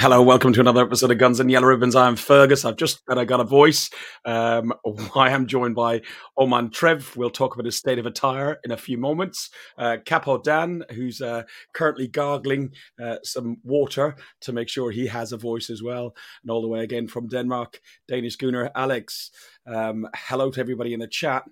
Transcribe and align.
Hello, 0.00 0.22
welcome 0.22 0.54
to 0.54 0.60
another 0.60 0.80
episode 0.80 1.10
of 1.10 1.18
Guns 1.18 1.40
and 1.40 1.50
Yellow 1.50 1.66
Ribbons. 1.66 1.94
I'm 1.94 2.16
Fergus. 2.16 2.64
I've 2.64 2.76
just 2.76 3.02
I 3.06 3.22
got 3.26 3.40
a 3.40 3.44
voice. 3.44 3.90
Um, 4.24 4.72
I 5.14 5.28
am 5.28 5.46
joined 5.46 5.74
by 5.74 6.00
Oman 6.38 6.70
Trev. 6.70 7.14
We'll 7.18 7.28
talk 7.28 7.52
about 7.52 7.66
his 7.66 7.76
state 7.76 7.98
of 7.98 8.06
attire 8.06 8.58
in 8.64 8.70
a 8.70 8.78
few 8.78 8.96
moments. 8.96 9.50
Uh, 9.76 9.98
Capo 10.02 10.40
Dan, 10.40 10.84
who's 10.92 11.20
uh, 11.20 11.42
currently 11.74 12.08
gargling 12.08 12.72
uh, 12.98 13.16
some 13.22 13.58
water 13.62 14.16
to 14.40 14.54
make 14.54 14.70
sure 14.70 14.90
he 14.90 15.06
has 15.06 15.32
a 15.32 15.36
voice 15.36 15.68
as 15.68 15.82
well. 15.82 16.14
And 16.40 16.50
all 16.50 16.62
the 16.62 16.68
way 16.68 16.80
again 16.80 17.06
from 17.06 17.28
Denmark, 17.28 17.78
Danish 18.08 18.36
Gunnar 18.36 18.70
Alex. 18.74 19.30
Um, 19.66 20.08
hello 20.14 20.50
to 20.50 20.60
everybody 20.60 20.94
in 20.94 21.00
the 21.00 21.08
chat. 21.08 21.44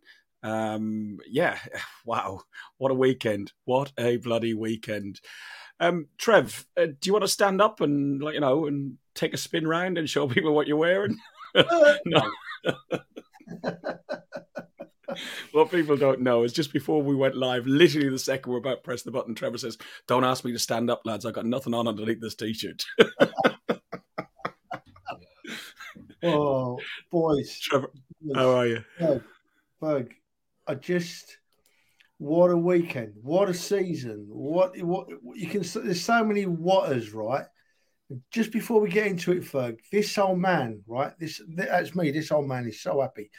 Um, 0.42 1.18
yeah, 1.28 1.58
wow, 2.04 2.40
what 2.78 2.90
a 2.90 2.94
weekend! 2.94 3.52
What 3.64 3.92
a 3.98 4.16
bloody 4.16 4.54
weekend! 4.54 5.20
Um, 5.80 6.06
Trev, 6.18 6.66
uh, 6.76 6.86
do 6.86 7.06
you 7.06 7.12
want 7.12 7.24
to 7.24 7.28
stand 7.28 7.60
up 7.60 7.80
and 7.80 8.20
like 8.22 8.34
you 8.34 8.40
know 8.40 8.66
and 8.66 8.98
take 9.14 9.32
a 9.34 9.38
spin 9.38 9.66
round 9.66 9.98
and 9.98 10.08
show 10.08 10.26
people 10.32 10.54
what 10.54 10.66
you're 10.66 10.76
wearing? 10.76 11.18
no. 11.54 12.30
what 15.52 15.70
people 15.70 15.96
don't 15.96 16.20
know 16.20 16.42
is 16.42 16.52
just 16.52 16.72
before 16.72 17.02
we 17.02 17.14
went 17.14 17.34
live, 17.36 17.66
literally 17.66 18.08
the 18.08 18.18
second 18.18 18.52
we're 18.52 18.58
about 18.58 18.76
to 18.76 18.82
press 18.82 19.02
the 19.02 19.10
button, 19.10 19.34
Trevor 19.34 19.58
says, 19.58 19.78
"Don't 20.06 20.24
ask 20.24 20.44
me 20.44 20.52
to 20.52 20.58
stand 20.58 20.90
up, 20.90 21.02
lads. 21.04 21.24
I've 21.24 21.34
got 21.34 21.46
nothing 21.46 21.74
on 21.74 21.88
underneath 21.88 22.20
this 22.20 22.34
t-shirt." 22.34 22.84
oh, 26.22 26.78
boys, 27.10 27.58
Trevor, 27.60 27.90
how 28.34 28.50
are 28.50 28.66
you? 28.66 28.84
Bug. 29.80 30.12
I 30.68 30.74
just 30.74 31.38
what 32.18 32.50
a 32.50 32.56
weekend! 32.56 33.14
What 33.22 33.48
a 33.48 33.54
season! 33.54 34.26
What 34.28 34.76
what 34.82 35.08
you 35.34 35.48
can? 35.48 35.62
There's 35.62 36.04
so 36.04 36.24
many 36.24 36.44
whatters, 36.44 37.14
right? 37.14 37.46
Just 38.30 38.52
before 38.52 38.80
we 38.80 38.90
get 38.90 39.06
into 39.06 39.32
it, 39.32 39.44
Ferg, 39.44 39.78
this 39.92 40.16
old 40.18 40.38
man, 40.38 40.82
right? 40.86 41.12
This 41.18 41.40
that's 41.48 41.94
me. 41.94 42.10
This 42.10 42.32
old 42.32 42.48
man 42.48 42.66
is 42.66 42.82
so 42.82 43.00
happy 43.00 43.30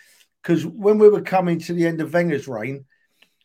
because 0.41 0.65
when 0.65 0.97
we 0.97 1.09
were 1.09 1.21
coming 1.21 1.59
to 1.59 1.73
the 1.73 1.85
end 1.85 2.01
of 2.01 2.13
Wenger's 2.13 2.47
reign, 2.47 2.85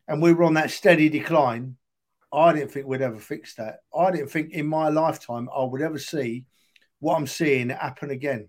and 0.08 0.22
we 0.22 0.32
were 0.32 0.44
on 0.44 0.54
that 0.54 0.70
steady 0.70 1.08
decline, 1.08 1.76
I 2.32 2.52
didn't 2.52 2.70
think 2.70 2.86
we'd 2.86 3.02
ever 3.02 3.18
fix 3.18 3.54
that. 3.56 3.78
I 3.94 4.10
didn't 4.10 4.30
think 4.30 4.52
in 4.52 4.66
my 4.66 4.88
lifetime 4.88 5.48
I 5.54 5.64
would 5.64 5.82
ever 5.82 5.98
see 5.98 6.44
what 7.00 7.16
I'm 7.16 7.26
seeing 7.26 7.68
happen 7.70 8.10
again. 8.10 8.48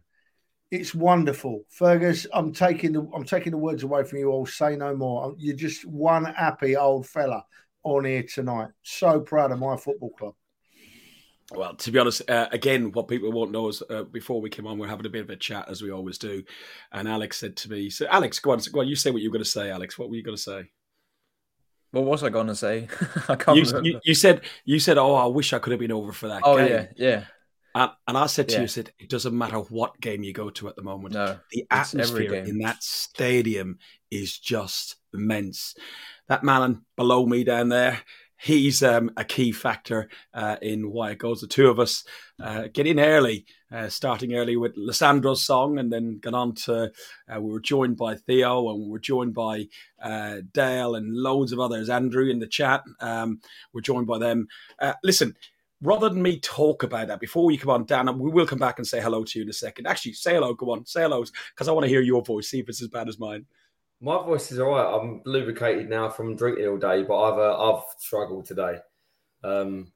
It's 0.76 0.94
wonderful, 0.94 1.64
Fergus. 1.70 2.28
I'm 2.34 2.52
taking 2.52 2.92
the 2.92 3.10
I'm 3.16 3.24
taking 3.24 3.52
the 3.52 3.58
words 3.58 3.84
away 3.84 4.04
from 4.04 4.20
you 4.20 4.30
all. 4.30 4.46
Say 4.46 4.76
no 4.76 4.96
more. 4.96 5.34
You're 5.38 5.56
just 5.56 5.86
one 5.86 6.26
happy 6.26 6.76
old 6.76 7.08
fella 7.08 7.46
on 7.84 8.06
here 8.06 8.24
tonight. 8.24 8.70
So 8.84 9.22
proud 9.22 9.52
of 9.52 9.60
my 9.60 9.78
football 9.78 10.12
club. 10.12 10.34
Well, 11.54 11.76
to 11.76 11.92
be 11.92 12.00
honest, 12.00 12.30
uh, 12.30 12.48
again, 12.52 12.92
what 12.92 13.08
people 13.08 13.32
won't 13.32 13.52
know 13.52 13.70
is 13.70 13.82
uh, 13.90 14.04
before 14.04 14.42
we 14.42 14.50
came 14.50 14.68
on, 14.68 14.78
we 14.78 14.88
are 14.88 14.90
having 14.90 15.06
a 15.06 15.10
bit 15.10 15.22
of 15.22 15.30
a 15.30 15.36
chat 15.36 15.70
as 15.70 15.82
we 15.82 15.92
always 15.92 16.18
do, 16.18 16.44
and 16.92 17.08
Alex 17.08 17.38
said 17.38 17.56
to 17.58 17.72
me, 17.72 17.90
"So, 17.90 18.08
Alex, 18.10 18.40
go 18.40 18.52
on, 18.52 18.60
go 18.72 18.82
on, 18.82 18.88
you 18.88 18.96
say 18.96 19.12
what 19.12 19.22
you're 19.22 19.32
going 19.32 19.44
to 19.44 19.50
say, 19.50 19.70
Alex. 19.70 19.98
What 19.98 20.10
were 20.10 20.16
you 20.16 20.24
going 20.24 20.38
to 20.38 20.42
say?" 20.42 20.72
What 21.92 22.04
was 22.04 22.24
I 22.24 22.30
going 22.30 22.48
to 22.48 22.56
say? 22.56 22.90
I 23.30 23.36
can't 23.36 23.58
you, 23.58 23.82
you, 23.82 24.00
you, 24.04 24.14
said 24.16 24.42
you 24.66 24.80
said, 24.80 24.98
"Oh, 24.98 25.16
I 25.16 25.28
wish 25.28 25.54
I 25.54 25.60
could 25.60 25.72
have 25.72 25.80
been 25.80 25.94
over 25.94 26.12
for 26.12 26.28
that." 26.28 26.42
Oh 26.44 26.58
game. 26.58 26.68
yeah, 26.68 26.88
yeah. 26.98 27.24
And, 27.76 27.92
and 28.08 28.18
I 28.18 28.26
said 28.28 28.48
to 28.50 28.54
yeah. 28.54 28.60
you, 28.60 28.64
I 28.64 28.68
said, 28.68 28.92
it 28.98 29.10
doesn't 29.10 29.38
matter 29.38 29.58
what 29.58 30.00
game 30.00 30.24
you 30.24 30.34
go 30.34 30.50
to 30.50 30.70
at 30.70 30.78
the 30.78 30.82
moment. 30.82 31.14
No, 31.14 31.38
the 31.52 31.68
atmosphere 31.70 32.34
in 32.34 32.60
that 32.60 32.82
stadium 32.82 33.80
is 34.10 34.40
just 34.40 34.96
immense. 35.14 35.76
That 36.30 36.44
man 36.44 36.84
below 36.96 37.26
me 37.26 37.44
down 37.44 37.68
there, 37.68 38.00
he's 38.38 38.82
um, 38.82 39.12
a 39.18 39.26
key 39.26 39.52
factor 39.52 40.10
uh, 40.34 40.56
in 40.62 40.90
why 40.90 41.12
it 41.12 41.18
goes. 41.18 41.42
The 41.42 41.48
two 41.48 41.68
of 41.68 41.78
us 41.78 42.06
uh, 42.42 42.70
get 42.72 42.88
in 42.88 42.98
early, 42.98 43.46
uh, 43.70 43.90
starting 43.90 44.36
early 44.36 44.56
with 44.56 44.78
Lissandro's 44.78 45.44
song, 45.44 45.78
and 45.78 45.92
then 45.92 46.20
got 46.20 46.34
on 46.34 46.56
to. 46.56 46.94
Uh, 47.30 47.42
we 47.42 47.52
were 47.52 47.60
joined 47.60 47.98
by 47.98 48.16
Theo, 48.16 48.70
and 48.70 48.84
we 48.84 48.90
were 48.90 49.00
joined 49.00 49.34
by 49.34 49.68
uh, 50.02 50.38
Dale, 50.54 50.96
and 50.96 51.14
loads 51.14 51.52
of 51.52 51.60
others. 51.60 51.90
Andrew 51.90 52.30
in 52.30 52.40
the 52.40 52.48
chat, 52.48 52.84
um, 53.02 53.42
we're 53.74 53.82
joined 53.82 54.08
by 54.08 54.18
them. 54.18 54.48
Uh, 54.80 54.94
listen 55.04 55.36
rather 55.86 56.10
than 56.10 56.22
me 56.22 56.40
talk 56.40 56.84
about 56.84 57.08
that 57.08 57.20
before 57.20 57.46
we 57.46 57.58
come 57.58 57.70
on, 57.70 57.86
Dan, 57.86 58.20
we 58.20 58.30
will 58.30 58.48
come 58.48 58.60
back 58.60 58.80
and 58.80 58.88
say 58.88 59.00
hello 59.00 59.24
to 59.24 59.40
you 59.40 59.44
in 59.44 59.50
a 59.50 59.54
second. 59.54 59.88
Actually, 59.88 60.14
say 60.14 60.34
hello. 60.34 60.54
Go 60.54 60.72
on, 60.72 60.86
say 60.86 61.02
hello, 61.04 61.24
because 61.54 61.68
I 61.68 61.72
want 61.72 61.84
to 61.86 61.90
hear 61.90 62.02
your 62.02 62.24
voice. 62.24 62.50
See 62.50 62.60
if 62.60 62.70
it's 62.70 62.82
as 62.82 62.90
bad 62.90 63.08
as 63.08 63.20
mine. 63.20 63.46
My 64.02 64.18
voice 64.18 64.52
is 64.52 64.60
all 64.60 64.72
right. 64.72 65.00
I'm 65.00 65.22
lubricated 65.26 65.90
now 65.90 66.10
from 66.10 66.36
drinking 66.36 66.68
all 66.68 66.78
day, 66.78 67.04
but 67.04 67.18
I've 67.18 67.40
uh, 67.40 67.74
I've 67.74 67.84
struggled 67.98 68.46
today. 68.46 68.80
Um, 69.44 69.92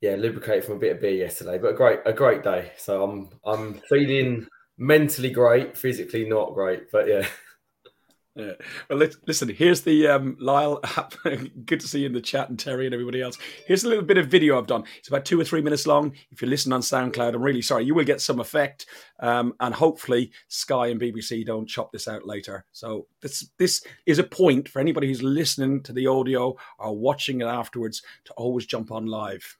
yeah, 0.00 0.16
lubricated 0.16 0.64
from 0.64 0.76
a 0.76 0.80
bit 0.80 0.96
of 0.96 1.00
beer 1.00 1.12
yesterday, 1.12 1.58
but 1.58 1.74
a 1.74 1.76
great 1.76 2.00
a 2.04 2.12
great 2.12 2.42
day. 2.42 2.72
So 2.76 3.04
I'm 3.04 3.28
I'm 3.44 3.74
feeling 3.88 4.46
mentally 4.78 5.30
great, 5.30 5.76
physically 5.76 6.28
not 6.28 6.54
great, 6.54 6.90
but 6.90 7.06
yeah. 7.06 7.26
Yeah. 8.34 8.52
Well, 8.88 9.06
listen, 9.26 9.50
here's 9.50 9.82
the 9.82 10.08
um, 10.08 10.36
Lyle 10.40 10.80
app. 10.96 11.14
Good 11.66 11.80
to 11.80 11.88
see 11.88 12.00
you 12.00 12.06
in 12.06 12.14
the 12.14 12.20
chat 12.20 12.48
and 12.48 12.58
Terry 12.58 12.86
and 12.86 12.94
everybody 12.94 13.20
else. 13.20 13.36
Here's 13.66 13.84
a 13.84 13.88
little 13.88 14.04
bit 14.04 14.16
of 14.16 14.28
video 14.28 14.56
I've 14.56 14.66
done. 14.66 14.84
It's 14.98 15.08
about 15.08 15.26
two 15.26 15.38
or 15.38 15.44
three 15.44 15.60
minutes 15.60 15.86
long. 15.86 16.14
If 16.30 16.40
you 16.40 16.48
listen 16.48 16.72
on 16.72 16.80
SoundCloud, 16.80 17.34
I'm 17.34 17.42
really 17.42 17.60
sorry. 17.60 17.84
You 17.84 17.94
will 17.94 18.04
get 18.04 18.22
some 18.22 18.40
effect. 18.40 18.86
Um, 19.20 19.52
and 19.60 19.74
hopefully, 19.74 20.32
Sky 20.48 20.86
and 20.86 21.00
BBC 21.00 21.44
don't 21.44 21.68
chop 21.68 21.92
this 21.92 22.08
out 22.08 22.26
later. 22.26 22.64
So, 22.72 23.06
this, 23.20 23.50
this 23.58 23.84
is 24.06 24.18
a 24.18 24.24
point 24.24 24.66
for 24.66 24.80
anybody 24.80 25.08
who's 25.08 25.22
listening 25.22 25.82
to 25.82 25.92
the 25.92 26.06
audio 26.06 26.56
or 26.78 26.96
watching 26.96 27.42
it 27.42 27.46
afterwards 27.46 28.02
to 28.24 28.32
always 28.34 28.64
jump 28.64 28.92
on 28.92 29.04
live. 29.04 29.58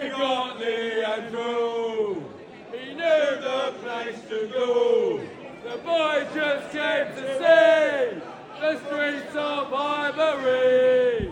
He 0.00 0.08
got 0.08 0.58
Lee 0.58 1.04
Andrew. 1.04 2.24
He 2.72 2.94
knew 2.94 2.96
the 2.98 3.72
place 3.80 4.20
to 4.30 4.50
go. 4.52 5.20
Boy 5.94 6.26
just 6.34 6.72
came 6.72 7.06
to 7.06 7.24
see 7.38 8.20
the 8.60 8.80
streets 8.84 9.36
of 9.36 9.68
Highbury. 9.68 11.30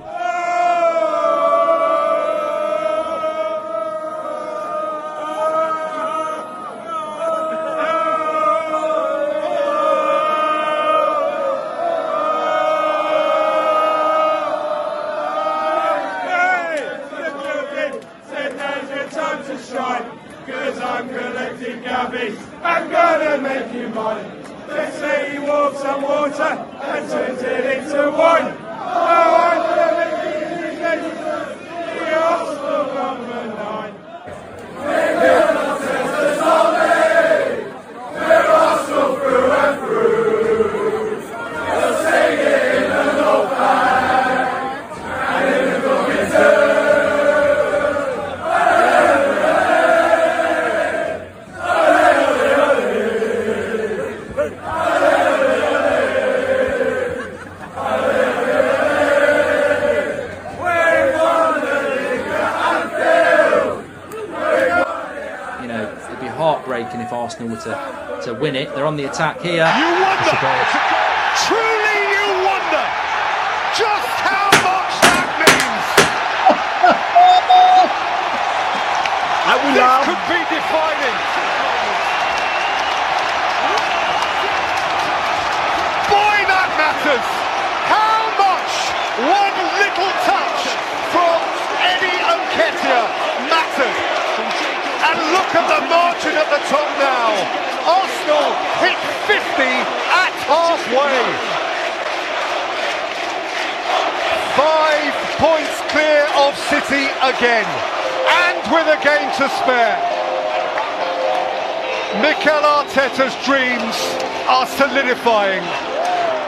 Cause 20.46 20.78
I'm 20.78 21.08
collecting 21.08 21.82
gabbies, 21.82 22.38
I'm 22.62 22.90
gonna 22.90 23.38
make 23.38 23.72
you 23.74 23.88
mine. 23.88 24.41
He 24.72 25.38
walks 25.38 25.82
on 25.84 26.00
water 26.00 26.42
and 26.42 27.10
turns 27.10 27.42
it 27.42 27.78
into 27.78 28.10
wine. 28.10 28.56
Oh, 28.58 29.41
to, 68.32 68.34
to 68.34 68.40
win 68.40 68.56
it. 68.56 68.75
They're 68.75 68.87
on 68.87 68.96
the 68.96 69.05
attack 69.05 69.40
here. 69.40 69.67
You 69.76 69.87
wonder, 70.00 70.32
truly 71.44 71.99
you 72.12 72.26
wonder 72.44 72.84
just 73.76 74.08
how 74.25 74.49
much 74.64 74.93
that 75.05 75.29
means. 75.40 75.87
and 79.49 79.58
we 79.64 79.70
this 79.76 79.84
love. 79.84 80.05
could 80.08 80.23
be 80.29 80.40
defining. 80.49 81.19
Boy, 86.08 86.37
that 86.49 86.69
matters. 86.76 87.28
How 87.88 88.20
much 88.40 88.73
one 89.28 89.56
little 89.81 90.12
touch 90.25 90.61
from 91.12 91.40
Eddie 91.85 92.20
Nketiah 92.20 93.08
matters. 93.49 93.96
And 95.02 95.19
look 95.35 95.50
at 95.52 95.67
the 95.69 95.81
margin 95.88 96.35
at 96.37 96.49
the 96.49 96.61
top 96.70 96.88
now. 96.96 97.71
Arsenal 98.22 98.54
hit 98.78 98.98
50 99.26 99.62
at 99.66 100.34
halfway. 100.46 101.19
Five 104.54 105.14
points 105.42 105.74
clear 105.90 106.22
of 106.38 106.54
City 106.70 107.10
again. 107.19 107.66
And 108.46 108.62
with 108.70 108.86
a 108.86 108.98
game 109.02 109.26
to 109.38 109.48
spare. 109.58 109.98
Mikel 112.22 112.62
Arteta's 112.62 113.34
dreams 113.44 113.96
are 114.46 114.66
solidifying. 114.66 115.64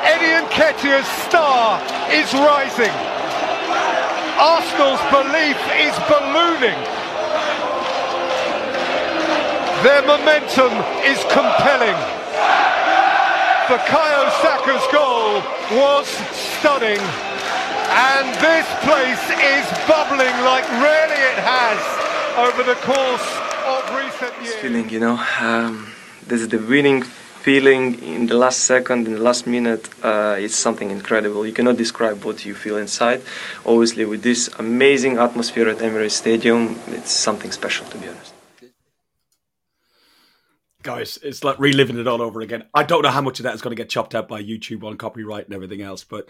Eddie 0.06 0.47
Nketiah's 0.47 1.09
star 1.27 1.82
is 2.12 2.32
rising. 2.35 2.94
Arsenal's 4.38 5.03
belief 5.11 5.59
is 5.75 5.94
ballooning. 6.06 7.04
Their 9.85 10.01
momentum 10.07 10.73
is 11.05 11.21
compelling. 11.29 11.99
Bukayo 13.69 14.25
Saka's 14.41 14.87
goal 14.91 15.45
was 15.79 16.09
stunning. 16.33 17.03
And 17.93 18.27
this 18.41 18.67
place 18.81 19.25
is 19.55 19.65
bubbling 19.87 20.37
like 20.43 20.67
rarely 20.81 21.21
it 21.33 21.39
has 21.53 21.79
over 22.45 22.63
the 22.63 22.77
course 22.77 23.29
of 23.67 23.81
recent 23.95 24.35
years. 24.43 24.55
feeling, 24.55 24.89
you 24.89 25.01
know. 25.01 25.23
Um, 25.41 25.93
this 26.27 26.41
is 26.41 26.49
the 26.49 26.61
winning 26.61 27.03
feeling 27.03 28.03
in 28.03 28.27
the 28.27 28.39
last 28.39 28.61
second, 28.61 29.07
in 29.07 29.13
the 29.13 29.23
last 29.23 29.47
minute. 29.47 29.91
Uh, 30.03 30.37
it's 30.39 30.57
something 30.57 30.91
incredible. 30.91 31.47
You 31.47 31.53
cannot 31.53 31.77
describe 31.77 32.25
what 32.25 32.47
you 32.47 32.55
feel 32.55 32.79
inside. 32.79 33.21
Obviously, 33.67 34.07
with 34.07 34.23
this 34.23 34.49
amazing 34.59 35.19
atmosphere 35.19 35.69
at 35.69 35.79
Emirates 35.79 36.13
Stadium, 36.13 36.79
it's 36.89 37.13
something 37.13 37.53
special, 37.53 37.87
to 37.89 37.99
be 37.99 38.09
honest. 38.09 38.34
Guys, 40.85 41.19
it's 41.23 41.43
like 41.43 41.59
reliving 41.59 41.99
it 41.99 42.07
all 42.07 42.21
over 42.21 42.43
again. 42.43 42.65
I 42.75 42.83
don't 42.83 43.01
know 43.01 43.09
how 43.09 43.23
much 43.23 43.41
of 43.41 43.45
that 43.45 43.55
is 43.55 43.63
going 43.63 43.75
to 43.75 43.83
get 43.83 43.89
chopped 43.89 44.15
out 44.15 44.29
by 44.29 44.43
YouTube 44.43 44.85
on 44.85 44.99
copyright 44.99 45.47
and 45.47 45.55
everything 45.55 45.81
else, 45.81 46.05
but 46.05 46.29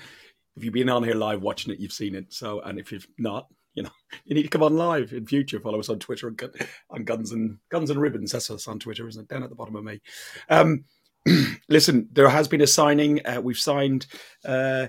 if 0.57 0.63
you've 0.63 0.73
been 0.73 0.89
on 0.89 1.03
here 1.03 1.17
live 1.17 1.43
watching 1.43 1.73
it, 1.73 1.81
you've 1.81 1.93
seen 1.93 2.15
it. 2.15 2.33
So, 2.33 2.61
and 2.61 2.79
if 2.79 2.93
you've 2.93 3.09
not, 3.19 3.49
you 3.75 3.83
know, 3.83 3.91
you 4.25 4.37
need 4.37 4.45
to 4.45 4.49
come 4.49 4.63
on 4.63 4.77
live 4.77 5.13
in 5.13 5.27
future. 5.27 5.59
Follow 5.59 5.81
us 5.81 5.89
on 5.89 5.99
Twitter 5.99 6.29
and 6.29 6.41
on 6.89 7.03
Guns 7.03 7.33
and 7.33 7.59
Guns 7.69 7.91
and 7.91 8.01
Ribbons. 8.01 8.31
That's 8.31 8.49
us 8.49 8.69
on 8.69 8.79
Twitter, 8.79 9.09
isn't 9.09 9.23
it? 9.23 9.29
Down 9.29 9.43
at 9.43 9.51
the 9.51 9.57
bottom 9.57 9.75
of 9.75 9.83
me. 9.83 10.01
Um, 10.49 10.85
listen, 11.69 12.09
there 12.13 12.29
has 12.29 12.47
been 12.47 12.61
a 12.61 12.67
signing. 12.69 13.27
Uh, 13.27 13.41
we've 13.43 13.59
signed 13.59 14.07
uh, 14.45 14.87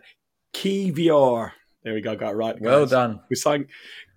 Kiwior. 0.53 1.53
There 1.83 1.95
we 1.95 2.01
go. 2.01 2.15
Got 2.15 2.33
it 2.33 2.37
right. 2.37 2.61
Well 2.61 2.85
done. 2.85 3.19
We 3.31 3.35
signed 3.35 3.65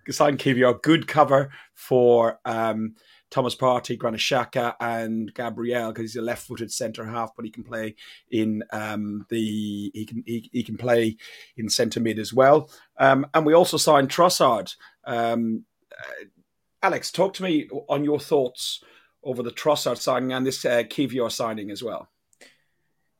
we 0.05 0.13
signed 0.13 0.37
Kiwior. 0.37 0.79
Good 0.81 1.07
cover 1.07 1.49
for 1.73 2.39
um, 2.45 2.93
Thomas 3.29 3.55
Partey, 3.55 3.97
Granit 3.97 4.19
Xhaka, 4.19 4.75
and 4.79 5.33
Gabriel 5.33 5.89
because 5.89 6.01
he's 6.01 6.15
a 6.15 6.21
left-footed 6.21 6.71
centre 6.71 7.05
half, 7.05 7.35
but 7.35 7.45
he 7.45 7.51
can 7.51 7.63
play 7.63 7.95
in 8.31 8.63
um, 8.71 9.25
the 9.29 9.91
he 9.93 10.05
can 10.05 10.23
he, 10.25 10.49
he 10.51 10.63
can 10.63 10.77
play 10.77 11.17
in 11.57 11.69
centre 11.69 11.99
mid 11.99 12.19
as 12.19 12.33
well. 12.33 12.69
Um, 12.97 13.27
and 13.33 13.45
we 13.45 13.53
also 13.53 13.77
signed 13.77 14.09
Trossard. 14.09 14.73
Um, 15.05 15.65
uh, 15.91 16.25
Alex, 16.81 17.11
talk 17.11 17.33
to 17.35 17.43
me 17.43 17.67
on 17.87 18.03
your 18.03 18.19
thoughts 18.19 18.83
over 19.23 19.43
the 19.43 19.51
Trossard 19.51 19.97
signing 19.97 20.33
and 20.33 20.45
this 20.45 20.63
uh, 20.65 20.83
Kiwior 20.83 21.31
signing 21.31 21.71
as 21.71 21.83
well. 21.83 22.07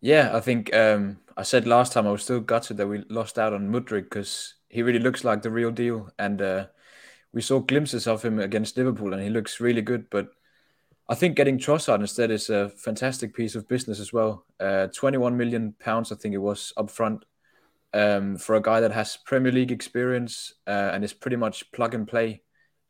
Yeah, 0.01 0.31
I 0.33 0.39
think 0.39 0.73
um, 0.73 1.19
I 1.35 1.43
said 1.43 1.67
last 1.67 1.91
time 1.91 2.07
I 2.07 2.11
was 2.11 2.23
still 2.23 2.39
gutted 2.39 2.77
that 2.77 2.87
we 2.87 3.03
lost 3.09 3.37
out 3.37 3.53
on 3.53 3.69
Mudryk 3.69 4.03
because 4.03 4.55
he 4.69 4.81
really 4.81 4.99
looks 4.99 5.23
like 5.23 5.41
the 5.41 5.51
real 5.51 5.71
deal, 5.71 6.09
and 6.17 6.41
uh, 6.41 6.67
we 7.33 7.41
saw 7.41 7.59
glimpses 7.59 8.07
of 8.07 8.23
him 8.23 8.39
against 8.39 8.77
Liverpool, 8.77 9.13
and 9.13 9.21
he 9.21 9.29
looks 9.29 9.59
really 9.59 9.81
good. 9.81 10.09
But 10.09 10.29
I 11.07 11.15
think 11.15 11.35
getting 11.35 11.57
Trossard 11.57 11.99
instead 12.01 12.31
is 12.31 12.49
a 12.49 12.69
fantastic 12.69 13.35
piece 13.35 13.55
of 13.55 13.67
business 13.67 13.99
as 13.99 14.13
well. 14.13 14.45
Uh, 14.59 14.87
Twenty-one 14.87 15.37
million 15.37 15.73
pounds, 15.79 16.11
I 16.11 16.15
think 16.15 16.33
it 16.33 16.39
was 16.39 16.73
up 16.77 16.89
front, 16.89 17.25
um, 17.93 18.37
for 18.37 18.55
a 18.55 18.61
guy 18.61 18.79
that 18.81 18.91
has 18.91 19.17
Premier 19.17 19.51
League 19.51 19.71
experience 19.71 20.53
uh, 20.67 20.91
and 20.93 21.03
is 21.03 21.13
pretty 21.13 21.37
much 21.37 21.71
plug 21.71 21.93
and 21.93 22.07
play, 22.07 22.41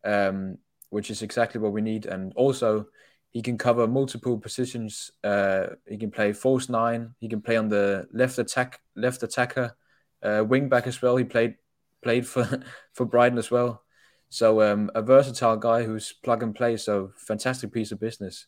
um, 0.03 0.57
which 0.89 1.11
is 1.11 1.21
exactly 1.21 1.59
what 1.59 1.73
we 1.73 1.81
need. 1.81 2.05
And 2.05 2.33
also, 2.35 2.87
he 3.31 3.41
can 3.41 3.57
cover 3.57 3.87
multiple 3.87 4.37
positions. 4.37 5.11
Uh, 5.23 5.67
he 5.87 5.97
can 5.97 6.11
play 6.11 6.33
false 6.33 6.69
nine. 6.69 7.13
He 7.19 7.29
can 7.29 7.41
play 7.41 7.57
on 7.57 7.69
the 7.69 8.07
left 8.11 8.39
attack, 8.39 8.79
left 8.95 9.23
attacker, 9.23 9.75
uh, 10.23 10.43
wing 10.47 10.69
back 10.69 10.87
as 10.87 11.01
well. 11.01 11.15
He 11.17 11.23
played 11.23 11.55
played 12.01 12.25
for 12.25 12.63
for 12.93 13.05
Brighton 13.05 13.37
as 13.37 13.51
well. 13.51 13.83
So 14.29 14.61
um, 14.61 14.91
a 14.93 15.01
versatile 15.01 15.57
guy 15.57 15.83
who's 15.83 16.13
plug 16.13 16.43
and 16.43 16.53
play. 16.55 16.77
So 16.77 17.11
fantastic 17.17 17.71
piece 17.73 17.91
of 17.91 17.99
business. 17.99 18.45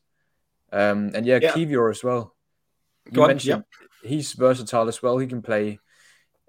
Um, 0.71 1.11
and 1.13 1.25
yeah, 1.25 1.39
Yeah. 1.41 1.51
Kiwior 1.51 1.89
as 1.89 2.03
well. 2.03 2.35
You 3.05 3.13
Go 3.13 3.23
on, 3.23 3.29
mentioned 3.29 3.65
he's 4.03 4.33
versatile 4.33 4.87
as 4.87 5.01
well. 5.01 5.17
He 5.17 5.27
can 5.27 5.41
play 5.41 5.79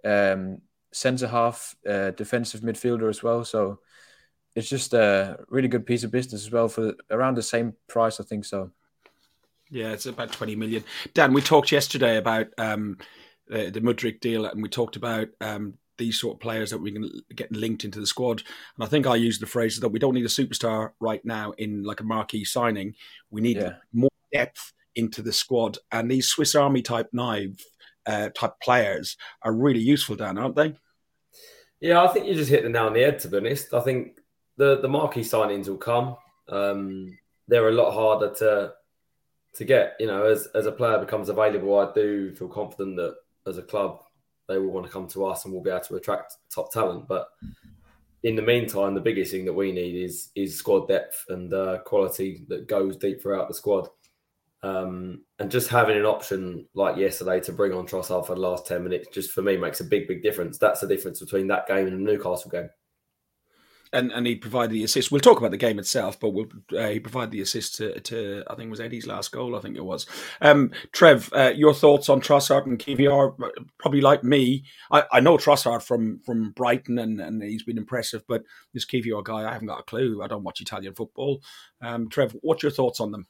um, 0.04 0.58
centre 0.92 1.28
half, 1.28 1.74
uh, 1.88 2.10
defensive 2.10 2.60
midfielder 2.60 3.08
as 3.08 3.22
well. 3.22 3.44
So 3.44 3.80
it's 4.54 4.68
just 4.68 4.94
a 4.94 5.38
really 5.48 5.68
good 5.68 5.86
piece 5.86 6.04
of 6.04 6.10
business 6.10 6.44
as 6.44 6.50
well 6.50 6.68
for 6.68 6.94
around 7.10 7.36
the 7.36 7.42
same 7.42 7.74
price, 7.88 8.20
I 8.20 8.24
think 8.24 8.44
so. 8.44 8.70
Yeah, 9.70 9.92
it's 9.92 10.06
about 10.06 10.32
20 10.32 10.54
million. 10.56 10.84
Dan, 11.14 11.32
we 11.32 11.40
talked 11.40 11.72
yesterday 11.72 12.18
about 12.18 12.48
um, 12.58 12.98
the, 13.48 13.70
the 13.70 13.80
Mudryk 13.80 14.20
deal 14.20 14.44
and 14.44 14.62
we 14.62 14.68
talked 14.68 14.96
about 14.96 15.28
um, 15.40 15.74
these 16.02 16.18
sort 16.20 16.34
of 16.34 16.40
players 16.40 16.70
that 16.70 16.78
we 16.84 16.92
can 16.92 17.04
get 17.34 17.52
linked 17.52 17.84
into 17.84 18.00
the 18.00 18.06
squad. 18.06 18.42
And 18.76 18.84
I 18.84 18.88
think 18.88 19.06
I 19.06 19.16
used 19.28 19.40
the 19.40 19.46
phrase 19.54 19.78
that 19.80 19.88
we 19.88 19.98
don't 19.98 20.14
need 20.14 20.24
a 20.32 20.38
superstar 20.40 20.90
right 21.00 21.24
now 21.24 21.52
in 21.58 21.84
like 21.84 22.00
a 22.00 22.04
marquee 22.14 22.44
signing. 22.44 22.94
We 23.30 23.40
need 23.40 23.58
Yeah. 23.58 23.74
more 23.92 24.10
depth 24.32 24.72
into 24.94 25.22
the 25.22 25.32
squad. 25.32 25.78
And 25.90 26.10
these 26.10 26.26
Swiss 26.28 26.54
Army 26.54 26.82
type 26.82 27.08
knife 27.12 27.64
uh, 28.04 28.30
type 28.40 28.54
players 28.60 29.16
are 29.42 29.52
really 29.52 29.80
useful, 29.94 30.16
Dan, 30.16 30.36
aren't 30.38 30.56
they? 30.56 30.74
Yeah, 31.80 32.02
I 32.02 32.08
think 32.08 32.26
you 32.26 32.34
just 32.34 32.50
hit 32.50 32.62
the 32.64 32.68
nail 32.68 32.86
on 32.86 32.94
the 32.94 33.00
head. 33.02 33.18
To 33.20 33.28
be 33.28 33.36
honest, 33.38 33.72
I 33.72 33.80
think 33.80 34.18
the 34.56 34.80
the 34.80 34.88
marquee 34.88 35.20
signings 35.34 35.68
will 35.68 35.76
come. 35.92 36.16
Um, 36.48 37.16
they're 37.48 37.68
a 37.68 37.72
lot 37.82 37.92
harder 37.92 38.34
to 38.40 38.72
to 39.54 39.64
get. 39.64 39.96
You 40.00 40.08
know, 40.08 40.24
as 40.24 40.48
as 40.54 40.66
a 40.66 40.72
player 40.72 40.98
becomes 40.98 41.28
available, 41.28 41.78
I 41.78 41.92
do 41.92 42.34
feel 42.34 42.48
confident 42.48 42.96
that 42.96 43.14
as 43.46 43.58
a 43.58 43.62
club 43.62 44.02
they 44.52 44.58
will 44.58 44.70
want 44.70 44.86
to 44.86 44.92
come 44.92 45.08
to 45.08 45.24
us 45.24 45.44
and 45.44 45.52
we'll 45.52 45.62
be 45.62 45.70
able 45.70 45.80
to 45.80 45.96
attract 45.96 46.36
top 46.50 46.72
talent. 46.72 47.08
But 47.08 47.28
in 48.22 48.36
the 48.36 48.42
meantime, 48.42 48.94
the 48.94 49.00
biggest 49.00 49.32
thing 49.32 49.44
that 49.46 49.52
we 49.52 49.72
need 49.72 49.96
is 49.96 50.30
is 50.34 50.56
squad 50.56 50.88
depth 50.88 51.24
and 51.28 51.52
uh, 51.52 51.78
quality 51.84 52.44
that 52.48 52.68
goes 52.68 52.96
deep 52.96 53.20
throughout 53.20 53.48
the 53.48 53.54
squad. 53.54 53.88
Um, 54.64 55.22
and 55.40 55.50
just 55.50 55.68
having 55.68 55.96
an 55.96 56.06
option 56.06 56.66
like 56.74 56.96
yesterday 56.96 57.40
to 57.40 57.52
bring 57.52 57.72
on 57.72 57.86
Trossard 57.86 58.26
for 58.26 58.36
the 58.36 58.40
last 58.40 58.64
10 58.64 58.84
minutes, 58.84 59.08
just 59.12 59.32
for 59.32 59.42
me, 59.42 59.56
makes 59.56 59.80
a 59.80 59.84
big, 59.84 60.06
big 60.06 60.22
difference. 60.22 60.56
That's 60.56 60.80
the 60.80 60.86
difference 60.86 61.18
between 61.18 61.48
that 61.48 61.66
game 61.66 61.88
and 61.88 62.06
the 62.06 62.12
Newcastle 62.12 62.48
game. 62.50 62.68
And 63.94 64.10
and 64.10 64.26
he 64.26 64.36
provided 64.36 64.72
the 64.72 64.84
assist. 64.84 65.12
We'll 65.12 65.20
talk 65.20 65.36
about 65.38 65.50
the 65.50 65.58
game 65.58 65.78
itself, 65.78 66.18
but 66.18 66.30
we'll, 66.30 66.46
uh, 66.78 66.88
he 66.88 66.98
provided 66.98 67.30
the 67.30 67.42
assist 67.42 67.74
to, 67.74 68.00
to 68.00 68.42
I 68.48 68.54
think 68.54 68.68
it 68.68 68.70
was 68.70 68.80
Eddie's 68.80 69.06
last 69.06 69.32
goal. 69.32 69.54
I 69.54 69.60
think 69.60 69.76
it 69.76 69.84
was. 69.84 70.06
Um, 70.40 70.70
Trev, 70.92 71.30
uh, 71.34 71.52
your 71.54 71.74
thoughts 71.74 72.08
on 72.08 72.22
Trossard 72.22 72.64
and 72.64 72.78
Kiwior? 72.78 73.36
Probably 73.78 74.00
like 74.00 74.24
me. 74.24 74.64
I, 74.90 75.04
I 75.12 75.20
know 75.20 75.36
Trossard 75.36 75.82
from 75.82 76.20
from 76.20 76.52
Brighton, 76.52 76.98
and, 76.98 77.20
and 77.20 77.42
he's 77.42 77.64
been 77.64 77.76
impressive. 77.76 78.22
But 78.26 78.44
this 78.72 78.86
Kiwior 78.86 79.22
guy, 79.22 79.46
I 79.46 79.52
haven't 79.52 79.68
got 79.68 79.80
a 79.80 79.84
clue. 79.84 80.22
I 80.22 80.26
don't 80.26 80.44
watch 80.44 80.62
Italian 80.62 80.94
football. 80.94 81.42
Um, 81.82 82.08
Trev, 82.08 82.34
what's 82.40 82.62
your 82.62 82.72
thoughts 82.72 82.98
on 82.98 83.12
them? 83.12 83.26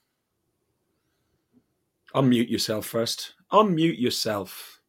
Unmute 2.15 2.51
yourself 2.51 2.87
first. 2.87 3.35
Unmute 3.51 3.99
yourself. 3.99 4.82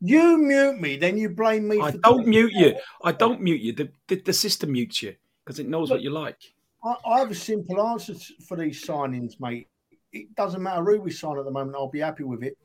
You 0.00 0.38
mute 0.38 0.80
me, 0.80 0.96
then 0.96 1.16
you 1.16 1.30
blame 1.30 1.68
me. 1.68 1.80
I 1.80 1.92
don't 1.92 2.26
mute 2.26 2.52
you. 2.52 2.76
I 3.02 3.12
don't 3.12 3.40
mute 3.40 3.60
you. 3.60 3.72
The, 3.72 3.90
the, 4.08 4.16
the 4.16 4.32
system 4.32 4.72
mutes 4.72 5.02
you 5.02 5.14
because 5.44 5.58
it 5.58 5.68
knows 5.68 5.90
what 5.90 6.02
you 6.02 6.10
like. 6.10 6.38
I, 6.84 6.94
I 7.06 7.18
have 7.20 7.30
a 7.30 7.34
simple 7.34 7.80
answer 7.86 8.14
for 8.46 8.56
these 8.56 8.84
signings, 8.84 9.40
mate. 9.40 9.68
It 10.12 10.34
doesn't 10.34 10.62
matter 10.62 10.84
who 10.84 11.00
we 11.00 11.10
sign 11.10 11.38
at 11.38 11.44
the 11.44 11.50
moment. 11.50 11.76
I'll 11.76 11.88
be 11.88 12.00
happy 12.00 12.24
with 12.24 12.42
it 12.42 12.56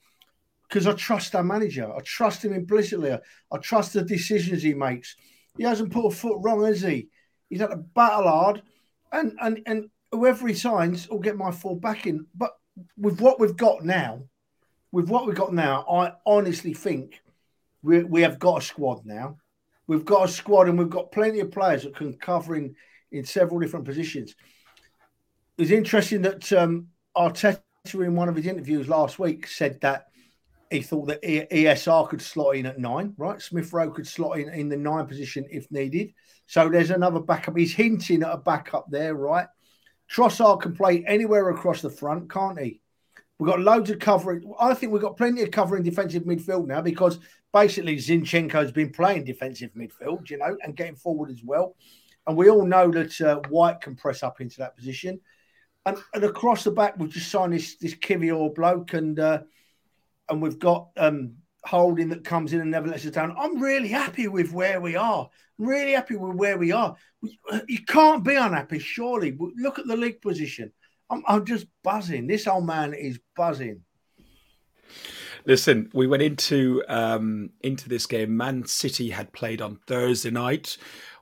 because 0.67 0.85
I 0.85 0.93
trust 0.93 1.35
our 1.35 1.43
manager. 1.43 1.91
I 1.91 1.99
trust 2.01 2.45
him 2.45 2.53
implicitly. 2.53 3.13
I, 3.13 3.19
I 3.51 3.57
trust 3.57 3.93
the 3.93 4.03
decisions 4.03 4.61
he 4.61 4.73
makes. 4.73 5.15
He 5.57 5.63
hasn't 5.63 5.91
put 5.91 6.05
a 6.05 6.11
foot 6.11 6.37
wrong, 6.41 6.63
has 6.65 6.81
he? 6.81 7.09
He's 7.49 7.61
had 7.61 7.71
a 7.71 7.77
battle 7.77 8.27
hard, 8.27 8.61
and 9.11 9.33
and 9.41 9.61
and 9.65 9.89
whoever 10.11 10.47
he 10.47 10.53
signs 10.53 11.09
will 11.09 11.19
get 11.19 11.37
my 11.37 11.51
full 11.51 11.75
backing. 11.75 12.25
But 12.35 12.51
with 12.97 13.19
what 13.19 13.39
we've 13.39 13.57
got 13.57 13.83
now, 13.83 14.23
with 14.91 15.09
what 15.09 15.25
we've 15.25 15.35
got 15.35 15.53
now, 15.53 15.85
I 15.89 16.13
honestly 16.25 16.73
think 16.73 17.21
we 17.81 18.03
we 18.03 18.21
have 18.21 18.39
got 18.39 18.61
a 18.61 18.65
squad 18.65 19.05
now. 19.05 19.37
We've 19.87 20.05
got 20.05 20.29
a 20.29 20.31
squad, 20.31 20.69
and 20.69 20.77
we've 20.77 20.89
got 20.89 21.11
plenty 21.11 21.39
of 21.39 21.51
players 21.51 21.83
that 21.83 21.95
can 21.95 22.13
cover 22.13 22.55
in 22.55 22.75
in 23.11 23.25
several 23.25 23.59
different 23.59 23.85
positions. 23.85 24.35
It's 25.57 25.71
interesting 25.71 26.21
that 26.23 26.51
um, 26.53 26.87
Arteta, 27.15 27.61
in 27.93 28.15
one 28.15 28.29
of 28.29 28.35
his 28.35 28.45
interviews 28.45 28.87
last 28.87 29.19
week, 29.19 29.47
said 29.47 29.81
that 29.81 30.05
he 30.69 30.81
thought 30.81 31.07
that 31.07 31.23
ESR 31.23 32.07
could 32.09 32.21
slot 32.21 32.55
in 32.55 32.67
at 32.67 32.79
nine, 32.79 33.13
right? 33.17 33.41
Smith 33.41 33.73
Rowe 33.73 33.89
could 33.89 34.07
slot 34.07 34.39
in 34.39 34.49
in 34.49 34.69
the 34.69 34.77
nine 34.77 35.07
position 35.07 35.45
if 35.49 35.69
needed. 35.71 36.13
So 36.45 36.69
there's 36.69 36.91
another 36.91 37.19
backup. 37.19 37.57
He's 37.57 37.73
hinting 37.73 38.23
at 38.23 38.31
a 38.31 38.37
backup 38.37 38.85
there, 38.89 39.15
right? 39.15 39.47
Trossard 40.11 40.61
can 40.61 40.75
play 40.75 41.03
anywhere 41.05 41.49
across 41.49 41.81
the 41.81 41.89
front, 41.89 42.31
can't 42.31 42.59
he? 42.59 42.81
We've 43.39 43.49
got 43.49 43.61
loads 43.61 43.89
of 43.89 43.99
covering. 43.99 44.51
I 44.59 44.73
think 44.73 44.91
we've 44.91 45.01
got 45.01 45.17
plenty 45.17 45.41
of 45.41 45.51
covering 45.51 45.81
defensive 45.81 46.23
midfield 46.23 46.67
now 46.67 46.81
because 46.81 47.19
basically 47.53 47.95
Zinchenko's 47.95 48.71
been 48.71 48.91
playing 48.91 49.23
defensive 49.23 49.71
midfield, 49.73 50.29
you 50.29 50.37
know, 50.37 50.57
and 50.61 50.75
getting 50.75 50.95
forward 50.95 51.31
as 51.31 51.41
well. 51.43 51.75
And 52.27 52.35
we 52.35 52.49
all 52.49 52.65
know 52.65 52.91
that 52.91 53.19
uh, 53.21 53.39
White 53.49 53.79
can 53.79 53.95
press 53.95 54.23
up 54.23 54.41
into 54.41 54.57
that 54.57 54.75
position. 54.75 55.21
And, 55.85 55.97
and 56.13 56.23
across 56.25 56.65
the 56.65 56.71
back, 56.71 56.99
we've 56.99 57.09
just 57.09 57.31
signed 57.31 57.53
this 57.53 57.77
this 57.77 57.95
Kiwior 57.95 58.53
bloke, 58.53 58.93
and 58.93 59.17
uh, 59.17 59.39
and 60.29 60.41
we've 60.41 60.59
got 60.59 60.89
um, 60.97 61.37
Holding 61.65 62.09
that 62.09 62.23
comes 62.23 62.53
in 62.53 62.61
and 62.61 62.71
never 62.71 62.87
lets 62.87 63.05
us 63.05 63.11
down. 63.11 63.35
I'm 63.37 63.61
really 63.61 63.89
happy 63.89 64.29
with 64.29 64.53
where 64.53 64.79
we 64.79 64.95
are. 64.95 65.29
Really 65.57 65.91
happy 65.91 66.15
with 66.15 66.35
where 66.35 66.57
we 66.57 66.71
are. 66.71 66.95
You 67.67 67.83
can't 67.85 68.23
be 68.23 68.35
unhappy, 68.35 68.79
surely. 68.79 69.37
Look 69.57 69.77
at 69.77 69.85
the 69.85 69.97
league 69.97 70.21
position. 70.21 70.71
I'm, 71.09 71.23
I'm 71.27 71.45
just 71.45 71.65
buzzing. 71.83 72.27
This 72.27 72.47
old 72.47 72.65
man 72.65 72.93
is 72.93 73.19
buzzing. 73.35 73.81
Listen, 75.45 75.89
we 75.93 76.07
went 76.07 76.23
into 76.23 76.83
um, 76.87 77.51
into 77.61 77.89
this 77.89 78.05
game. 78.05 78.35
Man 78.35 78.65
City 78.65 79.09
had 79.09 79.31
played 79.31 79.61
on 79.61 79.79
Thursday 79.87 80.31
night. 80.31 80.77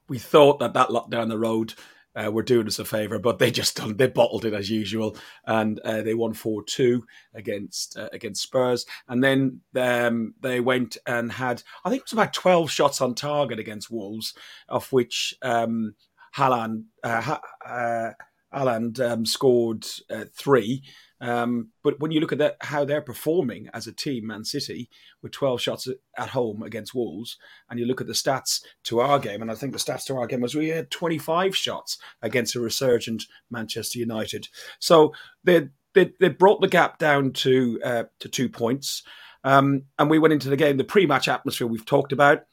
We 0.09 0.17
thought 0.17 0.59
that 0.59 0.73
that 0.73 0.91
lot 0.91 1.09
down 1.09 1.29
the 1.29 1.37
road 1.37 1.73
uh, 2.17 2.31
were 2.31 2.43
doing 2.43 2.65
us 2.65 2.79
a 2.79 2.85
favour, 2.85 3.19
but 3.19 3.37
they 3.37 3.51
just 3.51 3.79
they 3.97 4.07
bottled 4.07 4.45
it 4.45 4.53
as 4.53 4.69
usual, 4.69 5.15
and 5.45 5.79
uh, 5.79 6.01
they 6.01 6.13
won 6.13 6.33
four 6.33 6.63
two 6.63 7.05
against 7.35 7.97
uh, 7.97 8.09
against 8.11 8.41
Spurs, 8.41 8.85
and 9.07 9.23
then 9.23 9.61
um, 9.75 10.33
they 10.41 10.59
went 10.59 10.97
and 11.05 11.31
had 11.31 11.61
I 11.85 11.89
think 11.89 12.01
it 12.01 12.05
was 12.05 12.13
about 12.13 12.33
twelve 12.33 12.71
shots 12.71 13.01
on 13.01 13.13
target 13.13 13.59
against 13.59 13.91
Wolves, 13.91 14.33
of 14.67 14.91
which 14.91 15.35
um, 15.43 15.93
Haaland, 16.35 16.85
uh, 17.03 17.37
uh, 17.65 18.11
Haaland 18.53 18.99
um, 18.99 19.25
scored 19.25 19.85
uh, 20.09 20.25
three. 20.33 20.83
Um, 21.19 21.69
but 21.83 21.99
when 21.99 22.11
you 22.11 22.19
look 22.19 22.31
at 22.31 22.37
that, 22.37 22.57
how 22.61 22.85
they're 22.85 23.01
performing 23.01 23.69
as 23.73 23.87
a 23.87 23.91
team, 23.91 24.27
Man 24.27 24.43
City, 24.43 24.89
with 25.21 25.31
12 25.31 25.59
shots 25.59 25.87
at 26.17 26.29
home 26.29 26.61
against 26.61 26.93
Wolves, 26.93 27.37
and 27.69 27.79
you 27.79 27.85
look 27.85 28.01
at 28.01 28.07
the 28.07 28.13
stats 28.13 28.61
to 28.83 28.99
our 28.99 29.17
game, 29.17 29.41
and 29.41 29.49
I 29.49 29.55
think 29.55 29.73
the 29.73 29.79
stats 29.79 30.05
to 30.05 30.15
our 30.17 30.27
game 30.27 30.41
was 30.41 30.53
we 30.53 30.69
had 30.69 30.91
25 30.91 31.55
shots 31.55 31.97
against 32.21 32.55
a 32.55 32.59
resurgent 32.59 33.23
Manchester 33.49 33.99
United. 33.99 34.47
So 34.79 35.13
they 35.43 35.69
they, 35.93 36.13
they 36.19 36.29
brought 36.29 36.61
the 36.61 36.67
gap 36.67 36.99
down 36.99 37.33
to 37.33 37.79
uh, 37.83 38.03
to 38.19 38.29
two 38.29 38.49
points, 38.49 39.01
um, 39.43 39.83
and 39.97 40.09
we 40.09 40.19
went 40.19 40.33
into 40.33 40.49
the 40.49 40.57
game. 40.57 40.77
The 40.77 40.83
pre-match 40.83 41.27
atmosphere 41.27 41.67
we've 41.67 41.85
talked 41.85 42.11
about. 42.11 42.43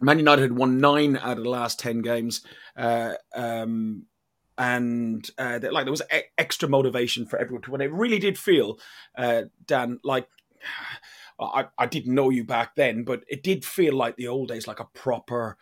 Man 0.00 0.18
United 0.18 0.42
had 0.42 0.56
won 0.56 0.78
nine 0.78 1.16
out 1.16 1.38
of 1.38 1.44
the 1.44 1.50
last 1.50 1.78
10 1.78 2.02
games. 2.02 2.44
Uh, 2.76 3.12
um, 3.36 4.06
and 4.58 5.28
uh, 5.38 5.58
like 5.70 5.84
there 5.84 5.92
was 5.92 6.02
e- 6.14 6.22
extra 6.38 6.68
motivation 6.68 7.26
for 7.26 7.38
everyone 7.38 7.62
to 7.62 7.70
win. 7.70 7.80
It 7.80 7.92
really 7.92 8.18
did 8.18 8.38
feel, 8.38 8.78
uh, 9.16 9.42
Dan, 9.66 9.98
like 10.04 10.28
I, 11.40 11.66
I 11.76 11.86
didn't 11.86 12.14
know 12.14 12.30
you 12.30 12.44
back 12.44 12.76
then, 12.76 13.02
but 13.04 13.24
it 13.28 13.42
did 13.42 13.64
feel 13.64 13.94
like 13.94 14.16
the 14.16 14.28
old 14.28 14.48
days, 14.48 14.68
like 14.68 14.80
a 14.80 14.88
proper 14.94 15.56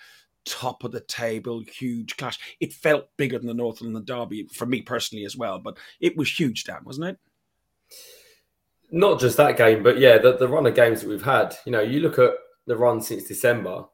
top 0.45 0.85
of 0.85 0.93
the 0.93 1.01
table, 1.01 1.61
huge 1.61 2.17
clash. 2.17 2.39
It 2.61 2.73
felt 2.73 3.09
bigger 3.17 3.39
than 3.39 3.47
the 3.47 3.55
North 3.55 3.79
the 3.79 4.01
Derby 4.01 4.47
for 4.53 4.67
me 4.67 4.83
personally 4.83 5.25
as 5.25 5.37
well, 5.37 5.59
but 5.59 5.79
it 6.01 6.17
was 6.17 6.31
huge, 6.31 6.65
Dan, 6.65 6.81
wasn't 6.85 7.09
it? 7.09 7.19
Not 8.91 9.21
just 9.21 9.37
that 9.37 9.57
game, 9.57 9.83
but 9.83 9.99
yeah, 9.99 10.19
the, 10.19 10.37
the 10.37 10.49
run 10.49 10.67
of 10.67 10.75
games 10.75 11.01
that 11.01 11.09
we've 11.09 11.23
had. 11.23 11.57
You 11.65 11.73
know, 11.73 11.81
you 11.81 12.01
look 12.01 12.19
at 12.19 12.33
the 12.67 12.77
run 12.77 13.01
since 13.01 13.25
December, 13.25 13.85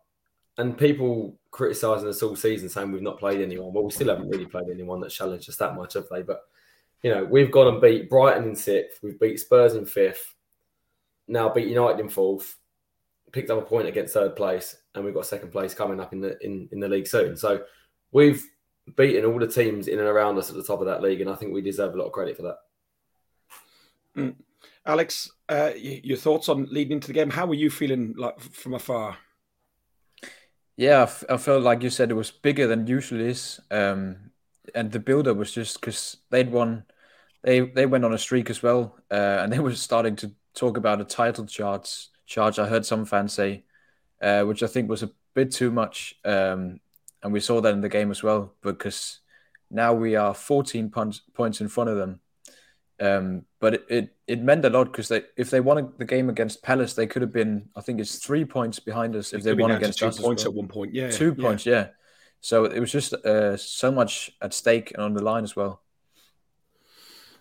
and 0.59 0.77
people 0.79 1.39
criticising 1.51 2.09
us 2.09 2.23
all 2.23 2.37
season, 2.37 2.69
saying 2.69 2.93
we've 2.93 3.03
not 3.03 3.19
played 3.19 3.41
anyone. 3.41 3.73
Well, 3.73 3.85
we 3.85 3.91
still 3.91 4.09
haven't 4.09 4.31
really 4.31 4.47
played 4.47 4.69
anyone 4.73 5.01
that 5.01 5.11
challenged 5.11 5.49
us 5.49 5.57
that 5.57 5.75
much, 5.75 5.95
have 5.95 6.09
they? 6.11 6.23
But 6.23 6.43
you 7.03 7.11
know, 7.11 7.25
we've 7.25 7.51
gone 7.51 7.69
and 7.69 7.81
beat 7.81 8.11
Brighton 8.11 8.45
in 8.45 8.57
sixth, 8.57 9.01
we've 9.03 9.21
beat 9.21 9.39
Spurs 9.39 9.75
in 9.75 9.87
fifth, 9.87 10.35
now 11.29 11.49
beat 11.49 11.69
United 11.69 12.01
in 12.01 12.09
fourth, 12.09 12.57
picked 13.33 13.51
up 13.51 13.59
a 13.59 13.63
point 13.63 13.89
against 13.89 14.15
third 14.15 14.35
place, 14.37 14.77
and 14.95 15.05
we've 15.05 15.15
got 15.15 15.27
second 15.27 15.51
place 15.51 15.75
coming 15.75 16.01
up 16.01 16.13
in 16.13 16.21
the 16.21 16.43
in, 16.45 16.69
in 16.73 16.81
the 16.81 16.89
league 16.89 17.07
soon. 17.07 17.37
So 17.37 17.65
we've 18.13 18.45
beaten 18.97 19.25
all 19.25 19.39
the 19.39 19.47
teams 19.47 19.89
in 19.89 19.99
and 19.99 20.09
around 20.09 20.39
us 20.39 20.49
at 20.49 20.57
the 20.57 20.63
top 20.63 20.81
of 20.81 20.87
that 20.87 21.03
league, 21.03 21.21
and 21.21 21.31
I 21.31 21.35
think 21.35 21.53
we 21.53 21.61
deserve 21.61 21.95
a 21.95 21.99
lot 21.99 22.07
of 22.07 22.13
credit 22.13 22.37
for 22.37 22.43
that. 22.43 22.59
Mm. 24.17 24.35
Alex, 24.87 25.31
uh, 25.49 25.73
your 25.77 26.17
thoughts 26.17 26.49
on 26.49 26.67
leading 26.71 26.93
into 26.93 27.09
the 27.09 27.13
game? 27.13 27.29
How 27.29 27.47
were 27.47 27.55
you 27.55 27.71
feeling 27.71 28.15
like 28.17 28.41
from 28.41 28.75
afar? 28.75 29.17
Yeah, 30.77 30.99
I, 31.01 31.03
f- 31.03 31.25
I 31.29 31.37
felt 31.39 31.63
like 31.63 31.83
you 31.83 31.91
said 31.91 32.11
it 32.11 32.15
was 32.15 32.31
bigger 32.31 32.67
than 32.67 32.87
usually 32.87 33.29
is, 33.29 33.61
um, 33.71 34.31
and 34.75 34.93
the 34.93 34.99
builder 35.01 35.33
was 35.33 35.53
just 35.53 35.81
because 35.81 36.19
they'd 36.31 36.51
won, 36.53 36.85
they 37.43 37.61
they 37.61 37.87
went 37.87 38.05
on 38.05 38.13
a 38.15 38.19
streak 38.19 38.51
as 38.51 38.63
well, 38.63 38.97
uh, 39.11 39.15
and 39.43 39.53
they 39.53 39.59
were 39.61 39.75
starting 39.75 40.17
to 40.17 40.33
talk 40.55 40.77
about 40.77 41.01
a 41.01 41.05
title 41.05 41.47
charge. 41.47 42.09
Charge, 42.27 42.59
I 42.59 42.69
heard 42.69 42.85
some 42.87 43.07
fans 43.07 43.33
say, 43.35 43.65
uh, 44.23 44.45
which 44.45 44.63
I 44.63 44.69
think 44.69 44.91
was 44.91 45.03
a 45.05 45.11
bit 45.35 45.53
too 45.53 45.71
much, 45.73 46.17
um, 46.25 46.81
and 47.23 47.33
we 47.33 47.41
saw 47.41 47.61
that 47.63 47.75
in 47.75 47.83
the 47.83 47.89
game 47.91 48.11
as 48.11 48.23
well 48.23 48.55
because 48.63 49.21
now 49.71 49.95
we 49.95 50.17
are 50.17 50.35
14 50.35 50.91
points 50.91 51.21
points 51.35 51.61
in 51.63 51.69
front 51.69 51.91
of 51.91 51.99
them, 51.99 52.21
um, 53.01 53.45
but 53.61 53.75
it, 53.75 53.87
it, 53.89 54.17
it 54.27 54.43
meant 54.43 54.65
a 54.65 54.71
lot 54.71 54.85
because 54.85 55.09
they 55.09 55.23
if 55.37 55.51
they 55.51 55.61
won 55.61 55.93
the 55.99 56.05
game 56.05 56.29
against 56.29 56.63
Palace, 56.63 56.95
they 56.95 57.07
could 57.07 57.23
have 57.23 57.33
been 57.33 57.69
I 57.77 57.81
think 57.81 58.01
it's 58.01 58.19
three 58.19 58.45
points 58.45 58.79
behind 58.79 59.15
us 59.17 59.33
if 59.33 59.43
they 59.43 59.55
won 59.55 59.71
against 59.71 59.99
two 59.99 60.07
us. 60.07 60.19
points 60.19 60.45
well. 60.45 60.53
at 60.53 60.57
one 60.57 60.69
point, 60.69 60.95
yeah, 60.95 61.11
two 61.11 61.35
yeah. 61.37 61.43
points, 61.43 61.67
yeah. 61.67 61.89
So 62.41 62.65
it 62.65 62.81
was 62.81 62.93
just 62.93 63.13
uh, 63.13 63.57
so 63.57 63.91
much 63.91 64.31
at 64.41 64.55
stake 64.55 64.93
and 64.93 65.03
on 65.03 65.15
the 65.15 65.23
line 65.23 65.45
as 65.45 65.57
well. 65.57 65.83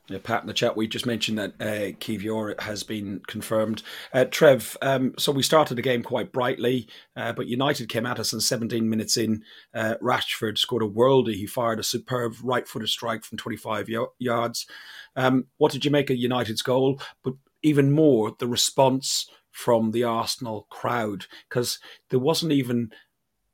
Yeah, 0.07 0.19
Pat 0.21 0.41
in 0.41 0.47
the 0.47 0.53
chat, 0.53 0.77
we 0.77 0.87
just 0.87 1.07
mentioned 1.07 1.39
that 1.39 1.53
uh, 1.59 1.97
Kiwior 1.97 2.59
has 2.61 2.83
been 2.83 3.21
confirmed. 3.25 3.81
Uh, 4.13 4.25
Trev, 4.25 4.77
um, 4.83 5.15
so 5.17 5.31
we 5.31 5.41
started 5.41 5.75
the 5.75 5.81
game 5.81 6.03
quite 6.03 6.31
brightly, 6.31 6.87
uh, 7.15 7.33
but 7.33 7.47
United 7.47 7.89
came 7.89 8.05
at 8.05 8.19
us 8.19 8.31
and 8.31 8.43
17 8.43 8.87
minutes 8.87 9.17
in. 9.17 9.43
Uh, 9.73 9.95
Rashford 10.03 10.59
scored 10.59 10.83
a 10.83 10.87
worldie. 10.87 11.33
He 11.33 11.47
fired 11.47 11.79
a 11.79 11.83
superb 11.83 12.35
right 12.43 12.67
footed 12.67 12.89
strike 12.89 13.23
from 13.23 13.39
25 13.39 13.87
y- 13.89 14.05
yards. 14.19 14.67
Um, 15.15 15.45
what 15.57 15.71
did 15.71 15.85
you 15.85 15.89
make 15.89 16.11
of 16.11 16.17
United's 16.17 16.61
goal? 16.61 17.01
But 17.23 17.33
even 17.63 17.91
more, 17.91 18.35
the 18.37 18.47
response 18.47 19.27
from 19.49 19.89
the 19.89 20.03
Arsenal 20.03 20.67
crowd, 20.69 21.25
because 21.49 21.79
there 22.11 22.19
wasn't 22.19 22.51
even, 22.51 22.91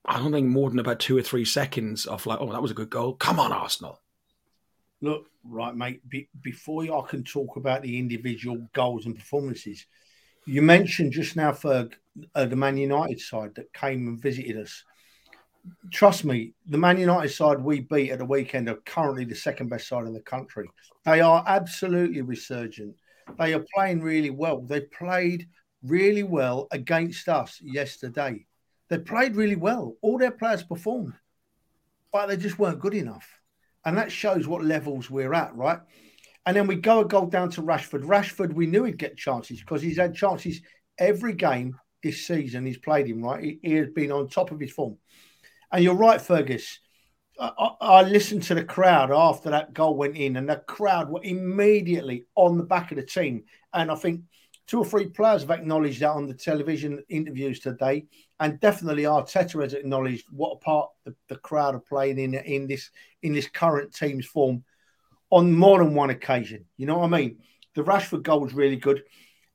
I 0.04 0.18
don't 0.18 0.34
think, 0.34 0.50
more 0.50 0.70
than 0.70 0.80
about 0.80 1.00
two 1.00 1.18
or 1.18 1.22
three 1.22 1.46
seconds 1.46 2.06
of 2.06 2.26
like, 2.26 2.40
oh, 2.42 2.52
that 2.52 2.62
was 2.62 2.72
a 2.72 2.74
good 2.74 2.90
goal. 2.90 3.14
Come 3.14 3.40
on, 3.40 3.54
Arsenal. 3.54 4.01
Look, 5.02 5.26
right, 5.44 5.76
mate, 5.76 6.08
be, 6.08 6.30
before 6.42 6.84
I 6.84 7.08
can 7.08 7.24
talk 7.24 7.56
about 7.56 7.82
the 7.82 7.98
individual 7.98 8.68
goals 8.74 9.06
and 9.06 9.16
performances, 9.16 9.86
you 10.46 10.62
mentioned 10.62 11.12
just 11.12 11.36
now, 11.36 11.52
Ferg, 11.52 11.94
uh, 12.36 12.46
the 12.46 12.56
Man 12.56 12.78
United 12.78 13.20
side 13.20 13.56
that 13.56 13.74
came 13.74 14.08
and 14.08 14.22
visited 14.22 14.58
us. 14.58 14.84
Trust 15.92 16.26
me, 16.26 16.54
the 16.68 16.78
Man 16.78 17.00
United 17.00 17.30
side 17.30 17.62
we 17.62 17.82
beat 17.82 18.12
at 18.12 18.20
the 18.20 18.26
weekend 18.26 18.70
are 18.70 18.76
currently 18.86 19.26
the 19.26 19.36
second 19.36 19.70
best 19.70 19.88
side 19.88 20.06
in 20.06 20.14
the 20.14 20.22
country. 20.22 20.70
They 21.06 21.22
are 21.22 21.44
absolutely 21.48 22.22
resurgent. 22.22 22.96
They 23.38 23.54
are 23.54 23.66
playing 23.76 24.02
really 24.02 24.32
well. 24.32 24.62
They 24.62 24.82
played 24.82 25.48
really 25.84 26.24
well 26.24 26.68
against 26.72 27.28
us 27.28 27.60
yesterday. 27.62 28.46
They 28.90 28.98
played 28.98 29.36
really 29.36 29.56
well. 29.56 29.96
All 30.02 30.18
their 30.18 30.32
players 30.32 30.64
performed, 30.64 31.14
but 32.12 32.28
they 32.28 32.38
just 32.38 32.60
weren't 32.60 32.80
good 32.80 32.94
enough. 32.94 33.41
And 33.86 33.98
that 33.98 34.12
shows 34.12 34.48
what 34.48 34.64
levels 34.64 35.10
we're 35.10 35.34
at, 35.34 35.56
right? 35.56 35.80
And 36.46 36.56
then 36.56 36.68
we 36.68 36.76
go 36.76 37.02
a 37.02 37.08
goal 37.08 37.28
down 37.28 37.50
to 37.52 37.62
Rashford. 37.62 38.04
Rashford, 38.04 38.54
we 38.54 38.68
knew 38.68 38.84
he'd 38.84 38.98
get 38.98 39.18
chances 39.18 39.60
because 39.60 39.82
he's 39.82 39.98
had 39.98 40.16
chances 40.16 40.62
every 40.98 41.34
game 41.34 41.76
this 42.02 42.26
season. 42.26 42.66
He's 42.66 42.78
played 42.78 43.08
him, 43.08 43.24
right? 43.24 43.44
He, 43.44 43.60
he 43.62 43.74
has 43.74 43.90
been 43.90 44.12
on 44.12 44.28
top 44.28 44.52
of 44.52 44.60
his 44.60 44.72
form. 44.72 44.98
And 45.72 45.84
you're 45.84 45.96
right, 45.96 46.22
Fergus. 46.22 46.80
I, 47.40 47.52
I, 47.58 47.70
I, 47.80 48.02
listened 48.04 48.44
to 48.44 48.56
the 48.56 48.64
crowd 48.64 49.12
after 49.12 49.52
that 49.52 49.74
goal 49.74 49.96
went 49.96 50.18
in, 50.18 50.36
and 50.36 50.50
the 50.50 50.58
crowd 50.58 51.10
were 51.10 51.24
immediately 51.24 52.26
on 52.36 52.58
the 52.58 52.64
back 52.64 52.92
of 52.92 52.98
the 52.98 53.06
team. 53.06 53.44
And 53.74 53.90
I 53.90 53.96
think 53.96 54.22
two 54.72 54.80
or 54.80 54.86
three 54.86 55.10
players 55.10 55.42
have 55.42 55.52
acknowledged 55.52 56.00
that 56.00 56.12
on 56.12 56.28
the 56.28 56.34
television 56.34 57.04
interviews 57.10 57.60
today, 57.60 58.06
and 58.40 58.58
definitely 58.62 59.04
Arteta 59.04 59.62
has 59.62 59.74
acknowledged 59.74 60.28
what 60.32 60.54
a 60.54 60.56
part 60.60 60.90
the, 61.04 61.14
the 61.28 61.36
crowd 61.36 61.76
are 61.76 61.80
playing 61.80 62.18
in 62.18 62.36
in 62.36 62.68
this 62.68 62.90
in 63.22 63.34
this 63.34 63.50
current 63.50 63.94
team's 63.94 64.26
form 64.26 64.64
on 65.30 65.52
more 65.52 65.80
than 65.80 65.94
one 65.94 66.10
occasion. 66.10 66.64
You 66.78 66.86
know 66.86 67.00
what 67.00 67.14
I 67.14 67.18
mean? 67.18 67.40
The 67.76 67.84
Rashford 67.84 68.24
goal 68.24 68.40
was 68.40 68.54
really 68.54 68.78
good. 68.78 69.04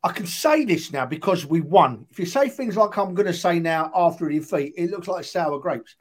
I 0.04 0.12
can 0.12 0.26
say 0.26 0.66
this 0.66 0.92
now 0.92 1.06
because 1.06 1.46
we 1.46 1.62
won. 1.62 2.06
If 2.11 2.18
you 2.18 2.26
say 2.26 2.50
things 2.50 2.76
like 2.76 2.99
I'm 2.99 3.14
going 3.14 3.26
to 3.26 3.32
say 3.32 3.58
now 3.58 3.90
after 3.94 4.26
a 4.26 4.32
defeat, 4.32 4.75
it 4.76 4.90
looks 4.90 5.08
like 5.08 5.25
sour 5.25 5.58
grapes. 5.58 5.96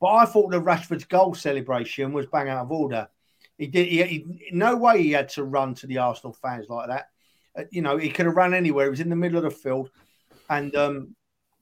But 0.00 0.08
I 0.08 0.24
thought 0.24 0.50
the 0.50 0.60
Rashford's 0.60 1.04
goal 1.04 1.32
celebration 1.34 2.12
was 2.12 2.26
bang 2.26 2.48
out 2.48 2.64
of 2.64 2.72
order. 2.72 3.08
He 3.56 3.68
did. 3.68 3.86
He, 3.86 4.02
he, 4.02 4.50
no 4.50 4.76
way 4.76 5.00
he 5.00 5.12
had 5.12 5.28
to 5.30 5.44
run 5.44 5.74
to 5.76 5.86
the 5.86 5.98
Arsenal 5.98 6.32
fans 6.32 6.66
like 6.68 6.88
that. 6.88 7.10
Uh, 7.58 7.64
you 7.70 7.82
know, 7.82 7.96
he 7.96 8.10
could 8.10 8.26
have 8.26 8.36
run 8.36 8.54
anywhere. 8.54 8.86
He 8.86 8.90
was 8.90 9.00
in 9.00 9.10
the 9.10 9.16
middle 9.16 9.38
of 9.38 9.44
the 9.44 9.50
field, 9.50 9.90
and 10.48 10.74
um, 10.76 11.16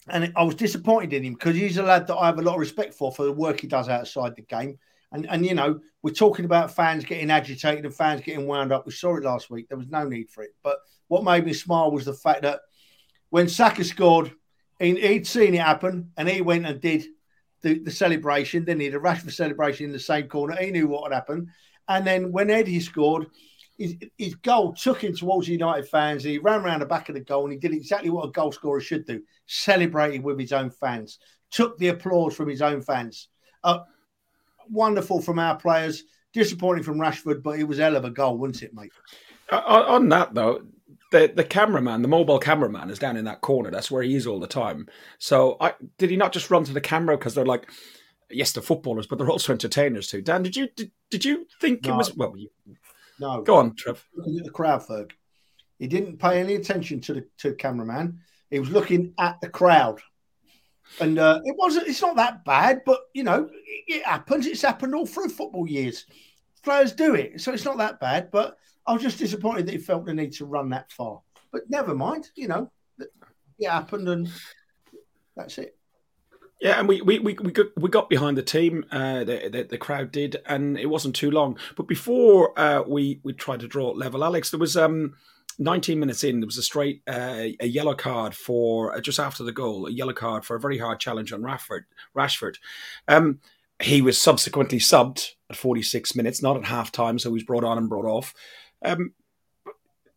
and 0.08 0.32
I 0.36 0.42
was 0.42 0.54
disappointed 0.54 1.12
in 1.12 1.24
him 1.24 1.34
because 1.34 1.56
he's 1.56 1.78
a 1.78 1.82
lad 1.82 2.06
that 2.06 2.16
I 2.16 2.26
have 2.26 2.38
a 2.38 2.42
lot 2.42 2.54
of 2.54 2.60
respect 2.60 2.94
for 2.94 3.10
for 3.12 3.24
the 3.24 3.32
work 3.32 3.60
he 3.60 3.66
does 3.66 3.88
outside 3.88 4.36
the 4.36 4.42
game. 4.42 4.78
And 5.12 5.26
and 5.28 5.46
you 5.46 5.54
know, 5.54 5.80
we're 6.02 6.12
talking 6.12 6.44
about 6.44 6.74
fans 6.74 7.04
getting 7.04 7.30
agitated 7.30 7.84
and 7.84 7.94
fans 7.94 8.20
getting 8.20 8.46
wound 8.46 8.72
up. 8.72 8.86
We 8.86 8.92
saw 8.92 9.16
it 9.16 9.24
last 9.24 9.50
week. 9.50 9.68
There 9.68 9.78
was 9.78 9.88
no 9.88 10.04
need 10.04 10.30
for 10.30 10.42
it. 10.42 10.54
But 10.62 10.78
what 11.08 11.24
made 11.24 11.46
me 11.46 11.52
smile 11.52 11.90
was 11.90 12.04
the 12.04 12.14
fact 12.14 12.42
that 12.42 12.60
when 13.30 13.48
Saka 13.48 13.84
scored, 13.84 14.32
he, 14.78 14.94
he'd 15.00 15.26
seen 15.26 15.54
it 15.54 15.60
happen 15.60 16.10
and 16.16 16.28
he 16.28 16.40
went 16.40 16.66
and 16.66 16.80
did 16.80 17.06
the, 17.62 17.78
the 17.78 17.90
celebration. 17.90 18.64
Then 18.64 18.80
he 18.80 18.86
had 18.86 18.94
a 18.94 18.98
Rashford 18.98 19.32
celebration 19.32 19.86
in 19.86 19.92
the 19.92 19.98
same 19.98 20.28
corner. 20.28 20.56
He 20.56 20.70
knew 20.70 20.88
what 20.88 21.10
had 21.10 21.16
happened. 21.16 21.48
And 21.88 22.06
then 22.06 22.32
when 22.32 22.50
Eddie 22.50 22.80
scored, 22.80 23.26
his, 23.78 23.96
his 24.16 24.34
goal 24.36 24.72
took 24.72 25.02
him 25.02 25.14
towards 25.14 25.46
the 25.46 25.52
United 25.52 25.88
fans. 25.88 26.24
He 26.24 26.38
ran 26.38 26.60
around 26.60 26.80
the 26.80 26.86
back 26.86 27.08
of 27.08 27.14
the 27.14 27.20
goal 27.20 27.44
and 27.44 27.52
he 27.52 27.58
did 27.58 27.74
exactly 27.74 28.10
what 28.10 28.26
a 28.26 28.30
goal 28.30 28.52
scorer 28.52 28.80
should 28.80 29.06
do 29.06 29.22
celebrated 29.46 30.22
with 30.22 30.38
his 30.38 30.52
own 30.52 30.70
fans, 30.70 31.18
took 31.50 31.78
the 31.78 31.88
applause 31.88 32.34
from 32.34 32.48
his 32.48 32.62
own 32.62 32.80
fans. 32.82 33.28
Uh, 33.62 33.80
wonderful 34.70 35.20
from 35.20 35.38
our 35.38 35.56
players, 35.56 36.04
disappointing 36.32 36.84
from 36.84 36.98
Rashford, 36.98 37.42
but 37.42 37.58
it 37.58 37.64
was 37.64 37.78
hell 37.78 37.96
of 37.96 38.04
a 38.04 38.10
goal, 38.10 38.36
wasn't 38.36 38.62
it, 38.64 38.74
mate? 38.74 38.92
On 39.50 40.08
that, 40.08 40.34
though, 40.34 40.62
the 41.12 41.32
the 41.34 41.44
cameraman, 41.44 42.02
the 42.02 42.08
mobile 42.08 42.40
cameraman, 42.40 42.90
is 42.90 42.98
down 42.98 43.16
in 43.16 43.24
that 43.26 43.40
corner. 43.40 43.70
That's 43.70 43.90
where 43.90 44.02
he 44.02 44.16
is 44.16 44.26
all 44.26 44.40
the 44.40 44.48
time. 44.48 44.88
So, 45.18 45.56
I, 45.60 45.74
did 45.98 46.10
he 46.10 46.16
not 46.16 46.32
just 46.32 46.50
run 46.50 46.64
to 46.64 46.72
the 46.72 46.80
camera 46.80 47.16
because 47.16 47.36
they're 47.36 47.46
like, 47.46 47.70
yes, 48.30 48.52
they're 48.52 48.62
footballers, 48.62 49.06
but 49.06 49.18
they're 49.18 49.30
also 49.30 49.52
entertainers 49.52 50.08
too. 50.08 50.20
Dan, 50.20 50.42
did 50.42 50.56
you 50.56 50.68
did, 50.74 50.90
did 51.10 51.24
you 51.24 51.46
think 51.60 51.84
no. 51.84 51.94
it 51.94 51.96
was 51.96 52.16
well? 52.16 52.36
You, 52.36 52.48
no, 53.20 53.42
go 53.42 53.56
on, 53.56 53.74
Trev. 53.74 54.04
Looking 54.14 54.38
at 54.38 54.44
the 54.44 54.50
crowd, 54.50 54.82
Ferg. 54.82 55.12
He 55.78 55.86
didn't 55.86 56.18
pay 56.18 56.40
any 56.40 56.54
attention 56.54 57.00
to 57.02 57.14
the 57.14 57.26
to 57.38 57.50
the 57.50 57.54
cameraman. 57.54 58.20
He 58.50 58.58
was 58.58 58.70
looking 58.70 59.14
at 59.18 59.40
the 59.40 59.48
crowd, 59.48 60.00
and 61.00 61.18
uh, 61.18 61.40
it 61.44 61.54
wasn't. 61.58 61.88
It's 61.88 62.00
not 62.00 62.16
that 62.16 62.44
bad, 62.44 62.82
but 62.86 63.00
you 63.12 63.24
know, 63.24 63.48
it, 63.52 63.84
it 63.96 64.04
happens. 64.04 64.46
It's 64.46 64.62
happened 64.62 64.94
all 64.94 65.06
through 65.06 65.28
football 65.28 65.68
years. 65.68 66.06
Players 66.62 66.92
do 66.92 67.14
it, 67.14 67.40
so 67.40 67.52
it's 67.52 67.64
not 67.64 67.78
that 67.78 68.00
bad. 68.00 68.30
But 68.30 68.56
I 68.86 68.92
was 68.92 69.02
just 69.02 69.18
disappointed 69.18 69.66
that 69.66 69.72
he 69.72 69.78
felt 69.78 70.06
the 70.06 70.14
need 70.14 70.32
to 70.34 70.46
run 70.46 70.70
that 70.70 70.92
far. 70.92 71.20
But 71.52 71.68
never 71.68 71.94
mind. 71.94 72.30
You 72.34 72.48
know, 72.48 72.70
it 72.98 73.70
happened, 73.70 74.08
and 74.08 74.30
that's 75.36 75.58
it. 75.58 75.75
Yeah, 76.60 76.78
and 76.78 76.88
we 76.88 77.02
we 77.02 77.18
we 77.18 77.34
we 77.34 77.52
got, 77.52 77.66
we 77.76 77.90
got 77.90 78.08
behind 78.08 78.38
the 78.38 78.42
team. 78.42 78.86
Uh, 78.90 79.24
the, 79.24 79.48
the, 79.52 79.66
the 79.70 79.78
crowd 79.78 80.10
did, 80.10 80.36
and 80.46 80.78
it 80.78 80.86
wasn't 80.86 81.14
too 81.14 81.30
long. 81.30 81.58
But 81.76 81.86
before 81.86 82.58
uh, 82.58 82.82
we 82.86 83.20
we 83.22 83.34
tried 83.34 83.60
to 83.60 83.68
draw 83.68 83.90
level, 83.90 84.24
Alex, 84.24 84.50
there 84.50 84.60
was 84.60 84.76
um 84.76 85.14
19 85.58 85.98
minutes 85.98 86.24
in, 86.24 86.40
there 86.40 86.46
was 86.46 86.58
a 86.58 86.62
straight 86.62 87.02
uh, 87.06 87.48
a 87.60 87.66
yellow 87.66 87.94
card 87.94 88.34
for 88.34 88.94
uh, 88.94 89.00
just 89.00 89.18
after 89.18 89.42
the 89.42 89.52
goal, 89.52 89.86
a 89.86 89.90
yellow 89.90 90.12
card 90.12 90.44
for 90.44 90.56
a 90.56 90.60
very 90.60 90.78
hard 90.78 91.00
challenge 91.00 91.32
on 91.32 91.42
Rashford. 91.42 91.82
Rashford. 92.16 92.56
Um, 93.08 93.40
he 93.82 94.00
was 94.00 94.20
subsequently 94.20 94.78
subbed 94.78 95.32
at 95.50 95.56
46 95.56 96.14
minutes, 96.14 96.42
not 96.42 96.56
at 96.56 96.64
half 96.64 96.90
time, 96.90 97.18
so 97.18 97.28
he 97.28 97.34
was 97.34 97.44
brought 97.44 97.64
on 97.64 97.76
and 97.76 97.88
brought 97.88 98.06
off. 98.06 98.34
Um, 98.82 99.12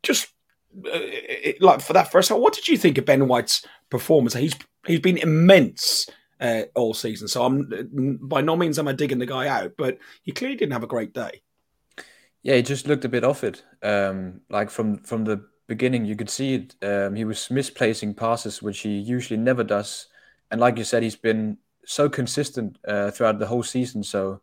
just 0.04 0.28
uh, 0.86 0.92
it, 0.94 1.62
like 1.62 1.82
for 1.82 1.94
that 1.94 2.12
first, 2.12 2.32
what 2.32 2.54
did 2.54 2.68
you 2.68 2.78
think 2.78 2.98
of 2.98 3.06
Ben 3.06 3.28
White's 3.28 3.66
performance? 3.90 4.34
He's 4.34 4.56
he's 4.86 5.02
been 5.02 5.18
immense 5.18 6.08
uh, 6.40 6.64
all 6.76 6.94
season, 6.94 7.28
so 7.28 7.44
I'm 7.44 8.20
by 8.22 8.42
no 8.42 8.56
means 8.56 8.80
am 8.80 8.88
I 8.88 8.94
digging 8.94 9.20
the 9.20 9.26
guy 9.26 9.48
out, 9.48 9.74
but 9.78 9.98
he 10.24 10.32
clearly 10.32 10.56
didn't 10.56 10.74
have 10.74 10.84
a 10.84 10.88
great 10.88 11.14
day. 11.14 11.42
Yeah, 12.44 12.56
he 12.56 12.62
just 12.62 12.88
looked 12.88 13.06
a 13.06 13.10
bit 13.10 13.24
off 13.24 13.44
it. 13.44 13.64
Um, 13.84 14.42
like 14.50 14.70
from 14.70 14.98
from 15.00 15.26
the 15.26 15.46
beginning, 15.68 16.06
you 16.06 16.16
could 16.16 16.30
see 16.30 16.56
it. 16.56 16.76
Um, 16.82 17.16
he 17.16 17.26
was 17.26 17.52
misplacing 17.52 18.16
passes, 18.16 18.62
which 18.62 18.80
he 18.80 18.98
usually 18.98 19.40
never 19.40 19.64
does. 19.64 20.08
And 20.52 20.60
like 20.62 20.78
you 20.78 20.84
said, 20.84 21.04
he's 21.04 21.16
been 21.16 21.58
so 21.86 22.10
consistent 22.10 22.78
uh, 22.88 23.12
throughout 23.12 23.40
the 23.40 23.48
whole 23.48 23.64
season. 23.64 24.04
So 24.04 24.42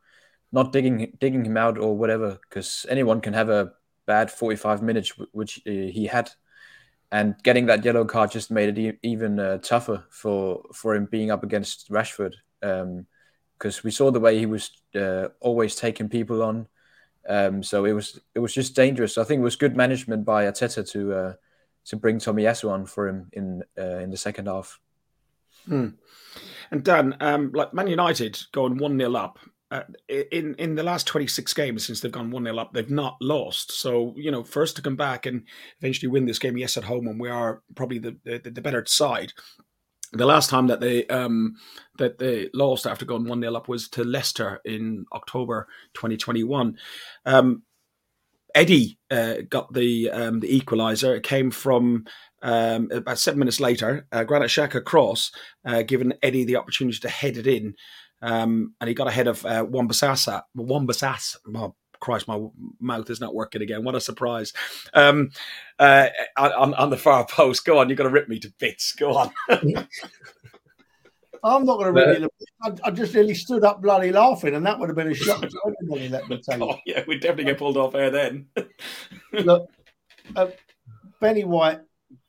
not 0.52 0.72
digging 0.72 1.16
digging 1.20 1.44
him 1.44 1.56
out 1.56 1.78
or 1.78 1.96
whatever, 1.96 2.38
because 2.48 2.84
anyone 2.88 3.20
can 3.20 3.32
have 3.32 3.48
a 3.48 3.72
bad 4.06 4.30
45 4.30 4.82
minutes, 4.82 5.12
which 5.32 5.60
uh, 5.66 5.70
he 5.70 6.06
had. 6.06 6.30
And 7.12 7.36
getting 7.42 7.66
that 7.66 7.84
yellow 7.84 8.04
card 8.04 8.32
just 8.32 8.50
made 8.50 8.76
it 8.76 8.98
even 9.02 9.38
uh, 9.38 9.58
tougher 9.58 10.04
for 10.10 10.62
for 10.74 10.94
him 10.94 11.06
being 11.06 11.30
up 11.30 11.44
against 11.44 11.88
Rashford, 11.90 12.34
because 12.60 13.78
um, 13.78 13.80
we 13.84 13.90
saw 13.90 14.10
the 14.10 14.20
way 14.20 14.38
he 14.38 14.46
was 14.46 14.70
uh, 14.94 15.28
always 15.40 15.76
taking 15.76 16.08
people 16.08 16.42
on 16.42 16.66
um, 17.28 17.62
so 17.62 17.84
it 17.84 17.92
was 17.92 18.20
it 18.34 18.38
was 18.38 18.54
just 18.54 18.76
dangerous. 18.76 19.18
I 19.18 19.24
think 19.24 19.40
it 19.40 19.44
was 19.44 19.56
good 19.56 19.76
management 19.76 20.24
by 20.24 20.44
Arteta 20.44 20.88
to 20.90 21.14
uh, 21.14 21.32
to 21.86 21.96
bring 21.96 22.18
Tomiyasu 22.18 22.70
on 22.70 22.86
for 22.86 23.08
him 23.08 23.28
in 23.32 23.62
uh, 23.76 23.98
in 23.98 24.10
the 24.10 24.16
second 24.16 24.46
half. 24.46 24.78
Hmm. 25.66 25.88
And 26.70 26.84
Dan, 26.84 27.16
um, 27.20 27.52
like 27.52 27.74
Man 27.74 27.88
United 27.88 28.40
going 28.52 28.76
one 28.78 28.98
0 28.98 29.14
up. 29.14 29.38
Uh, 29.68 29.82
in 30.08 30.54
in 30.54 30.76
the 30.76 30.82
last 30.84 31.08
26 31.08 31.52
games 31.54 31.84
since 31.84 32.00
they've 32.00 32.12
gone 32.12 32.30
1 32.30 32.44
0 32.44 32.56
up, 32.56 32.72
they've 32.72 32.88
not 32.88 33.16
lost. 33.20 33.72
So, 33.72 34.14
you 34.16 34.30
know, 34.30 34.44
first 34.44 34.76
to 34.76 34.82
come 34.82 34.94
back 34.94 35.26
and 35.26 35.42
eventually 35.80 36.08
win 36.08 36.26
this 36.26 36.38
game, 36.38 36.56
yes, 36.56 36.76
at 36.76 36.84
home, 36.84 37.08
and 37.08 37.18
we 37.18 37.28
are 37.28 37.62
probably 37.74 37.98
the, 37.98 38.16
the, 38.24 38.38
the 38.50 38.60
better 38.60 38.84
side 38.86 39.32
the 40.12 40.26
last 40.26 40.50
time 40.50 40.66
that 40.68 40.80
they 40.80 41.06
um, 41.06 41.56
that 41.98 42.18
they 42.18 42.48
lost 42.54 42.86
after 42.86 43.04
going 43.04 43.26
one 43.26 43.40
0 43.40 43.54
up 43.54 43.68
was 43.68 43.88
to 43.90 44.04
Leicester 44.04 44.60
in 44.64 45.06
October 45.12 45.66
2021. 45.94 46.76
Um, 47.24 47.62
Eddie 48.54 48.98
uh, 49.10 49.36
got 49.48 49.72
the 49.72 50.10
um, 50.10 50.40
the 50.40 50.60
equaliser. 50.60 51.16
It 51.16 51.22
came 51.22 51.50
from 51.50 52.06
um, 52.42 52.88
about 52.90 53.18
seven 53.18 53.38
minutes 53.38 53.60
later. 53.60 54.06
Uh, 54.10 54.24
Granit 54.24 54.48
Xhaka 54.48 54.82
cross, 54.82 55.30
uh, 55.64 55.82
giving 55.82 56.12
Eddie 56.22 56.44
the 56.44 56.56
opportunity 56.56 56.98
to 56.98 57.08
head 57.08 57.36
it 57.36 57.46
in, 57.46 57.74
um, 58.22 58.74
and 58.80 58.88
he 58.88 58.94
got 58.94 59.08
ahead 59.08 59.26
of 59.26 59.44
uh, 59.44 59.64
Wan-Bissaka. 59.68 60.42
Wan-Bissaka, 60.54 61.36
well, 61.48 61.76
Christ, 62.00 62.28
my 62.28 62.46
mouth 62.80 63.08
is 63.10 63.20
not 63.20 63.34
working 63.34 63.62
again. 63.62 63.84
What 63.84 63.94
a 63.94 64.00
surprise. 64.00 64.52
Um, 64.94 65.30
uh, 65.78 66.08
on, 66.36 66.74
on 66.74 66.90
the 66.90 66.96
far 66.96 67.26
post, 67.26 67.64
go 67.64 67.78
on, 67.78 67.88
You're 67.88 67.96
going 67.96 68.08
to 68.08 68.14
rip 68.14 68.28
me 68.28 68.38
to 68.40 68.52
bits. 68.58 68.92
Go 68.92 69.16
on. 69.16 69.30
I'm 71.44 71.64
not 71.64 71.78
going 71.78 71.94
to 71.94 72.00
rip 72.00 72.20
you. 72.20 72.28
I, 72.62 72.72
I 72.84 72.90
just 72.90 73.14
nearly 73.14 73.34
stood 73.34 73.64
up 73.64 73.80
bloody 73.80 74.10
laughing, 74.10 74.54
and 74.54 74.66
that 74.66 74.78
would 74.78 74.88
have 74.88 74.96
been 74.96 75.10
a 75.10 75.14
shock 75.14 75.40
to 75.42 75.60
let 75.64 76.28
me 76.28 76.42
tell 76.42 76.58
you. 76.58 76.64
Oh, 76.72 76.78
yeah, 76.86 77.04
we'd 77.06 77.20
definitely 77.20 77.44
get 77.44 77.58
pulled 77.58 77.76
off 77.76 77.94
air 77.94 78.10
then. 78.10 78.46
Look, 79.32 79.70
uh, 80.34 80.48
Benny 81.20 81.44
White 81.44 81.80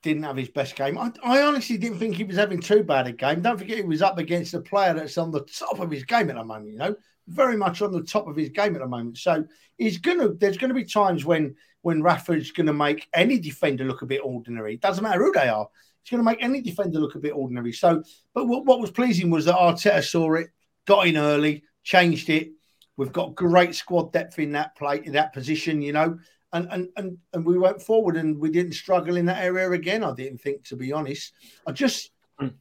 didn't 0.02 0.24
have 0.24 0.38
his 0.38 0.50
best 0.50 0.76
game. 0.76 0.98
I, 0.98 1.12
I, 1.24 1.42
honestly 1.44 1.78
didn't 1.78 2.00
think 2.00 2.16
he 2.16 2.24
was 2.24 2.38
having 2.38 2.60
too 2.60 2.84
bad 2.84 3.08
a 3.08 3.12
game. 3.12 3.42
Don't 3.42 3.58
forget 3.58 3.78
he 3.78 3.84
was 3.84 4.02
up 4.02 4.18
against 4.18 4.54
a 4.54 4.62
player 4.62 4.94
that's 4.94 5.18
on 5.18 5.32
the 5.32 5.42
top 5.42 5.80
of 5.80 5.92
his 5.92 6.04
game 6.04 6.30
at 6.30 6.36
the 6.36 6.44
moment, 6.44 6.72
you 6.72 6.78
know 6.78 6.96
very 7.30 7.58
much 7.58 7.82
on 7.82 7.92
the 7.92 8.02
top 8.02 8.28
of 8.28 8.36
his 8.36 8.50
game 8.50 8.74
at 8.76 8.82
the 8.82 8.88
moment. 8.88 9.18
So 9.18 9.44
he's 9.78 9.98
gonna. 9.98 10.30
There's 10.30 10.58
to 10.58 10.74
be 10.74 10.86
times 10.86 11.26
when 11.26 11.56
when 11.82 12.02
going 12.02 12.66
to 12.66 12.74
make 12.74 13.08
any 13.14 13.40
defender 13.40 13.86
look 13.86 14.02
a 14.02 14.06
bit 14.06 14.22
ordinary. 14.24 14.74
It 14.74 14.82
doesn't 14.82 15.04
matter 15.04 15.24
who 15.24 15.32
they 15.32 15.48
are. 15.48 15.70
Going 16.10 16.20
to 16.20 16.24
make 16.24 16.42
any 16.42 16.62
defender 16.62 17.00
look 17.00 17.16
a 17.16 17.20
bit 17.20 17.34
ordinary. 17.34 17.74
So, 17.74 18.02
but 18.34 18.46
what, 18.46 18.66
what 18.66 18.80
was 18.80 18.92
pleasing 18.92 19.30
was 19.30 19.46
that 19.46 19.56
Arteta 19.56 20.02
saw 20.04 20.36
it, 20.36 20.48
got 20.86 21.06
in 21.06 21.18
early, 21.18 21.64
changed 21.84 22.30
it. 22.30 22.52
We've 22.96 23.12
got 23.12 23.36
great 23.36 23.76
squad 23.76 24.14
depth 24.14 24.40
in 24.40 24.54
that 24.54 24.76
play 24.78 25.02
in 25.04 25.14
that 25.14 25.34
position, 25.34 25.82
you 25.82 25.94
know, 25.94 26.18
and 26.54 26.68
and 26.72 26.90
and 26.96 27.18
and 27.34 27.46
we 27.46 27.58
went 27.58 27.82
forward 27.82 28.16
and 28.18 28.38
we 28.40 28.50
didn't 28.50 28.74
struggle 28.74 29.18
in 29.18 29.26
that 29.26 29.44
area 29.44 29.72
again. 29.72 30.04
I 30.04 30.14
didn't 30.14 30.40
think, 30.40 30.64
to 30.66 30.76
be 30.76 30.94
honest. 30.94 31.34
I 31.66 31.72
just, 31.72 32.12
mm. 32.42 32.54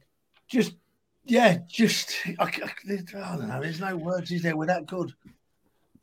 just 0.47 0.73
yeah, 1.25 1.59
just 1.67 2.15
I, 2.39 2.45
I, 2.45 2.69
don't 2.85 3.47
know. 3.47 3.61
There's 3.61 3.79
no 3.79 3.95
words, 3.95 4.31
is 4.31 4.43
there? 4.43 4.57
We're 4.57 4.67
that 4.67 4.85
good. 4.85 5.13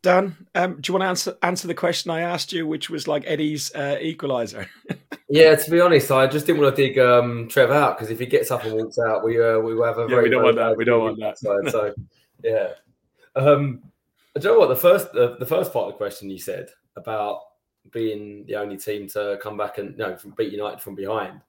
Dan, 0.01 0.35
um, 0.53 0.79
do 0.81 0.91
you 0.91 0.93
want 0.93 1.01
to 1.01 1.07
answer 1.07 1.37
answer 1.41 1.67
the 1.67 1.73
question 1.73 2.11
I 2.11 2.21
asked 2.21 2.53
you, 2.53 2.67
which 2.67 2.91
was 2.91 3.07
like 3.07 3.23
Eddie's 3.25 3.73
uh, 3.73 3.97
equaliser? 3.99 4.67
yeah, 5.29 5.55
to 5.55 5.71
be 5.71 5.81
honest, 5.81 6.11
I 6.11 6.27
just 6.27 6.45
didn't 6.45 6.61
want 6.61 6.75
to 6.75 6.87
dig 6.87 6.99
um, 6.99 7.47
Trev 7.47 7.71
out 7.71 7.97
because 7.97 8.11
if 8.11 8.19
he 8.19 8.27
gets 8.27 8.51
up 8.51 8.63
and 8.65 8.73
walks 8.73 8.99
out, 8.99 9.23
we 9.23 9.41
uh, 9.41 9.57
we 9.57 9.73
will 9.73 9.85
have 9.85 9.97
a 9.97 10.01
yeah, 10.01 10.07
very 10.07 10.23
we 10.23 10.29
don't 10.29 10.43
want 10.43 10.57
that. 10.57 10.77
We 10.77 10.85
don't 10.85 11.01
want 11.01 11.19
that. 11.19 11.39
Side, 11.39 11.71
so 11.71 11.93
yeah, 12.43 12.69
um, 13.35 13.81
don't 14.35 14.53
know 14.53 14.59
what 14.59 14.69
the 14.69 14.75
first 14.75 15.11
the, 15.13 15.37
the 15.39 15.45
first 15.45 15.73
part 15.73 15.87
of 15.87 15.93
the 15.93 15.97
question 15.97 16.29
you 16.29 16.39
said 16.39 16.67
about 16.95 17.39
being 17.91 18.45
the 18.45 18.55
only 18.55 18.77
team 18.77 19.07
to 19.09 19.37
come 19.41 19.57
back 19.57 19.77
and 19.77 19.91
you 19.91 19.97
know 19.97 20.17
beat 20.37 20.51
United 20.51 20.81
from 20.81 20.95
behind. 20.95 21.41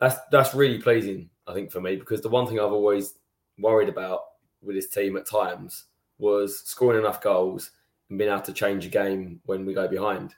That's 0.00 0.16
that's 0.30 0.54
really 0.54 0.78
pleasing, 0.78 1.30
I 1.46 1.54
think, 1.54 1.70
for 1.70 1.80
me 1.80 1.96
because 1.96 2.20
the 2.20 2.28
one 2.28 2.46
thing 2.46 2.58
I've 2.58 2.72
always 2.72 3.14
worried 3.58 3.88
about 3.88 4.20
with 4.62 4.76
this 4.76 4.88
team 4.88 5.16
at 5.16 5.26
times 5.26 5.84
was 6.18 6.60
scoring 6.60 7.00
enough 7.00 7.20
goals 7.20 7.70
and 8.08 8.18
being 8.18 8.30
able 8.30 8.42
to 8.42 8.52
change 8.52 8.86
a 8.86 8.88
game 8.88 9.40
when 9.44 9.66
we 9.66 9.74
go 9.74 9.88
behind. 9.88 10.34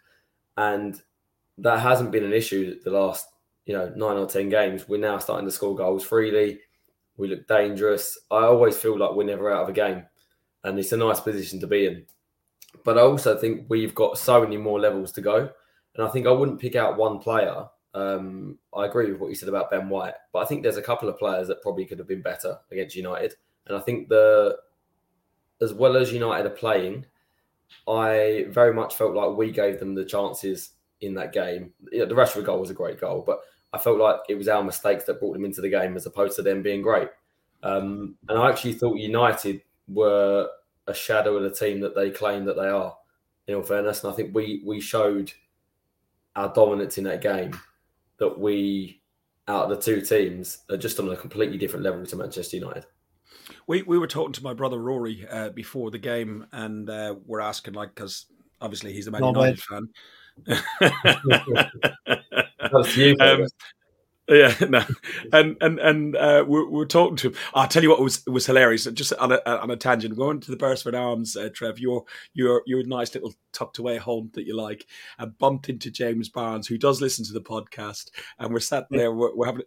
And 0.56 1.00
that 1.58 1.80
hasn't 1.80 2.12
been 2.12 2.24
an 2.24 2.32
issue 2.32 2.80
the 2.82 2.90
last, 2.90 3.28
you 3.66 3.74
know, 3.74 3.92
nine 3.96 4.16
or 4.16 4.26
ten 4.26 4.48
games. 4.48 4.88
We're 4.88 4.98
now 4.98 5.18
starting 5.18 5.46
to 5.46 5.52
score 5.52 5.74
goals 5.74 6.04
freely. 6.04 6.60
We 7.16 7.28
look 7.28 7.46
dangerous. 7.46 8.18
I 8.30 8.44
always 8.44 8.76
feel 8.76 8.98
like 8.98 9.14
we're 9.14 9.24
never 9.24 9.52
out 9.52 9.64
of 9.64 9.68
a 9.68 9.72
game. 9.72 10.04
And 10.64 10.78
it's 10.78 10.92
a 10.92 10.96
nice 10.96 11.20
position 11.20 11.60
to 11.60 11.66
be 11.66 11.86
in. 11.86 12.06
But 12.82 12.98
I 12.98 13.02
also 13.02 13.36
think 13.36 13.66
we've 13.68 13.94
got 13.94 14.18
so 14.18 14.40
many 14.40 14.56
more 14.56 14.80
levels 14.80 15.12
to 15.12 15.20
go. 15.20 15.50
And 15.96 16.06
I 16.06 16.08
think 16.08 16.26
I 16.26 16.32
wouldn't 16.32 16.60
pick 16.60 16.74
out 16.74 16.96
one 16.96 17.18
player 17.18 17.66
um, 17.94 18.58
I 18.76 18.86
agree 18.86 19.10
with 19.12 19.20
what 19.20 19.28
you 19.28 19.36
said 19.36 19.48
about 19.48 19.70
Ben 19.70 19.88
White, 19.88 20.14
but 20.32 20.40
I 20.40 20.46
think 20.46 20.62
there's 20.62 20.76
a 20.76 20.82
couple 20.82 21.08
of 21.08 21.18
players 21.18 21.46
that 21.48 21.62
probably 21.62 21.84
could 21.84 21.98
have 21.98 22.08
been 22.08 22.22
better 22.22 22.58
against 22.72 22.96
United. 22.96 23.34
And 23.66 23.76
I 23.76 23.80
think 23.80 24.08
the 24.08 24.58
as 25.62 25.72
well 25.72 25.96
as 25.96 26.12
United 26.12 26.46
are 26.46 26.50
playing, 26.50 27.06
I 27.86 28.46
very 28.48 28.74
much 28.74 28.96
felt 28.96 29.14
like 29.14 29.36
we 29.36 29.52
gave 29.52 29.78
them 29.78 29.94
the 29.94 30.04
chances 30.04 30.70
in 31.00 31.14
that 31.14 31.32
game. 31.32 31.72
The 31.84 32.06
Rashford 32.06 32.44
goal 32.44 32.58
was 32.58 32.70
a 32.70 32.74
great 32.74 33.00
goal, 33.00 33.22
but 33.24 33.40
I 33.72 33.78
felt 33.78 33.98
like 33.98 34.20
it 34.28 34.34
was 34.34 34.48
our 34.48 34.64
mistakes 34.64 35.04
that 35.04 35.20
brought 35.20 35.32
them 35.32 35.44
into 35.44 35.60
the 35.60 35.70
game 35.70 35.96
as 35.96 36.06
opposed 36.06 36.34
to 36.36 36.42
them 36.42 36.62
being 36.62 36.82
great. 36.82 37.08
Um, 37.62 38.16
and 38.28 38.38
I 38.38 38.50
actually 38.50 38.74
thought 38.74 38.96
United 38.96 39.62
were 39.88 40.48
a 40.86 40.94
shadow 40.94 41.36
of 41.36 41.42
the 41.42 41.50
team 41.50 41.80
that 41.80 41.94
they 41.94 42.10
claim 42.10 42.44
that 42.44 42.56
they 42.56 42.68
are. 42.68 42.96
In 43.46 43.56
all 43.56 43.62
fairness, 43.62 44.02
and 44.02 44.10
I 44.10 44.16
think 44.16 44.34
we 44.34 44.62
we 44.64 44.80
showed 44.80 45.30
our 46.34 46.50
dominance 46.54 46.96
in 46.96 47.04
that 47.04 47.20
game 47.20 47.54
that 48.16 48.38
we 48.38 49.02
out 49.48 49.70
of 49.70 49.76
the 49.76 49.82
two 49.82 50.00
teams 50.00 50.60
are 50.70 50.78
just 50.78 50.98
on 50.98 51.10
a 51.10 51.16
completely 51.16 51.58
different 51.58 51.84
level 51.84 52.06
to 52.06 52.16
Manchester 52.16 52.56
United. 52.56 52.86
We 53.66 53.82
we 53.82 53.98
were 53.98 54.06
talking 54.06 54.32
to 54.32 54.42
my 54.42 54.54
brother 54.54 54.78
Rory 54.78 55.26
uh, 55.30 55.50
before 55.50 55.90
the 55.90 55.98
game, 55.98 56.46
and 56.52 56.88
uh, 56.88 57.16
we're 57.26 57.40
asking 57.40 57.74
like 57.74 57.94
because 57.94 58.24
obviously 58.62 58.94
he's 58.94 59.06
a 59.06 59.10
Man 59.10 59.20
Not 59.20 59.34
United 59.34 59.60
fan. 59.60 59.88
That's 62.72 62.96
you. 62.96 63.14
Um, 63.20 63.46
yeah, 64.28 64.54
no, 64.68 64.84
and 65.32 65.56
and 65.60 65.78
and 65.78 66.16
uh, 66.16 66.44
we, 66.46 66.64
we 66.64 66.70
were 66.70 66.86
talking 66.86 67.16
to 67.16 67.28
him. 67.28 67.36
I'll 67.52 67.68
tell 67.68 67.82
you 67.82 67.90
what 67.90 68.00
was 68.00 68.24
was 68.26 68.46
hilarious. 68.46 68.84
Just 68.84 69.12
on 69.14 69.32
a, 69.32 69.40
on 69.46 69.70
a 69.70 69.76
tangent, 69.76 70.16
going 70.16 70.40
to 70.40 70.50
the 70.50 70.56
Beresford 70.56 70.94
Arms, 70.94 71.36
uh, 71.36 71.50
Trev. 71.52 71.78
Your 71.78 72.04
your 72.32 72.62
your 72.66 72.84
nice 72.84 73.14
little 73.14 73.34
tucked 73.52 73.78
away 73.78 73.98
home 73.98 74.30
that 74.34 74.46
you 74.46 74.56
like, 74.56 74.86
and 75.18 75.36
bumped 75.38 75.68
into 75.68 75.90
James 75.90 76.28
Barnes, 76.28 76.66
who 76.66 76.78
does 76.78 77.00
listen 77.00 77.24
to 77.26 77.32
the 77.32 77.40
podcast, 77.40 78.10
and 78.38 78.52
we're 78.52 78.60
sat 78.60 78.86
there. 78.90 79.12
We're, 79.12 79.34
we're 79.34 79.46
having. 79.46 79.62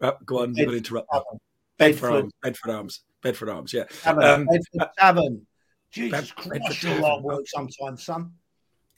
Uh, 0.00 0.12
go 0.24 0.42
on, 0.42 0.54
to 0.54 0.76
interrupt. 0.76 1.08
Bedford 1.10 1.40
Bedford, 1.78 2.12
Arms. 2.12 2.32
Bedford 2.42 2.70
Arms. 2.70 3.00
Bedford 3.22 3.48
Arms. 3.48 3.72
Yeah. 3.72 3.84
Tavern, 4.02 4.24
Um, 4.24 4.46
Bedford 4.46 4.90
Tavern. 4.98 5.46
Jesus 5.90 6.30
Christ, 6.32 6.50
Bedford 6.50 6.82
you're 6.82 7.00
hard 7.00 7.24
work 7.24 7.44
sometimes, 7.46 8.04
son. 8.04 8.32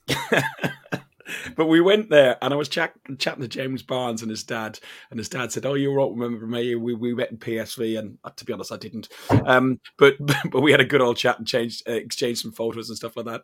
but 1.57 1.67
we 1.67 1.81
went 1.81 2.11
there 2.11 2.37
and 2.43 2.53
I 2.53 2.57
was 2.57 2.69
chat- 2.69 2.95
chatting 3.19 3.43
to 3.43 3.49
James 3.49 3.83
Barnes 3.83 4.23
and 4.23 4.31
his 4.31 4.45
dad. 4.45 4.79
And 5.11 5.19
his 5.19 5.29
dad 5.29 5.53
said, 5.53 5.67
Oh, 5.67 5.75
you 5.75 5.93
won't 5.93 6.19
remember 6.19 6.47
me. 6.47 6.75
We, 6.75 6.95
we 6.95 7.15
met 7.15 7.31
in 7.31 7.39
PSV. 7.39 7.99
And 7.99 8.19
uh, 8.25 8.31
to 8.31 8.45
be 8.45 8.53
honest, 8.53 8.73
I 8.73 8.77
didn't. 8.77 9.09
Um, 9.31 9.81
but 9.99 10.15
but 10.51 10.61
we 10.61 10.71
had 10.71 10.81
a 10.81 10.85
good 10.85 11.01
old 11.03 11.17
chat 11.17 11.39
and 11.39 11.47
changed, 11.47 11.89
uh, 11.89 11.93
exchanged 11.93 12.43
some 12.43 12.53
photos 12.53 12.89
and 12.89 12.97
stuff 12.97 13.17
like 13.17 13.27
that. 13.27 13.43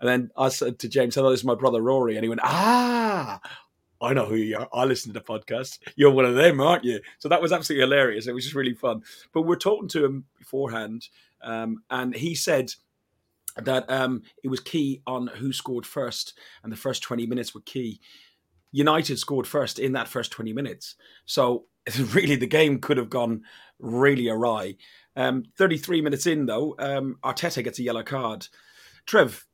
And 0.00 0.08
then 0.08 0.30
I 0.36 0.48
said 0.48 0.78
to 0.80 0.88
James, 0.88 1.14
Hello, 1.14 1.30
this 1.30 1.40
is 1.40 1.46
my 1.46 1.54
brother 1.54 1.80
Rory. 1.80 2.16
And 2.16 2.24
he 2.24 2.28
went, 2.28 2.42
Ah, 2.44 3.40
I 4.00 4.12
know 4.12 4.26
who 4.26 4.36
you 4.36 4.58
are. 4.58 4.68
I 4.72 4.84
listen 4.84 5.12
to 5.12 5.18
the 5.18 5.24
podcast. 5.24 5.78
You're 5.96 6.10
one 6.10 6.26
of 6.26 6.34
them, 6.34 6.60
aren't 6.60 6.84
you? 6.84 7.00
So 7.18 7.28
that 7.28 7.40
was 7.40 7.52
absolutely 7.52 7.84
hilarious. 7.84 8.26
It 8.26 8.34
was 8.34 8.44
just 8.44 8.56
really 8.56 8.74
fun. 8.74 9.02
But 9.32 9.42
we're 9.42 9.56
talking 9.56 9.88
to 9.88 10.04
him 10.04 10.24
beforehand. 10.38 11.08
Um, 11.42 11.82
and 11.90 12.14
he 12.14 12.34
said, 12.34 12.72
that 13.56 13.90
um, 13.90 14.22
it 14.42 14.48
was 14.48 14.60
key 14.60 15.02
on 15.06 15.28
who 15.28 15.52
scored 15.52 15.86
first, 15.86 16.38
and 16.62 16.72
the 16.72 16.76
first 16.76 17.02
20 17.02 17.26
minutes 17.26 17.54
were 17.54 17.62
key. 17.62 18.00
United 18.72 19.18
scored 19.18 19.46
first 19.46 19.78
in 19.78 19.92
that 19.92 20.08
first 20.08 20.32
20 20.32 20.52
minutes. 20.52 20.96
So 21.24 21.64
really, 22.12 22.36
the 22.36 22.46
game 22.46 22.80
could 22.80 22.96
have 22.96 23.10
gone 23.10 23.42
really 23.78 24.28
awry. 24.28 24.76
Um, 25.14 25.44
33 25.56 26.02
minutes 26.02 26.26
in, 26.26 26.46
though, 26.46 26.74
um, 26.78 27.18
Arteta 27.24 27.64
gets 27.64 27.78
a 27.78 27.82
yellow 27.82 28.02
card. 28.02 28.48
Trev, 29.06 29.46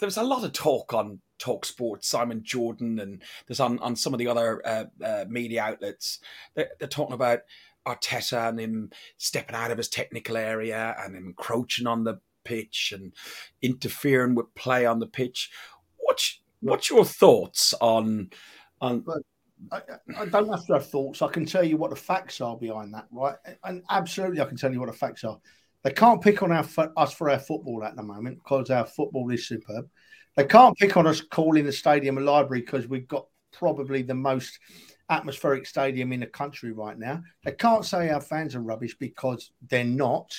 there 0.00 0.06
was 0.06 0.16
a 0.16 0.24
lot 0.24 0.44
of 0.44 0.52
talk 0.52 0.92
on 0.92 1.20
Talk 1.38 1.64
Sports, 1.64 2.08
Simon 2.08 2.42
Jordan, 2.42 2.98
and 2.98 3.22
there's 3.46 3.60
on, 3.60 3.78
on 3.80 3.94
some 3.94 4.14
of 4.14 4.18
the 4.18 4.26
other 4.26 4.66
uh, 4.66 4.84
uh, 5.04 5.24
media 5.28 5.62
outlets. 5.62 6.18
They're, 6.54 6.70
they're 6.78 6.88
talking 6.88 7.14
about 7.14 7.40
Arteta 7.86 8.48
and 8.48 8.58
him 8.58 8.90
stepping 9.16 9.54
out 9.54 9.70
of 9.70 9.78
his 9.78 9.88
technical 9.88 10.36
area 10.36 10.96
and 10.98 11.14
encroaching 11.14 11.86
on 11.86 12.04
the 12.04 12.18
pitch 12.46 12.92
and 12.94 13.12
interfering 13.60 14.34
with 14.34 14.54
play 14.54 14.86
on 14.86 15.00
the 15.00 15.06
pitch. 15.06 15.50
What's 15.98 16.40
what's 16.60 16.88
your 16.88 17.04
thoughts 17.04 17.74
on 17.80 18.30
on 18.80 19.04
I, 19.72 19.80
I 20.18 20.26
don't 20.26 20.50
have 20.50 20.66
to 20.66 20.74
have 20.74 20.88
thoughts. 20.88 21.22
I 21.22 21.28
can 21.28 21.46
tell 21.46 21.64
you 21.64 21.76
what 21.76 21.90
the 21.90 21.96
facts 21.96 22.40
are 22.40 22.56
behind 22.56 22.92
that, 22.94 23.06
right? 23.10 23.36
And 23.64 23.82
absolutely, 23.90 24.40
I 24.40 24.44
can 24.44 24.56
tell 24.56 24.72
you 24.72 24.80
what 24.80 24.90
the 24.90 24.96
facts 24.96 25.24
are. 25.24 25.38
They 25.82 25.92
can't 25.92 26.22
pick 26.22 26.42
on 26.42 26.52
our 26.52 26.66
us 26.96 27.12
for 27.12 27.30
our 27.30 27.38
football 27.38 27.84
at 27.84 27.96
the 27.96 28.02
moment 28.02 28.38
because 28.38 28.70
our 28.70 28.84
football 28.84 29.30
is 29.30 29.48
superb. 29.48 29.88
They 30.36 30.44
can't 30.44 30.76
pick 30.76 30.96
on 30.96 31.06
us 31.06 31.20
calling 31.20 31.64
the 31.64 31.72
stadium 31.72 32.18
a 32.18 32.20
library 32.20 32.60
because 32.60 32.86
we've 32.86 33.08
got 33.08 33.26
probably 33.52 34.02
the 34.02 34.14
most 34.14 34.58
atmospheric 35.08 35.66
stadium 35.66 36.12
in 36.12 36.20
the 36.20 36.26
country 36.26 36.72
right 36.72 36.98
now. 36.98 37.22
They 37.44 37.52
can't 37.52 37.84
say 37.84 38.10
our 38.10 38.20
fans 38.20 38.54
are 38.54 38.60
rubbish 38.60 38.96
because 38.98 39.52
they're 39.68 39.84
not. 39.84 40.30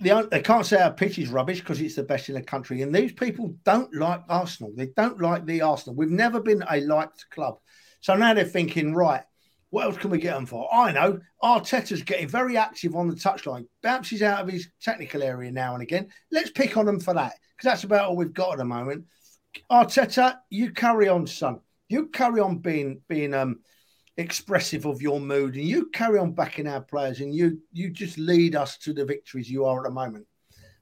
They, 0.00 0.22
they 0.30 0.40
can't 0.40 0.64
say 0.64 0.80
our 0.80 0.92
pitch 0.92 1.18
is 1.18 1.28
rubbish 1.28 1.60
because 1.60 1.80
it's 1.80 1.96
the 1.96 2.02
best 2.02 2.28
in 2.28 2.34
the 2.34 2.42
country. 2.42 2.82
And 2.82 2.94
these 2.94 3.12
people 3.12 3.54
don't 3.64 3.94
like 3.94 4.22
Arsenal. 4.28 4.72
They 4.74 4.86
don't 4.96 5.20
like 5.20 5.44
the 5.44 5.62
Arsenal. 5.62 5.94
We've 5.94 6.10
never 6.10 6.40
been 6.40 6.64
a 6.68 6.80
liked 6.80 7.26
club. 7.30 7.58
So 8.00 8.16
now 8.16 8.32
they're 8.32 8.44
thinking, 8.44 8.94
right, 8.94 9.22
what 9.68 9.84
else 9.84 9.98
can 9.98 10.10
we 10.10 10.18
get 10.18 10.34
them 10.34 10.46
for? 10.46 10.72
I 10.74 10.92
know 10.92 11.20
Arteta's 11.42 12.02
getting 12.02 12.28
very 12.28 12.56
active 12.56 12.96
on 12.96 13.08
the 13.08 13.14
touchline, 13.14 13.66
bounces 13.82 14.22
out 14.22 14.40
of 14.40 14.48
his 14.48 14.68
technical 14.80 15.22
area 15.22 15.50
now 15.52 15.74
and 15.74 15.82
again. 15.82 16.08
Let's 16.32 16.50
pick 16.50 16.76
on 16.76 16.86
them 16.86 16.98
for 16.98 17.14
that 17.14 17.34
because 17.56 17.70
that's 17.70 17.84
about 17.84 18.08
all 18.08 18.16
we've 18.16 18.32
got 18.32 18.52
at 18.52 18.58
the 18.58 18.64
moment. 18.64 19.04
Arteta, 19.70 20.38
you 20.48 20.72
carry 20.72 21.08
on, 21.08 21.26
son. 21.26 21.60
You 21.88 22.06
carry 22.08 22.40
on 22.40 22.58
being 22.58 23.00
being 23.08 23.34
um 23.34 23.60
expressive 24.20 24.86
of 24.86 25.02
your 25.02 25.20
mood, 25.20 25.54
and 25.56 25.64
you 25.64 25.86
carry 25.86 26.18
on 26.18 26.32
backing 26.32 26.66
our 26.66 26.80
players, 26.80 27.20
and 27.20 27.34
you 27.34 27.60
you 27.72 27.90
just 27.90 28.18
lead 28.18 28.54
us 28.54 28.78
to 28.78 28.92
the 28.92 29.04
victories 29.04 29.50
you 29.50 29.64
are 29.64 29.78
at 29.78 29.84
the 29.84 29.90
moment. 29.90 30.26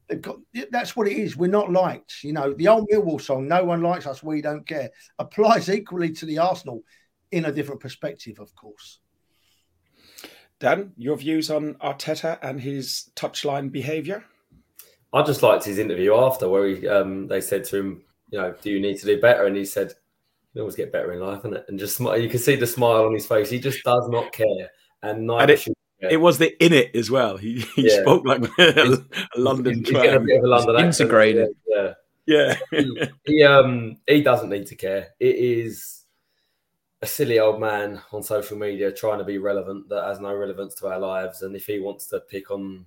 They've 0.08 0.20
got 0.20 0.36
that's 0.70 0.96
what 0.96 1.08
it 1.08 1.16
is. 1.16 1.36
We're 1.36 1.48
not 1.48 1.72
liked. 1.72 2.22
You 2.22 2.32
know, 2.32 2.52
the 2.52 2.68
old 2.68 2.88
Millwall 2.88 3.20
song, 3.20 3.48
"No 3.48 3.64
one 3.64 3.82
likes 3.82 4.06
us, 4.06 4.22
we 4.22 4.42
don't 4.42 4.66
care," 4.66 4.90
applies 5.18 5.68
equally 5.68 6.10
to 6.12 6.26
the 6.26 6.38
Arsenal 6.38 6.82
in 7.30 7.44
a 7.44 7.52
different 7.52 7.80
perspective, 7.80 8.38
of 8.40 8.54
course. 8.54 9.00
Dan? 10.58 10.92
Your 10.96 11.16
views 11.16 11.50
on 11.50 11.74
Arteta 11.74 12.38
and 12.42 12.60
his 12.60 13.10
touchline 13.14 13.70
behaviour? 13.70 14.24
I 15.12 15.22
just 15.22 15.42
liked 15.42 15.64
his 15.64 15.78
interview 15.78 16.14
after 16.14 16.48
where 16.48 16.66
he 16.66 16.88
um, 16.88 17.28
they 17.28 17.40
said 17.40 17.64
to 17.64 17.76
him, 17.76 18.02
you 18.30 18.38
know, 18.38 18.54
do 18.60 18.70
you 18.70 18.80
need 18.80 18.98
to 18.98 19.06
do 19.06 19.20
better? 19.20 19.46
And 19.46 19.56
he 19.56 19.64
said, 19.64 19.94
you 20.58 20.62
always 20.64 20.76
get 20.76 20.92
better 20.92 21.12
in 21.12 21.20
life, 21.20 21.38
isn't 21.40 21.54
it? 21.54 21.64
And 21.68 21.78
just 21.78 21.98
smi- 21.98 22.20
you 22.22 22.28
can 22.28 22.38
see 22.40 22.56
the 22.56 22.66
smile 22.66 23.06
on 23.06 23.14
his 23.14 23.26
face. 23.26 23.48
He 23.48 23.58
just 23.60 23.82
does 23.84 24.08
not 24.10 24.32
care, 24.32 24.70
and 25.02 25.26
neither 25.26 25.42
And 25.42 25.50
it- 25.52 25.60
should 25.60 25.70
we. 25.70 26.08
It 26.10 26.18
was 26.20 26.38
the 26.38 26.54
in 26.64 26.72
it 26.72 26.94
as 26.94 27.10
well. 27.10 27.36
He, 27.38 27.60
he 27.74 27.88
Yeah. 27.90 28.02
spoke 28.02 28.24
like 28.24 28.42
a 28.58 28.98
London 29.36 29.78
He's 29.80 29.90
getting 29.90 30.14
a 30.14 30.20
bit 30.20 30.38
of 30.38 30.44
a 30.44 30.46
London 30.46 30.76
accent. 30.76 31.00
integrated. 31.08 31.48
Yeah, 31.66 31.94
Yeah. 32.26 32.56
yeah. 32.70 33.06
he 33.24 33.42
um 33.42 33.96
he 34.06 34.22
doesn't 34.22 34.48
need 34.50 34.66
to 34.68 34.76
care. 34.76 35.08
It 35.18 35.34
is 35.36 36.04
a 37.02 37.06
silly 37.06 37.40
old 37.40 37.60
man 37.60 38.00
on 38.12 38.22
social 38.22 38.56
media 38.56 38.92
trying 38.92 39.18
to 39.18 39.24
be 39.24 39.38
relevant 39.38 39.88
that 39.88 40.04
has 40.04 40.20
no 40.20 40.32
relevance 40.34 40.74
to 40.76 40.86
our 40.86 41.00
lives. 41.00 41.42
And 41.42 41.56
if 41.56 41.66
he 41.66 41.80
wants 41.80 42.06
to 42.08 42.20
pick 42.20 42.50
on 42.52 42.86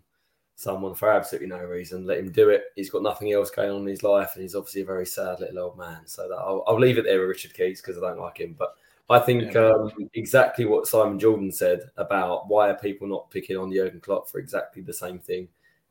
someone 0.55 0.93
for 0.93 1.11
absolutely 1.11 1.47
no 1.47 1.59
reason, 1.63 2.05
let 2.05 2.19
him 2.19 2.31
do 2.31 2.49
it. 2.49 2.65
He's 2.75 2.89
got 2.89 3.01
nothing 3.03 3.31
else 3.31 3.49
going 3.49 3.71
on 3.71 3.81
in 3.81 3.87
his 3.87 4.03
life, 4.03 4.31
and 4.35 4.41
he's 4.43 4.55
obviously 4.55 4.81
a 4.81 4.85
very 4.85 5.05
sad 5.05 5.39
little 5.39 5.59
old 5.59 5.77
man. 5.77 6.01
So 6.05 6.27
that 6.29 6.35
I'll, 6.35 6.63
I'll 6.67 6.79
leave 6.79 6.97
it 6.97 7.05
there 7.05 7.19
with 7.19 7.29
Richard 7.29 7.53
Keys 7.53 7.81
because 7.81 7.97
I 7.97 8.01
don't 8.07 8.19
like 8.19 8.37
him. 8.39 8.55
But 8.57 8.75
I 9.09 9.19
think 9.19 9.53
Yeah. 9.53 9.69
um, 9.71 9.91
exactly 10.13 10.65
what 10.65 10.87
Simon 10.87 11.19
Jordan 11.19 11.51
said 11.51 11.81
about 11.97 12.47
why 12.47 12.69
are 12.69 12.77
people 12.77 13.07
not 13.07 13.29
picking 13.31 13.57
on 13.57 13.71
Jurgen 13.73 13.99
Klopp 13.99 14.29
for 14.29 14.39
exactly 14.39 14.81
the 14.81 14.93
same 14.93 15.19
thing 15.19 15.47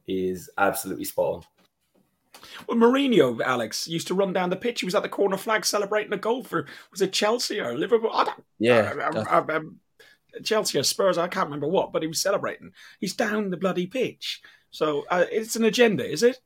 is 0.07 0.49
absolutely 0.57 1.05
spot 1.05 1.35
on. 1.35 1.43
Well, 2.67 2.79
Mourinho, 2.79 3.41
Alex, 3.43 3.87
used 3.87 4.07
to 4.09 4.15
run 4.15 4.33
down 4.33 4.51
the 4.51 4.57
pitch. 4.57 4.81
He 4.81 4.87
was 4.87 4.95
at 4.95 5.03
the 5.03 5.09
corner 5.09 5.37
flag 5.37 5.65
celebrating 5.67 6.13
a 6.13 6.17
goal 6.17 6.43
for, 6.45 6.67
was 6.91 7.03
it 7.03 7.13
Chelsea 7.13 7.61
or 7.61 7.77
Liverpool? 7.77 8.11
I 8.13 8.25
don't, 8.25 8.45
Yeah, 8.59 8.93
I- 8.97 9.09
I- 9.09 9.11
that's- 9.11 9.27
I- 9.29 9.55
um, 9.57 9.81
Chelsea 10.45 10.79
or 10.79 10.83
Spurs, 10.83 11.19
I 11.19 11.29
can't 11.29 11.47
remember 11.47 11.67
what, 11.69 11.93
but 11.93 12.03
he 12.03 12.09
was 12.09 12.21
celebrating. 12.21 12.73
He's 13.01 13.15
down 13.15 13.51
the 13.51 13.57
bloody 13.57 13.87
pitch. 13.87 14.41
So 14.71 15.05
uh, 15.11 15.25
it's 15.31 15.57
an 15.57 15.65
agenda, 15.65 16.05
is 16.09 16.23
it? 16.23 16.39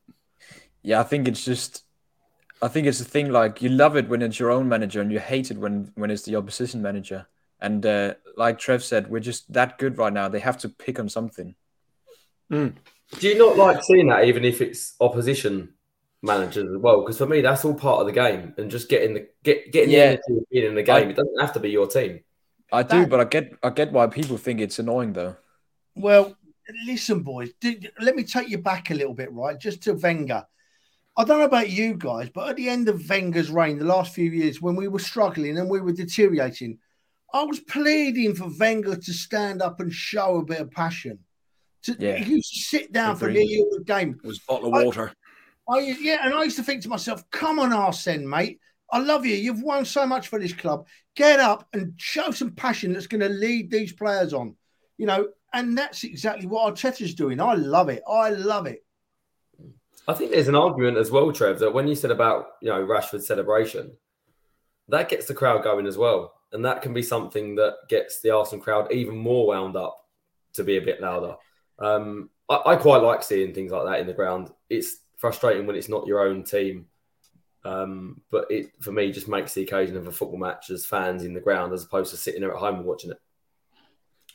yeah. 0.81 0.99
I 0.99 1.03
think 1.03 1.27
it's 1.27 1.43
just, 1.45 1.83
I 2.61 2.67
think 2.67 2.87
it's 2.87 3.01
a 3.01 3.05
thing 3.05 3.29
like 3.31 3.61
you 3.61 3.69
love 3.69 3.95
it 3.97 4.07
when 4.09 4.21
it's 4.21 4.39
your 4.39 4.51
own 4.51 4.67
manager, 4.69 5.01
and 5.01 5.11
you 5.11 5.19
hate 5.19 5.51
it 5.51 5.57
when 5.57 5.91
when 5.95 6.09
it's 6.11 6.23
the 6.23 6.35
opposition 6.35 6.81
manager. 6.81 7.27
And 7.61 7.85
uh, 7.85 8.15
like 8.37 8.57
Trev 8.59 8.83
said, 8.83 9.09
we're 9.09 9.19
just 9.19 9.51
that 9.53 9.77
good 9.77 9.97
right 9.97 10.11
now. 10.13 10.27
They 10.27 10.39
have 10.39 10.57
to 10.59 10.69
pick 10.69 10.99
on 10.99 11.07
something. 11.09 11.55
Do 12.51 12.73
you 13.19 13.37
not 13.37 13.57
like 13.57 13.83
seeing 13.83 14.07
that, 14.09 14.25
even 14.25 14.43
if 14.45 14.61
it's 14.61 14.95
opposition 14.99 15.73
managers 16.21 16.65
as 16.69 16.77
well? 16.81 17.01
Because 17.01 17.17
for 17.17 17.25
me, 17.25 17.41
that's 17.41 17.65
all 17.65 17.73
part 17.75 18.01
of 18.01 18.07
the 18.07 18.11
game, 18.13 18.53
and 18.57 18.69
just 18.71 18.89
getting 18.89 19.13
the 19.15 19.27
get 19.43 19.71
getting 19.71 19.91
Yeah. 19.91 19.99
the 19.99 20.21
energy 20.27 20.37
of 20.37 20.49
being 20.49 20.65
in 20.65 20.75
the 20.75 20.83
game. 20.83 21.07
I- 21.07 21.09
it 21.11 21.15
doesn't 21.15 21.39
have 21.39 21.53
to 21.53 21.59
be 21.59 21.69
your 21.69 21.87
team. 21.87 22.21
I 22.71 22.83
do, 22.83 23.01
That- 23.01 23.09
but 23.09 23.19
I 23.19 23.23
get 23.25 23.53
I 23.63 23.69
get 23.69 23.91
why 23.91 24.07
people 24.07 24.37
think 24.37 24.59
it's 24.59 24.79
annoying 24.79 25.13
though. 25.13 25.35
Well, 25.95 26.35
listen, 26.85 27.21
boys. 27.21 27.51
Did, 27.61 27.91
let 28.01 28.15
me 28.15 28.23
take 28.23 28.49
you 28.49 28.57
back 28.57 28.91
a 28.91 28.95
little 28.95 29.13
bit, 29.13 29.31
right? 29.31 29.59
Just 29.59 29.83
to 29.83 29.93
Wenger. 29.93 30.45
I 31.17 31.23
don't 31.23 31.39
know 31.39 31.45
about 31.45 31.69
you 31.69 31.93
guys, 31.93 32.29
but 32.29 32.49
at 32.49 32.55
the 32.57 32.67
end 32.67 32.89
of 32.89 33.07
Wenger's 33.09 33.49
reign, 33.49 33.77
the 33.79 33.85
last 33.85 34.13
few 34.13 34.29
years, 34.29 34.61
when 34.61 34.75
we 34.75 34.89
were 34.89 34.99
struggling 34.99 35.57
and 35.57 35.69
we 35.69 35.79
were 35.79 35.93
deteriorating, 35.93 36.77
I 37.33 37.43
was 37.43 37.61
pleading 37.61 38.35
for 38.35 38.49
Wenger 38.59 38.97
to 38.97 39.13
stand 39.13 39.61
up 39.61 39.79
and 39.79 39.93
show 39.93 40.37
a 40.37 40.43
bit 40.43 40.59
of 40.59 40.71
passion. 40.71 41.19
To, 41.83 41.95
Yeah. 41.97 42.17
He 42.17 42.33
used 42.33 42.53
to 42.53 42.59
sit 42.59 42.91
down 42.91 43.15
for 43.15 43.29
nearly 43.29 43.59
all 43.59 43.77
the 43.77 43.83
game. 43.85 44.19
It 44.21 44.27
was 44.27 44.39
a 44.39 44.51
bottle 44.51 44.67
of 44.69 44.73
I- 44.73 44.83
water. 44.83 45.13
I 45.69 45.79
yeah, 45.79 46.19
and 46.25 46.33
I 46.33 46.43
used 46.43 46.57
to 46.57 46.63
think 46.63 46.81
to 46.83 46.89
myself, 46.89 47.23
"Come 47.31 47.57
on, 47.59 47.71
Arsene, 47.73 48.27
mate. 48.29 48.59
I 48.95 48.99
love 48.99 49.25
you. 49.25 49.35
You've 49.35 49.61
won 49.61 49.83
so 49.83 50.05
much 50.05 50.29
for 50.29 50.39
this 50.39 50.53
club. 50.53 50.87
Get 51.17 51.41
up 51.41 51.67
and 51.73 51.93
show 51.97 52.31
some 52.31 52.51
passion 52.51 52.93
that's 52.93 53.07
going 53.07 53.19
to 53.19 53.27
lead 53.27 53.69
these 53.69 53.91
players 53.91 54.33
on." 54.33 54.55
You 54.97 55.05
know, 55.05 55.27
and 55.51 55.77
that's 55.77 56.05
exactly 56.05 56.47
what 56.47 56.73
Arteta's 56.73 57.13
doing. 57.13 57.41
I 57.41 57.55
love 57.55 57.89
it. 57.89 58.03
I 58.07 58.29
love 58.29 58.67
it. 58.67 58.85
I 60.07 60.13
think 60.13 60.31
there's 60.31 60.47
an 60.47 60.55
argument 60.55 60.95
as 60.95 61.11
well, 61.11 61.33
Trev, 61.33 61.59
that 61.59 61.73
when 61.73 61.89
you 61.89 61.95
said 61.95 62.09
about 62.09 62.51
you 62.61 62.69
know 62.69 62.85
Rashford's 62.85 63.27
celebration, 63.27 63.91
that 64.87 65.09
gets 65.09 65.25
the 65.25 65.33
crowd 65.33 65.61
going 65.61 65.87
as 65.87 65.97
well, 65.97 66.31
and 66.53 66.63
that 66.63 66.81
can 66.81 66.93
be 66.93 67.03
something 67.03 67.55
that 67.55 67.75
gets 67.89 68.21
the 68.21 68.29
Arsenal 68.29 68.63
crowd 68.63 68.93
even 68.93 69.17
more 69.17 69.45
wound 69.47 69.75
up 69.75 69.97
to 70.53 70.63
be 70.63 70.77
a 70.77 70.81
bit 70.81 71.01
louder. 71.01 71.35
Um, 71.79 72.29
I, 72.47 72.61
I, 72.65 72.75
quite 72.77 73.01
like 73.01 73.23
seeing 73.23 73.53
things 73.53 73.73
like 73.73 73.83
that 73.87 73.99
in 73.99 74.07
the 74.07 74.13
ground. 74.13 74.51
It's 74.69 74.99
frustrating 75.17 75.67
when 75.67 75.75
it's 75.75 75.89
not 75.89 76.07
your 76.07 76.25
own 76.25 76.45
team, 76.45 76.85
um, 77.65 78.21
but 78.31 78.49
it 78.49 78.71
for 78.79 78.91
me 78.91 79.11
just 79.11 79.27
makes 79.27 79.53
the 79.53 79.63
occasion 79.63 79.97
of 79.97 80.07
a 80.07 80.11
football 80.11 80.39
match 80.39 80.69
as 80.69 80.85
fans 80.85 81.23
in 81.23 81.33
the 81.33 81.39
ground 81.39 81.73
as 81.73 81.83
opposed 81.83 82.11
to 82.11 82.17
sitting 82.17 82.41
there 82.41 82.53
at 82.53 82.59
home 82.59 82.75
and 82.75 82.85
watching 82.85 83.11
it 83.11 83.17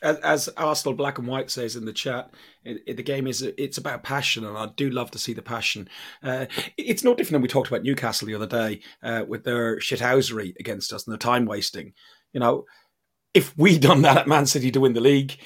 as, 0.01 0.49
Arsenal 0.57 0.95
Black 0.95 1.17
and 1.17 1.27
White 1.27 1.51
says 1.51 1.75
in 1.75 1.85
the 1.85 1.93
chat, 1.93 2.33
it, 2.63 2.81
it, 2.87 2.97
the 2.97 3.03
game 3.03 3.27
is 3.27 3.41
it's 3.41 3.77
about 3.77 4.03
passion, 4.03 4.45
and 4.45 4.57
I 4.57 4.67
do 4.75 4.89
love 4.89 5.11
to 5.11 5.19
see 5.19 5.33
the 5.33 5.41
passion. 5.41 5.89
Uh, 6.23 6.47
it's 6.77 7.03
no 7.03 7.13
different 7.13 7.33
than 7.33 7.41
we 7.41 7.47
talked 7.47 7.67
about 7.67 7.83
Newcastle 7.83 8.27
the 8.27 8.35
other 8.35 8.47
day 8.47 8.81
uh, 9.03 9.23
with 9.27 9.43
their 9.43 9.77
shithousery 9.77 10.53
against 10.59 10.93
us 10.93 11.05
and 11.05 11.13
the 11.13 11.17
time 11.17 11.45
wasting. 11.45 11.93
You 12.33 12.39
know, 12.39 12.65
if 13.33 13.55
we'd 13.57 13.81
done 13.81 14.01
that 14.03 14.17
at 14.17 14.27
Man 14.27 14.45
City 14.45 14.71
to 14.71 14.79
win 14.79 14.93
the 14.93 15.01
league, 15.01 15.37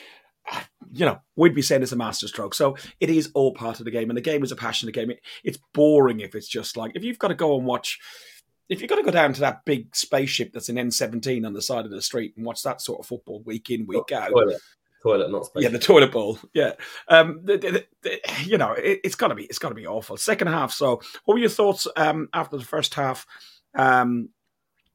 you 0.96 1.06
know, 1.06 1.20
we'd 1.36 1.56
be 1.56 1.62
saying 1.62 1.84
it's 1.84 1.92
a 1.92 1.98
masterstroke. 1.98 2.54
So 2.54 2.78
it 3.00 3.10
is 3.10 3.30
all 3.34 3.54
part 3.54 3.80
of 3.80 3.86
the 3.86 3.92
game, 3.92 4.10
and 4.10 4.18
the 4.18 4.22
game 4.22 4.44
is 4.44 4.52
a 4.52 4.56
passionate 4.56 4.96
game. 4.96 5.12
It, 5.12 5.22
it's 5.44 5.60
boring 5.74 6.22
if 6.22 6.36
it's 6.36 6.48
just 6.48 6.78
like 6.78 6.94
if 6.96 7.04
you've 7.04 7.20
got 7.20 7.28
to 7.30 7.36
go 7.36 7.58
and 7.58 7.66
watch 7.66 8.00
if 8.70 8.82
you've 8.82 8.90
got 8.90 8.96
to 8.96 9.04
go 9.04 9.12
down 9.12 9.34
to 9.34 9.42
that 9.42 9.64
big 9.66 9.96
spaceship 9.96 10.52
that's 10.52 10.70
in 10.70 10.76
N17 10.76 11.46
on 11.46 11.54
the 11.54 11.62
side 11.62 11.86
of 11.86 11.92
the 11.92 12.02
street 12.02 12.34
and 12.36 12.46
watch 12.46 12.64
that 12.64 12.82
sort 12.82 13.00
of 13.00 13.06
football 13.06 13.42
week 13.44 13.70
in, 13.70 13.86
week 13.86 14.12
out. 14.12 14.30
Toilet, 14.30 14.62
toilet 15.04 15.32
not 15.32 15.46
spaceship. 15.46 15.72
Yeah, 15.72 15.78
the 15.78 15.84
toilet 15.84 16.12
bowl. 16.12 16.40
Yeah. 16.54 16.74
Um, 17.08 17.42
the, 17.44 17.58
the, 17.58 17.86
the, 18.02 18.20
you 18.44 18.58
know, 18.58 18.72
it, 18.72 19.02
has 19.04 19.16
got 19.16 19.28
to 19.28 19.36
be, 19.36 19.44
it's 19.44 19.60
got 19.60 19.70
to 19.70 19.76
be 19.76 19.86
awful. 19.86 20.18
Second 20.18 20.48
half. 20.48 20.72
So 20.72 21.02
what 21.26 21.36
were 21.36 21.40
your 21.40 21.50
thoughts 21.50 21.88
um, 21.96 22.28
after 22.34 22.58
the 22.58 22.64
first 22.64 22.96
half? 22.96 23.28
Um, 23.76 24.30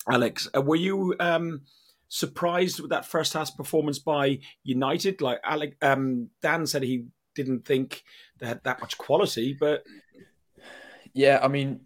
Alex, 0.09 0.49
uh, 0.57 0.63
were 0.63 0.77
you 0.77 1.15
um, 1.21 1.63
surprised 2.11 2.81
with 2.81 2.91
that 2.91 3.07
first 3.07 3.33
half 3.33 3.57
performance 3.57 3.99
by 3.99 4.41
United? 4.65 5.23
Like 5.23 5.41
Alec, 5.43 5.77
um, 5.81 6.29
Dan 6.43 6.67
said 6.67 6.83
he 6.83 7.07
didn't 7.35 7.65
think 7.65 8.03
they 8.39 8.47
had 8.47 8.63
that 8.65 8.81
much 8.83 8.99
quality, 8.99 9.57
but 9.59 9.85
yeah, 11.15 11.41
I 11.43 11.49
mean, 11.49 11.81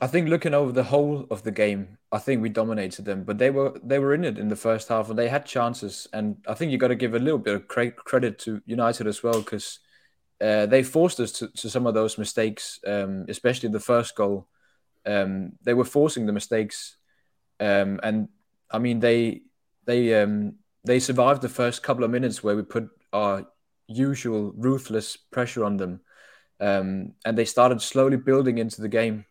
I 0.00 0.06
think 0.06 0.28
looking 0.28 0.54
over 0.54 0.70
the 0.70 0.84
whole 0.84 1.26
of 1.30 1.42
the 1.42 1.50
game, 1.50 1.98
I 2.12 2.18
think 2.18 2.40
we 2.40 2.48
dominated 2.48 3.04
them, 3.04 3.24
but 3.24 3.38
they 3.38 3.50
were 3.50 3.78
they 3.82 3.98
were 3.98 4.14
in 4.14 4.24
it 4.24 4.38
in 4.38 4.48
the 4.48 4.56
first 4.56 4.88
half 4.88 5.10
and 5.10 5.18
they 5.18 5.28
had 5.28 5.44
chances. 5.44 6.06
And 6.12 6.36
I 6.46 6.54
think 6.54 6.70
you 6.70 6.78
got 6.78 6.88
to 6.88 6.94
give 6.94 7.14
a 7.14 7.18
little 7.18 7.38
bit 7.38 7.54
of 7.54 7.68
credit 7.68 8.38
to 8.40 8.62
United 8.64 9.06
as 9.06 9.22
well 9.22 9.40
because 9.40 9.80
uh, 10.40 10.66
they 10.66 10.82
forced 10.82 11.18
us 11.18 11.32
to, 11.32 11.48
to, 11.48 11.68
some 11.68 11.86
of 11.86 11.94
those 11.94 12.16
mistakes, 12.16 12.78
um, 12.86 13.26
especially 13.28 13.68
the 13.70 13.80
first 13.80 14.14
goal. 14.14 14.46
Um, 15.04 15.52
they 15.62 15.74
were 15.74 15.84
forcing 15.84 16.26
the 16.26 16.32
mistakes, 16.32 16.96
um, 17.58 17.98
and 18.02 18.28
I 18.70 18.78
mean 18.78 19.00
they 19.00 19.42
they 19.84 20.20
um, 20.22 20.56
they 20.84 21.00
survived 21.00 21.42
the 21.42 21.48
first 21.48 21.82
couple 21.82 22.04
of 22.04 22.10
minutes 22.10 22.42
where 22.42 22.56
we 22.56 22.62
put 22.62 22.90
our 23.12 23.46
usual 23.86 24.52
ruthless 24.56 25.16
pressure 25.16 25.64
on 25.64 25.76
them, 25.76 26.00
um, 26.60 27.14
and 27.24 27.36
they 27.36 27.44
started 27.44 27.80
slowly 27.80 28.16
building 28.16 28.58
into 28.58 28.82
the 28.82 28.88
game. 28.88 29.24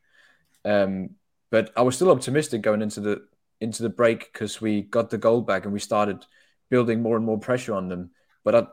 Um, 0.65 1.12
but 1.50 1.71
I 1.78 1.82
was 1.82 1.95
still 1.95 2.12
optimistic 2.12 2.62
going 2.62 2.82
into 2.82 3.00
the 3.00 3.28
into 3.62 3.84
the 3.84 3.89
break 3.89 4.32
because 4.32 4.62
we 4.62 4.82
got 4.82 5.10
the 5.10 5.17
goal 5.17 5.41
back 5.41 5.63
and 5.63 5.73
we 5.73 5.80
started 5.80 6.26
building 6.69 7.02
more 7.02 7.15
and 7.15 7.26
more 7.26 7.39
pressure 7.39 7.73
on 7.73 7.88
them. 7.88 8.12
But 8.43 8.56
I, 8.56 8.67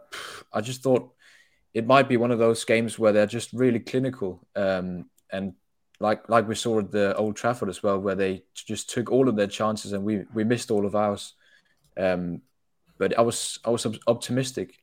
I 0.53 0.61
just 0.61 0.83
thought 0.83 1.13
it 1.73 1.87
might 1.87 2.09
be 2.09 2.17
one 2.17 2.31
of 2.31 2.39
those 2.39 2.65
games 2.65 2.99
where 2.99 3.13
they're 3.13 3.27
just 3.27 3.53
really 3.53 3.81
clinical 3.81 4.47
um, 4.55 5.09
and 5.31 5.55
like 6.05 6.29
like 6.29 6.47
we 6.47 6.55
saw 6.55 6.79
at 6.81 6.93
the 6.93 7.17
Old 7.17 7.35
Trafford 7.35 7.71
as 7.71 7.83
well, 7.83 7.99
where 7.99 8.15
they 8.15 8.45
just 8.55 8.91
took 8.91 9.11
all 9.11 9.29
of 9.29 9.37
their 9.37 9.47
chances 9.47 9.93
and 9.93 10.05
we 10.05 10.25
we 10.35 10.45
missed 10.45 10.71
all 10.71 10.85
of 10.87 10.95
ours. 10.95 11.35
Um, 11.97 12.43
but 12.99 13.19
I 13.19 13.23
was 13.23 13.59
I 13.65 13.71
was 13.71 13.87
optimistic. 14.07 14.75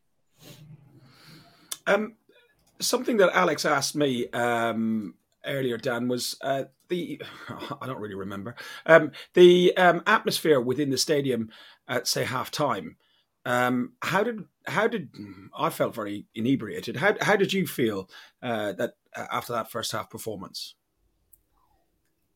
Um, 1.85 2.15
something 2.79 3.17
that 3.17 3.35
Alex 3.35 3.65
asked 3.65 3.95
me 3.95 4.29
um, 4.31 5.13
earlier, 5.45 5.77
Dan, 5.77 6.07
was 6.07 6.35
uh, 6.41 6.63
the 6.89 7.21
I 7.81 7.85
don't 7.85 7.99
really 7.99 8.15
remember 8.15 8.55
um, 8.87 9.11
the 9.35 9.77
um, 9.77 10.01
atmosphere 10.07 10.59
within 10.59 10.89
the 10.89 10.97
stadium 10.97 11.49
at 11.87 12.07
say 12.07 12.23
half 12.23 12.49
time. 12.49 12.97
Um, 13.45 13.93
how 14.01 14.23
did 14.23 14.39
how 14.65 14.87
did 14.87 15.09
I 15.55 15.69
felt 15.69 15.93
very 15.93 16.25
inebriated? 16.33 16.95
How 16.95 17.15
how 17.21 17.35
did 17.35 17.53
you 17.53 17.67
feel 17.67 18.09
uh, 18.41 18.73
that 18.73 18.93
uh, 19.15 19.27
after 19.31 19.53
that 19.53 19.71
first 19.71 19.91
half 19.91 20.09
performance? 20.09 20.75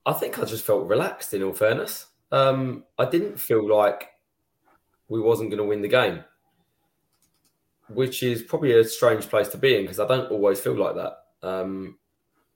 I 0.05 0.13
think 0.13 0.39
I 0.39 0.45
just 0.45 0.65
felt 0.65 0.87
relaxed. 0.87 1.33
In 1.33 1.43
all 1.43 1.53
fairness, 1.53 2.07
um, 2.31 2.83
I 2.97 3.05
didn't 3.05 3.39
feel 3.39 3.67
like 3.67 4.09
we 5.07 5.19
wasn't 5.19 5.49
going 5.49 5.61
to 5.61 5.67
win 5.67 5.81
the 5.81 5.87
game, 5.87 6.23
which 7.89 8.23
is 8.23 8.43
probably 8.43 8.73
a 8.73 8.83
strange 8.83 9.27
place 9.29 9.49
to 9.49 9.57
be 9.57 9.75
in 9.75 9.83
because 9.83 9.99
I 9.99 10.07
don't 10.07 10.31
always 10.31 10.59
feel 10.59 10.75
like 10.75 10.95
that. 10.95 11.47
Um, 11.47 11.97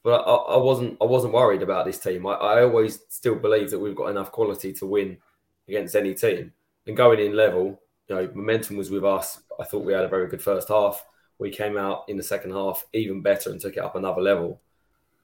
but 0.04 0.22
I, 0.22 0.34
I, 0.56 0.58
wasn't 0.58 0.98
I 1.02 1.06
wasn't 1.06 1.34
worried 1.34 1.62
about 1.62 1.86
this 1.86 2.00
team. 2.00 2.26
I, 2.26 2.34
I, 2.34 2.64
always 2.64 3.00
still 3.10 3.36
believe 3.36 3.70
that 3.72 3.80
we've 3.80 3.96
got 3.96 4.08
enough 4.08 4.32
quality 4.32 4.74
to 4.74 4.86
win 4.86 5.18
against 5.68 5.96
any 5.96 6.14
team. 6.14 6.54
And 6.88 6.98
going 6.98 7.20
in 7.20 7.36
level, 7.36 7.82
you 8.08 8.16
know, 8.16 8.30
momentum 8.34 8.78
was 8.78 8.90
with 8.90 9.04
us. 9.04 9.42
I 9.60 9.66
thought 9.66 9.86
we 9.86 9.94
had 9.94 10.06
a 10.06 10.10
very 10.10 10.28
good 10.28 10.42
first 10.42 10.70
half. 10.70 11.06
We 11.38 11.52
came 11.52 11.78
out 11.78 12.06
in 12.08 12.18
the 12.18 12.24
second 12.24 12.52
half 12.52 12.86
even 12.94 13.22
better 13.22 13.52
and 13.52 13.62
took 13.62 13.78
it 13.78 13.84
up 13.84 13.96
another 13.96 14.22
level. 14.22 14.62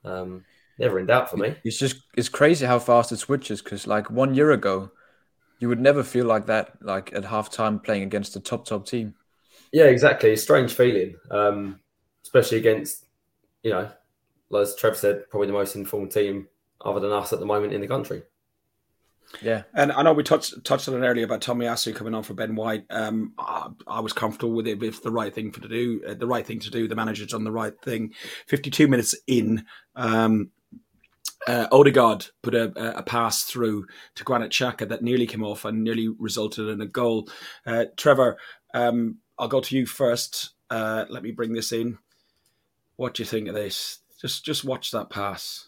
Um, 0.04 0.46
never 0.80 1.00
in 1.00 1.06
doubt 1.06 1.30
for 1.30 1.38
me. 1.38 1.56
It's 1.64 1.78
just 1.78 1.98
it's 2.16 2.30
crazy 2.30 2.66
how 2.66 2.80
fast 2.80 3.12
it 3.12 3.18
switches 3.18 3.62
because 3.62 3.88
like 3.88 4.10
one 4.10 4.34
year 4.34 4.52
ago, 4.52 4.92
you 5.60 5.70
would 5.70 5.80
never 5.80 6.04
feel 6.04 6.26
like 6.26 6.48
that 6.48 6.82
like 6.82 7.14
at 7.14 7.24
halftime 7.24 7.84
playing 7.84 8.04
against 8.04 8.36
a 8.36 8.40
top 8.40 8.66
top 8.66 8.86
team. 8.86 9.16
Yeah, 9.72 9.86
exactly. 9.86 10.34
A 10.34 10.38
strange 10.38 10.74
feeling, 10.74 11.16
um, 11.32 11.80
especially 12.24 12.58
against 12.58 13.06
you 13.64 13.72
know 13.72 13.90
as 14.54 14.76
Trev 14.76 14.98
said, 14.98 15.30
probably 15.30 15.48
the 15.48 15.54
most 15.54 15.76
informed 15.76 16.12
team 16.12 16.48
other 16.84 17.00
than 17.00 17.12
us 17.12 17.34
at 17.34 17.40
the 17.40 17.46
moment 17.46 17.74
in 17.74 17.82
the 17.82 17.88
country. 17.88 18.24
Yeah, 19.42 19.64
and 19.74 19.92
I 19.92 20.04
know 20.04 20.14
we 20.14 20.24
touched 20.24 20.64
touched 20.64 20.88
on 20.88 21.04
it 21.04 21.06
earlier 21.06 21.26
about 21.26 21.42
Tomiyasu 21.42 21.96
coming 21.96 22.14
on 22.14 22.22
for 22.22 22.36
Ben 22.36 22.56
White. 22.56 22.86
Um, 22.92 23.34
I, 23.40 23.70
I, 23.88 24.00
was 24.00 24.14
comfortable 24.14 24.54
with 24.54 24.68
it. 24.68 24.82
It's 24.84 25.00
the 25.00 25.12
right 25.12 25.34
thing 25.34 25.52
for 25.52 25.62
to 25.62 25.68
do. 25.68 26.02
Uh, 26.08 26.14
the 26.14 26.28
right 26.28 26.46
thing 26.46 26.60
to 26.60 26.70
do. 26.70 26.88
The 26.88 26.96
manager's 26.96 27.28
done 27.28 27.44
the 27.44 27.52
right 27.52 27.74
thing. 27.82 28.14
Fifty 28.46 28.70
two 28.70 28.88
minutes 28.88 29.16
in, 29.26 29.66
um, 29.96 30.52
uh, 31.48 31.68
Odegaard 31.72 32.28
put 32.42 32.56
a, 32.56 32.98
a, 32.98 33.04
pass 33.04 33.44
through 33.44 33.86
to 34.16 34.24
Granit 34.24 34.52
Xhaka 34.52 34.88
that 34.90 35.04
nearly 35.04 35.28
came 35.28 35.44
off 35.44 35.66
and 35.66 35.84
nearly 35.84 36.08
resulted 36.08 36.68
in 36.70 36.82
a 36.82 36.88
goal. 36.88 37.30
Uh, 37.66 37.86
Trevor, 37.98 38.38
um, 38.74 39.18
I'll 39.38 39.48
go 39.48 39.62
to 39.62 39.76
you 39.76 39.86
first. 39.86 40.52
Uh, 40.70 41.06
let 41.10 41.24
me 41.24 41.32
bring 41.32 41.54
this 41.54 41.72
in. 41.72 41.98
What 42.96 43.14
do 43.14 43.24
you 43.24 43.28
think 43.28 43.48
of 43.48 43.56
this? 43.56 44.00
Just 44.20 44.46
just 44.46 44.64
watch 44.64 44.92
that 44.92 45.10
pass. 45.10 45.68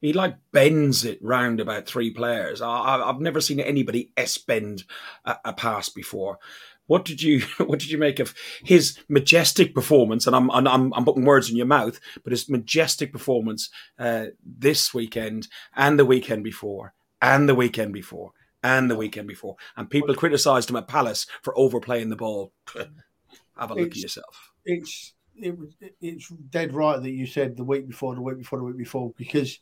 He 0.00 0.12
like 0.12 0.36
bends 0.52 1.04
it 1.04 1.18
round 1.22 1.60
about 1.60 1.86
three 1.86 2.10
players. 2.10 2.60
I, 2.60 2.98
have 3.06 3.20
never 3.20 3.40
seen 3.40 3.60
anybody 3.60 4.10
s 4.16 4.36
bend 4.36 4.84
a, 5.24 5.36
a, 5.44 5.52
pass 5.52 5.88
before. 5.88 6.38
What 6.86 7.04
did 7.04 7.22
you 7.22 7.40
What 7.58 7.78
did 7.78 7.90
you 7.90 7.98
make 7.98 8.18
of 8.18 8.34
his 8.64 8.98
majestic 9.08 9.74
performance? 9.74 10.26
And 10.26 10.34
I'm 10.34 10.50
I'm, 10.50 10.92
I'm 10.92 11.04
putting 11.04 11.24
words 11.24 11.50
in 11.50 11.56
your 11.56 11.66
mouth, 11.66 12.00
but 12.22 12.32
his 12.32 12.48
majestic 12.48 13.12
performance 13.12 13.70
uh, 13.98 14.26
this 14.44 14.92
weekend 14.94 15.48
and 15.74 15.98
the 15.98 16.06
weekend 16.06 16.44
before, 16.44 16.94
and 17.20 17.48
the 17.48 17.54
weekend 17.54 17.92
before, 17.92 18.32
and 18.62 18.90
the 18.90 18.96
weekend 18.96 19.28
before, 19.28 19.56
and 19.76 19.90
people 19.90 20.14
criticised 20.14 20.70
him 20.70 20.76
at 20.76 20.88
Palace 20.88 21.26
for 21.42 21.56
overplaying 21.58 22.10
the 22.10 22.16
ball. 22.16 22.52
Have 23.56 23.70
a 23.70 23.74
look 23.74 23.88
it's, 23.88 23.96
at 23.96 24.02
yourself. 24.02 24.52
It's 24.64 25.14
it 25.34 25.56
was 25.58 25.74
it's 26.00 26.28
dead 26.28 26.74
right 26.74 27.00
that 27.00 27.10
you 27.10 27.26
said 27.26 27.56
the 27.56 27.64
week 27.64 27.86
before, 27.86 28.14
the 28.14 28.22
week 28.22 28.38
before, 28.38 28.58
the 28.58 28.64
week 28.64 28.76
before, 28.76 29.12
because 29.16 29.58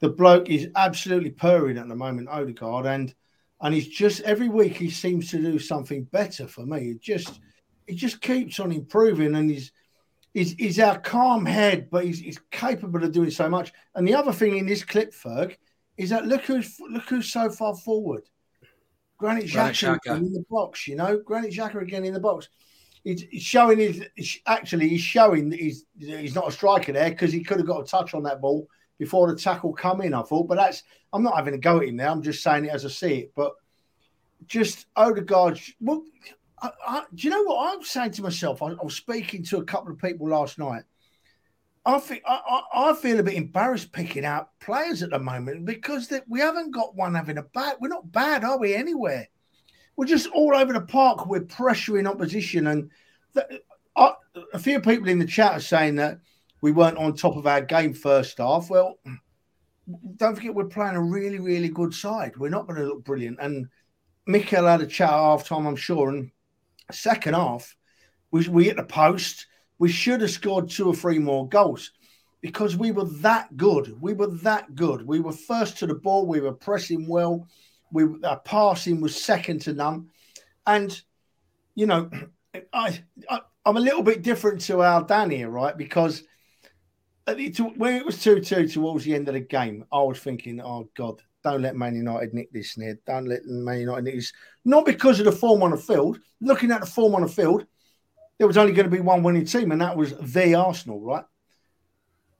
the 0.00 0.08
bloke 0.08 0.50
is 0.50 0.68
absolutely 0.74 1.30
purring 1.30 1.78
at 1.78 1.88
the 1.88 1.94
moment, 1.94 2.28
Odegaard, 2.28 2.86
and 2.86 3.14
and 3.62 3.72
he's 3.74 3.88
just 3.88 4.20
every 4.22 4.48
week 4.48 4.76
he 4.76 4.90
seems 4.90 5.30
to 5.30 5.38
do 5.38 5.58
something 5.58 6.04
better 6.04 6.46
for 6.46 6.66
me. 6.66 6.90
It 6.90 7.00
just 7.00 7.40
it 7.86 7.94
just 7.94 8.20
keeps 8.20 8.60
on 8.60 8.72
improving, 8.72 9.34
and 9.34 9.50
he's 9.50 9.72
he's, 10.34 10.52
he's 10.52 10.78
our 10.78 10.98
calm 10.98 11.46
head, 11.46 11.88
but 11.90 12.04
he's, 12.04 12.18
he's 12.18 12.40
capable 12.50 13.02
of 13.02 13.12
doing 13.12 13.30
so 13.30 13.48
much. 13.48 13.72
And 13.94 14.06
the 14.06 14.14
other 14.14 14.32
thing 14.32 14.58
in 14.58 14.66
this 14.66 14.84
clip, 14.84 15.14
Ferg, 15.14 15.56
is 15.96 16.10
that 16.10 16.26
look 16.26 16.42
who's 16.42 16.78
look 16.90 17.04
who's 17.04 17.32
so 17.32 17.48
far 17.48 17.74
forward. 17.74 18.24
Granit 19.16 19.46
Xhaka 19.46 20.16
in 20.16 20.32
the 20.32 20.44
box, 20.50 20.88
you 20.88 20.96
know, 20.96 21.16
Granit 21.18 21.52
Xhaka 21.52 21.80
again 21.80 22.04
in 22.04 22.12
the 22.12 22.20
box 22.20 22.48
he's, 23.04 23.24
showing 23.38 23.78
his 23.78 24.40
actually 24.46 24.88
he's 24.88 25.00
showing 25.00 25.50
that 25.50 25.60
he's 25.60 25.84
he's 25.98 26.34
not 26.34 26.48
a 26.48 26.52
striker 26.52 26.92
there 26.92 27.10
because 27.10 27.32
he 27.32 27.42
could 27.42 27.58
have 27.58 27.66
got 27.66 27.82
a 27.82 27.84
touch 27.84 28.14
on 28.14 28.22
that 28.24 28.40
ball 28.40 28.66
before 28.98 29.30
the 29.30 29.38
tackle 29.38 29.72
come 29.72 30.00
in. 30.00 30.14
I 30.14 30.22
thought, 30.22 30.48
but 30.48 30.56
that's 30.56 30.82
I'm 31.12 31.22
not 31.22 31.36
having 31.36 31.54
a 31.54 31.58
go 31.58 31.78
at 31.78 31.88
him 31.88 31.96
now. 31.96 32.12
I'm 32.12 32.22
just 32.22 32.42
saying 32.42 32.64
it 32.64 32.70
as 32.70 32.84
I 32.84 32.88
see 32.88 33.14
it. 33.14 33.32
But 33.34 33.52
just 34.46 34.86
Odegaard, 34.96 35.60
well, 35.80 36.04
I, 36.60 36.70
I, 36.86 37.02
do 37.14 37.28
you 37.28 37.30
know 37.30 37.42
what 37.42 37.74
I'm 37.74 37.82
saying 37.82 38.12
to 38.12 38.22
myself? 38.22 38.62
I, 38.62 38.68
I 38.68 38.82
was 38.82 38.96
speaking 38.96 39.44
to 39.44 39.58
a 39.58 39.64
couple 39.64 39.92
of 39.92 39.98
people 39.98 40.28
last 40.28 40.58
night. 40.58 40.84
I 41.84 41.98
think 41.98 42.22
I, 42.24 42.94
feel 43.00 43.18
a 43.18 43.24
bit 43.24 43.34
embarrassed 43.34 43.90
picking 43.90 44.24
out 44.24 44.50
players 44.60 45.02
at 45.02 45.10
the 45.10 45.18
moment 45.18 45.64
because 45.64 46.06
that 46.08 46.22
we 46.28 46.38
haven't 46.38 46.70
got 46.70 46.94
one 46.94 47.16
having 47.16 47.38
a 47.38 47.42
bad. 47.42 47.76
We're 47.80 47.88
not 47.88 48.12
bad, 48.12 48.44
are 48.44 48.58
we? 48.58 48.76
Anywhere, 48.76 49.28
we're 49.96 50.06
just 50.06 50.28
all 50.28 50.54
over 50.54 50.72
the 50.72 50.82
park. 50.82 51.26
We're 51.26 51.40
pressuring 51.40 52.08
opposition, 52.08 52.68
and 52.68 52.90
a 53.96 54.58
few 54.60 54.80
people 54.80 55.08
in 55.08 55.18
the 55.18 55.26
chat 55.26 55.52
are 55.52 55.60
saying 55.60 55.96
that 55.96 56.20
we 56.62 56.72
weren't 56.72 56.96
on 56.96 57.14
top 57.14 57.36
of 57.36 57.46
our 57.46 57.60
game 57.60 57.92
first 57.92 58.38
half. 58.38 58.70
Well, 58.70 58.98
don't 60.16 60.34
forget 60.34 60.54
we're 60.54 60.64
playing 60.64 60.96
a 60.96 61.02
really, 61.02 61.38
really 61.38 61.68
good 61.68 61.92
side. 61.92 62.36
We're 62.38 62.48
not 62.48 62.66
going 62.66 62.80
to 62.80 62.86
look 62.86 63.04
brilliant. 63.04 63.38
And 63.40 63.66
Mikel 64.26 64.66
had 64.66 64.80
a 64.80 64.86
chat 64.86 65.10
at 65.10 65.14
half 65.14 65.46
time, 65.46 65.66
I'm 65.66 65.76
sure. 65.76 66.08
And 66.08 66.30
second 66.90 67.34
half, 67.34 67.76
we, 68.30 68.48
we 68.48 68.64
hit 68.64 68.76
the 68.76 68.84
post 68.84 69.46
we 69.82 69.88
should 69.88 70.20
have 70.20 70.30
scored 70.30 70.70
two 70.70 70.86
or 70.86 70.94
three 70.94 71.18
more 71.18 71.48
goals 71.48 71.90
because 72.40 72.76
we 72.76 72.92
were 72.92 73.08
that 73.18 73.56
good. 73.56 74.00
We 74.00 74.12
were 74.12 74.28
that 74.28 74.76
good. 74.76 75.04
We 75.04 75.18
were 75.18 75.32
first 75.32 75.78
to 75.78 75.88
the 75.88 75.96
ball. 75.96 76.24
We 76.24 76.40
were 76.40 76.52
pressing 76.52 77.08
well. 77.08 77.48
We 77.90 78.04
our 78.22 78.38
passing 78.38 79.00
was 79.00 79.20
second 79.20 79.62
to 79.62 79.72
none. 79.72 80.10
And 80.68 81.02
you 81.74 81.86
know, 81.86 82.08
I, 82.72 83.02
I 83.28 83.40
am 83.66 83.76
a 83.76 83.80
little 83.80 84.04
bit 84.04 84.22
different 84.22 84.60
to 84.66 84.82
our 84.82 85.02
Dan 85.02 85.30
here, 85.30 85.50
right? 85.50 85.76
Because 85.76 86.22
when 87.26 87.94
it 87.94 88.06
was 88.06 88.22
two 88.22 88.40
two 88.40 88.66
towards 88.68 89.04
the 89.04 89.14
end 89.14 89.28
of 89.28 89.34
the 89.34 89.40
game, 89.40 89.84
I 89.92 90.02
was 90.02 90.18
thinking, 90.18 90.60
oh 90.60 90.88
God, 90.96 91.22
don't 91.44 91.62
let 91.62 91.76
Man 91.76 91.94
United 91.94 92.34
nick 92.34 92.52
this 92.52 92.76
near. 92.76 92.98
Don't 93.06 93.26
let 93.26 93.44
Man 93.44 93.80
United 93.80 94.04
nick 94.04 94.14
this. 94.16 94.32
Not 94.64 94.86
because 94.86 95.18
of 95.18 95.26
the 95.26 95.32
form 95.32 95.62
on 95.62 95.70
the 95.70 95.76
field. 95.76 96.18
Looking 96.40 96.70
at 96.70 96.80
the 96.80 96.86
form 96.86 97.14
on 97.14 97.22
the 97.22 97.28
field, 97.28 97.66
there 98.38 98.46
was 98.46 98.56
only 98.56 98.72
going 98.72 98.90
to 98.90 98.96
be 98.96 99.00
one 99.00 99.22
winning 99.22 99.44
team, 99.44 99.72
and 99.72 99.80
that 99.80 99.96
was 99.96 100.14
the 100.18 100.54
Arsenal, 100.54 101.00
right? 101.00 101.24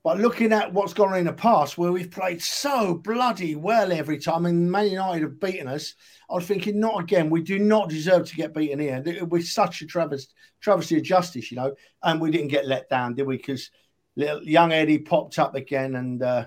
But 0.05 0.19
looking 0.19 0.53
at 0.53 0.73
what's 0.73 0.95
gone 0.95 1.13
on 1.13 1.19
in 1.19 1.27
the 1.27 1.33
past, 1.33 1.79
where 1.79 1.93
we've 1.93 2.11
played 2.11 2.43
so 2.43 2.95
bloody 2.95 3.55
well 3.55 3.93
every 3.93 4.19
time, 4.19 4.47
and 4.47 4.71
Man 4.71 4.91
United 4.91 5.23
have 5.23 5.39
beaten 5.39 5.69
us, 5.69 5.95
I 6.29 6.35
was 6.35 6.47
thinking, 6.47 6.81
not 6.81 7.01
again. 7.01 7.31
We 7.31 7.41
do 7.41 7.61
not 7.61 7.89
deserve 7.89 8.27
to 8.29 8.35
get 8.35 8.53
beaten 8.53 8.81
here. 8.81 9.01
It 9.07 9.29
was 9.29 9.53
such 9.53 9.81
a 9.81 9.87
travesty, 9.87 10.33
travesty 10.61 10.97
of 10.97 11.05
justice, 11.05 11.53
you 11.53 11.57
know. 11.57 11.75
And 12.03 12.21
we 12.21 12.33
didn't 12.33 12.49
get 12.49 12.67
let 12.67 12.89
down, 12.89 13.15
did 13.15 13.29
we? 13.29 13.37
Because 13.37 13.71
young 14.15 14.73
Eddie 14.73 14.99
popped 14.99 15.39
up 15.39 15.55
again, 15.55 15.97
and 15.97 16.23
uh, 16.23 16.47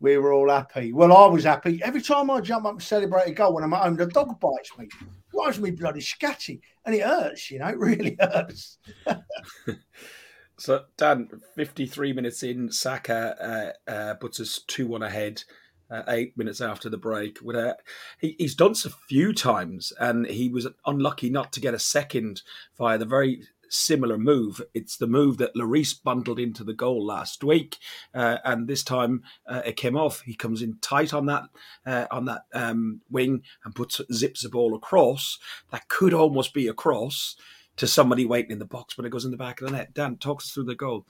we 0.00 0.16
were 0.18 0.32
all 0.32 0.50
happy. 0.50 0.92
Well, 0.92 1.12
I 1.12 1.26
was 1.26 1.44
happy. 1.44 1.80
Every 1.82 2.02
time 2.02 2.30
I 2.30 2.40
jump 2.40 2.66
up 2.66 2.72
and 2.72 2.82
celebrate 2.82 3.28
a 3.28 3.32
goal 3.32 3.54
when 3.54 3.64
I'm 3.64 3.72
at 3.72 3.82
home, 3.82 3.96
the 3.96 4.06
dog 4.06 4.38
bites 4.40 4.76
me 4.78 4.88
drives 5.32 5.60
me 5.60 5.70
bloody 5.70 6.00
scatty, 6.00 6.60
and 6.84 6.94
it 6.94 7.02
hurts. 7.02 7.50
You 7.50 7.60
know, 7.60 7.66
it 7.68 7.78
really 7.78 8.16
hurts. 8.20 8.78
so, 10.58 10.84
Dan, 10.96 11.28
fifty-three 11.54 12.12
minutes 12.12 12.42
in, 12.42 12.70
Saka 12.70 13.74
uh, 13.88 13.90
uh, 13.90 14.14
puts 14.14 14.40
us 14.40 14.60
two-one 14.66 15.02
ahead. 15.02 15.42
Uh, 15.90 16.02
eight 16.08 16.36
minutes 16.36 16.60
after 16.60 16.90
the 16.90 16.98
break. 16.98 17.38
With 17.40 17.56
a, 17.56 17.74
he, 18.20 18.36
he's 18.38 18.54
done 18.54 18.72
a 18.72 18.90
few 19.08 19.32
times, 19.32 19.90
and 19.98 20.26
he 20.26 20.50
was 20.50 20.66
unlucky 20.84 21.30
not 21.30 21.50
to 21.54 21.60
get 21.60 21.72
a 21.72 21.78
second 21.78 22.42
via 22.76 22.98
the 22.98 23.06
very 23.06 23.42
similar 23.70 24.18
move. 24.18 24.62
It's 24.74 24.96
the 24.96 25.06
move 25.06 25.38
that 25.38 25.54
Lloris 25.54 26.02
bundled 26.02 26.38
into 26.38 26.64
the 26.64 26.74
goal 26.74 27.04
last 27.04 27.44
week, 27.44 27.76
uh, 28.14 28.38
and 28.44 28.66
this 28.66 28.82
time 28.82 29.22
uh, 29.46 29.62
it 29.64 29.76
came 29.76 29.96
off. 29.96 30.20
He 30.22 30.34
comes 30.34 30.62
in 30.62 30.78
tight 30.80 31.14
on 31.14 31.26
that 31.26 31.44
uh, 31.86 32.06
on 32.10 32.24
that 32.26 32.42
um, 32.52 33.00
wing 33.10 33.42
and 33.64 33.74
puts 33.74 34.00
zips 34.12 34.42
the 34.42 34.48
ball 34.48 34.74
across. 34.74 35.38
That 35.70 35.88
could 35.88 36.14
almost 36.14 36.54
be 36.54 36.68
a 36.68 36.74
cross 36.74 37.36
to 37.76 37.86
somebody 37.86 38.26
waiting 38.26 38.52
in 38.52 38.58
the 38.58 38.64
box, 38.64 38.94
but 38.94 39.04
it 39.04 39.10
goes 39.10 39.24
in 39.24 39.30
the 39.30 39.36
back 39.36 39.60
of 39.60 39.68
the 39.68 39.76
net. 39.76 39.94
Dan, 39.94 40.16
talks 40.16 40.46
us 40.46 40.50
through 40.52 40.64
the 40.64 40.74
goal. 40.74 41.06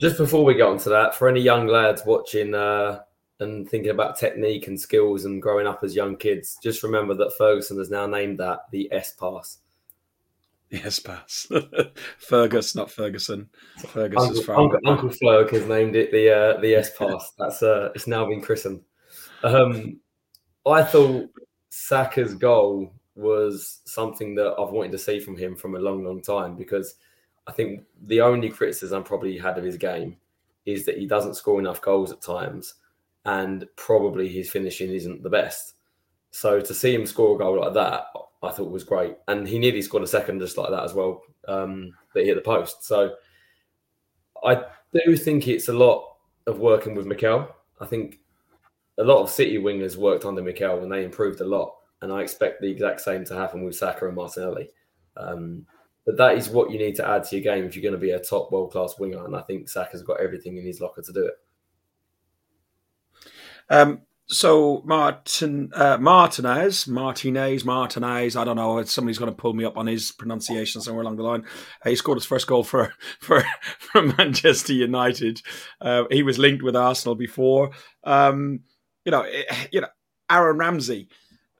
Just 0.00 0.16
before 0.16 0.44
we 0.44 0.54
get 0.54 0.66
on 0.66 0.78
to 0.78 0.88
that, 0.90 1.14
for 1.14 1.28
any 1.28 1.40
young 1.40 1.66
lads 1.66 2.02
watching 2.06 2.54
uh, 2.54 3.00
and 3.38 3.68
thinking 3.68 3.90
about 3.90 4.18
technique 4.18 4.66
and 4.66 4.80
skills 4.80 5.24
and 5.24 5.42
growing 5.42 5.66
up 5.66 5.82
as 5.82 5.94
young 5.94 6.16
kids, 6.16 6.58
just 6.62 6.82
remember 6.82 7.14
that 7.14 7.36
Ferguson 7.36 7.78
has 7.78 7.90
now 7.90 8.06
named 8.06 8.38
that 8.38 8.60
the 8.70 8.90
S 8.92 9.12
pass 9.12 9.58
Yes, 10.84 11.00
pass. 11.00 11.48
Fergus, 12.18 12.76
not 12.76 12.92
Ferguson. 12.92 13.48
Fergus 13.88 14.22
Uncle, 14.22 14.38
is 14.38 14.48
Uncle, 14.48 14.78
Uncle 14.86 15.08
Ferg 15.08 15.50
has 15.50 15.66
named 15.66 15.96
it 15.96 16.12
the 16.12 16.30
uh, 16.30 16.60
the 16.60 16.76
S 16.76 16.96
pass. 16.98 17.32
That's 17.36 17.60
uh, 17.60 17.90
it's 17.96 18.06
now 18.06 18.24
been 18.26 18.40
christened. 18.40 18.82
Um, 19.42 19.98
I 20.64 20.84
thought 20.84 21.28
Saka's 21.70 22.34
goal 22.34 22.92
was 23.16 23.80
something 23.84 24.36
that 24.36 24.54
I've 24.58 24.70
wanted 24.70 24.92
to 24.92 24.98
see 24.98 25.18
from 25.18 25.36
him 25.36 25.56
from 25.56 25.74
a 25.74 25.80
long, 25.80 26.04
long 26.04 26.22
time 26.22 26.54
because 26.54 26.94
I 27.48 27.52
think 27.52 27.82
the 28.06 28.20
only 28.20 28.48
criticism 28.48 29.02
probably 29.02 29.36
had 29.38 29.58
of 29.58 29.64
his 29.64 29.76
game 29.76 30.18
is 30.66 30.86
that 30.86 30.98
he 30.98 31.06
doesn't 31.06 31.34
score 31.34 31.58
enough 31.58 31.80
goals 31.80 32.12
at 32.12 32.20
times, 32.20 32.74
and 33.24 33.66
probably 33.74 34.28
his 34.28 34.50
finishing 34.50 34.92
isn't 34.92 35.24
the 35.24 35.30
best. 35.30 35.74
So 36.30 36.60
to 36.60 36.74
see 36.74 36.94
him 36.94 37.06
score 37.06 37.34
a 37.34 37.38
goal 37.38 37.60
like 37.60 37.74
that, 37.74 38.04
I 38.42 38.50
thought 38.50 38.70
was 38.70 38.84
great, 38.84 39.16
and 39.28 39.46
he 39.46 39.58
nearly 39.58 39.82
scored 39.82 40.02
a 40.02 40.06
second 40.06 40.40
just 40.40 40.56
like 40.56 40.70
that 40.70 40.84
as 40.84 40.94
well. 40.94 41.22
Um, 41.46 41.92
that 42.14 42.24
hit 42.24 42.34
the 42.34 42.40
post. 42.40 42.84
So 42.84 43.14
I 44.44 44.64
do 44.92 45.16
think 45.16 45.46
it's 45.46 45.68
a 45.68 45.72
lot 45.72 46.16
of 46.46 46.58
working 46.58 46.94
with 46.94 47.06
Mikel. 47.06 47.48
I 47.80 47.86
think 47.86 48.20
a 48.98 49.04
lot 49.04 49.22
of 49.22 49.30
City 49.30 49.58
wingers 49.58 49.96
worked 49.96 50.24
under 50.24 50.42
Mikel 50.42 50.82
and 50.82 50.92
they 50.92 51.04
improved 51.04 51.40
a 51.40 51.46
lot, 51.46 51.74
and 52.02 52.12
I 52.12 52.22
expect 52.22 52.60
the 52.60 52.70
exact 52.70 53.00
same 53.00 53.24
to 53.26 53.34
happen 53.34 53.64
with 53.64 53.76
Saka 53.76 54.06
and 54.06 54.16
Martinelli. 54.16 54.70
Um, 55.16 55.66
but 56.06 56.16
that 56.16 56.36
is 56.36 56.48
what 56.48 56.70
you 56.70 56.78
need 56.78 56.96
to 56.96 57.08
add 57.08 57.24
to 57.24 57.36
your 57.36 57.42
game 57.42 57.64
if 57.64 57.76
you're 57.76 57.82
going 57.82 57.92
to 57.92 57.98
be 57.98 58.12
a 58.12 58.18
top 58.18 58.50
world 58.50 58.72
class 58.72 58.98
winger, 58.98 59.24
and 59.24 59.36
I 59.36 59.42
think 59.42 59.68
Saka's 59.68 60.02
got 60.02 60.20
everything 60.20 60.56
in 60.56 60.64
his 60.64 60.80
locker 60.80 61.02
to 61.02 61.12
do 61.12 61.26
it. 61.26 61.34
Um, 63.68 64.00
so 64.30 64.82
Martin 64.84 65.70
uh, 65.74 65.98
Martinez, 65.98 66.86
Martinez, 66.86 67.64
Martinez. 67.64 68.36
I 68.36 68.44
don't 68.44 68.56
know. 68.56 68.82
Somebody's 68.84 69.18
going 69.18 69.30
to 69.30 69.36
pull 69.36 69.54
me 69.54 69.64
up 69.64 69.76
on 69.76 69.86
his 69.86 70.12
pronunciation 70.12 70.80
somewhere 70.80 71.02
along 71.02 71.16
the 71.16 71.24
line. 71.24 71.44
Uh, 71.84 71.90
he 71.90 71.96
scored 71.96 72.16
his 72.16 72.26
first 72.26 72.46
goal 72.46 72.62
for 72.62 72.92
for, 73.20 73.44
for 73.78 74.02
Manchester 74.02 74.72
United. 74.72 75.42
Uh, 75.80 76.04
he 76.10 76.22
was 76.22 76.38
linked 76.38 76.62
with 76.62 76.76
Arsenal 76.76 77.16
before. 77.16 77.70
Um, 78.04 78.60
you 79.04 79.10
know, 79.10 79.22
it, 79.22 79.46
eh, 79.48 79.66
you 79.72 79.80
know, 79.80 79.88
Aaron 80.30 80.58
Ramsey. 80.58 81.08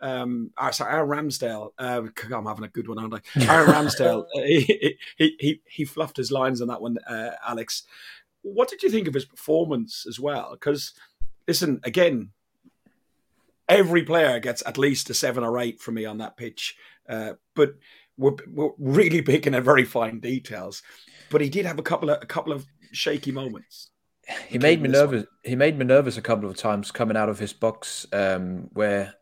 Um, 0.01 0.53
uh, 0.57 0.71
sorry, 0.71 0.95
Aaron 0.95 1.11
Ramsdale. 1.11 1.71
Uh, 1.79 2.03
I'm 2.33 2.47
having 2.47 2.65
a 2.65 2.69
good 2.69 2.89
one, 2.89 2.99
aren't 2.99 3.15
I? 3.15 3.21
Aaron 3.53 3.71
Ramsdale. 3.71 4.23
Uh, 4.35 4.43
he, 4.43 4.97
he 5.17 5.37
he 5.39 5.61
he 5.67 5.85
fluffed 5.85 6.17
his 6.17 6.31
lines 6.31 6.63
on 6.63 6.69
that 6.69 6.81
one, 6.81 6.99
uh, 7.07 7.33
Alex. 7.47 7.83
What 8.43 8.69
did 8.69 8.83
you 8.83 8.91
think 8.91 9.09
of 9.09 9.15
his 9.15 9.27
performance 9.27 10.07
as 10.09 10.19
well? 10.19 10.53
Because 10.53 10.95
listen, 11.47 11.81
again, 11.83 12.31
every 13.71 14.03
player 14.03 14.39
gets 14.41 14.63
at 14.67 14.77
least 14.77 15.09
a 15.09 15.15
seven 15.15 15.45
or 15.45 15.59
eight 15.59 15.81
from 15.81 15.95
me 15.95 16.05
on 16.05 16.19
that 16.19 16.37
pitch. 16.37 16.77
Uh, 17.09 17.35
but 17.55 17.75
we're, 18.19 18.37
we're 18.49 18.71
really 18.79 19.23
picking 19.33 19.55
at 19.55 19.63
very 19.63 19.85
fine 19.85 20.21
details. 20.21 20.83
But 21.31 21.41
he 21.41 21.49
did 21.49 21.65
have 21.65 21.79
a 21.79 21.83
couple 21.83 22.11
of 22.11 22.21
a 22.21 22.27
couple 22.27 22.53
of 22.53 22.67
shaky 22.93 23.33
moments. 23.33 23.91
He 24.49 24.59
made 24.59 24.83
me 24.83 24.89
nervous. 24.89 25.23
One. 25.23 25.29
He 25.45 25.57
made 25.57 25.79
me 25.79 25.85
nervous 25.85 26.17
a 26.17 26.23
couple 26.23 26.49
of 26.49 26.57
times 26.57 26.91
coming 26.91 27.17
out 27.17 27.29
of 27.29 27.39
his 27.39 27.53
box, 27.53 28.07
um, 28.13 28.69
where 28.73 29.15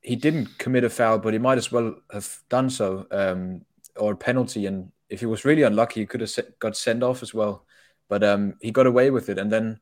he 0.00 0.16
didn't 0.16 0.58
commit 0.58 0.84
a 0.84 0.90
foul, 0.90 1.18
but 1.18 1.32
he 1.32 1.38
might 1.38 1.58
as 1.58 1.70
well 1.70 1.96
have 2.12 2.38
done 2.48 2.70
so, 2.70 3.06
um, 3.10 3.62
or 3.96 4.12
a 4.12 4.16
penalty. 4.16 4.66
And 4.66 4.92
if 5.08 5.20
he 5.20 5.26
was 5.26 5.44
really 5.44 5.62
unlucky, 5.62 6.00
he 6.00 6.06
could 6.06 6.20
have 6.20 6.32
got 6.60 6.76
sent 6.76 7.02
off 7.02 7.22
as 7.22 7.34
well. 7.34 7.64
But 8.08 8.22
um, 8.22 8.54
he 8.60 8.70
got 8.70 8.86
away 8.86 9.10
with 9.10 9.28
it. 9.28 9.38
And 9.38 9.50
then 9.50 9.80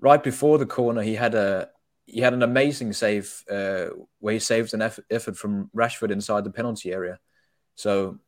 right 0.00 0.22
before 0.22 0.58
the 0.58 0.66
corner, 0.66 1.02
he 1.02 1.14
had 1.14 1.34
a 1.34 1.70
he 2.12 2.20
had 2.20 2.34
an 2.34 2.42
amazing 2.42 2.92
save 2.92 3.44
uh, 3.50 3.86
where 4.18 4.34
he 4.34 4.40
saved 4.40 4.74
an 4.74 4.82
effort 4.82 5.36
from 5.36 5.70
Rashford 5.74 6.10
inside 6.10 6.44
the 6.44 6.50
penalty 6.50 6.92
area. 6.92 7.18
So 7.74 8.18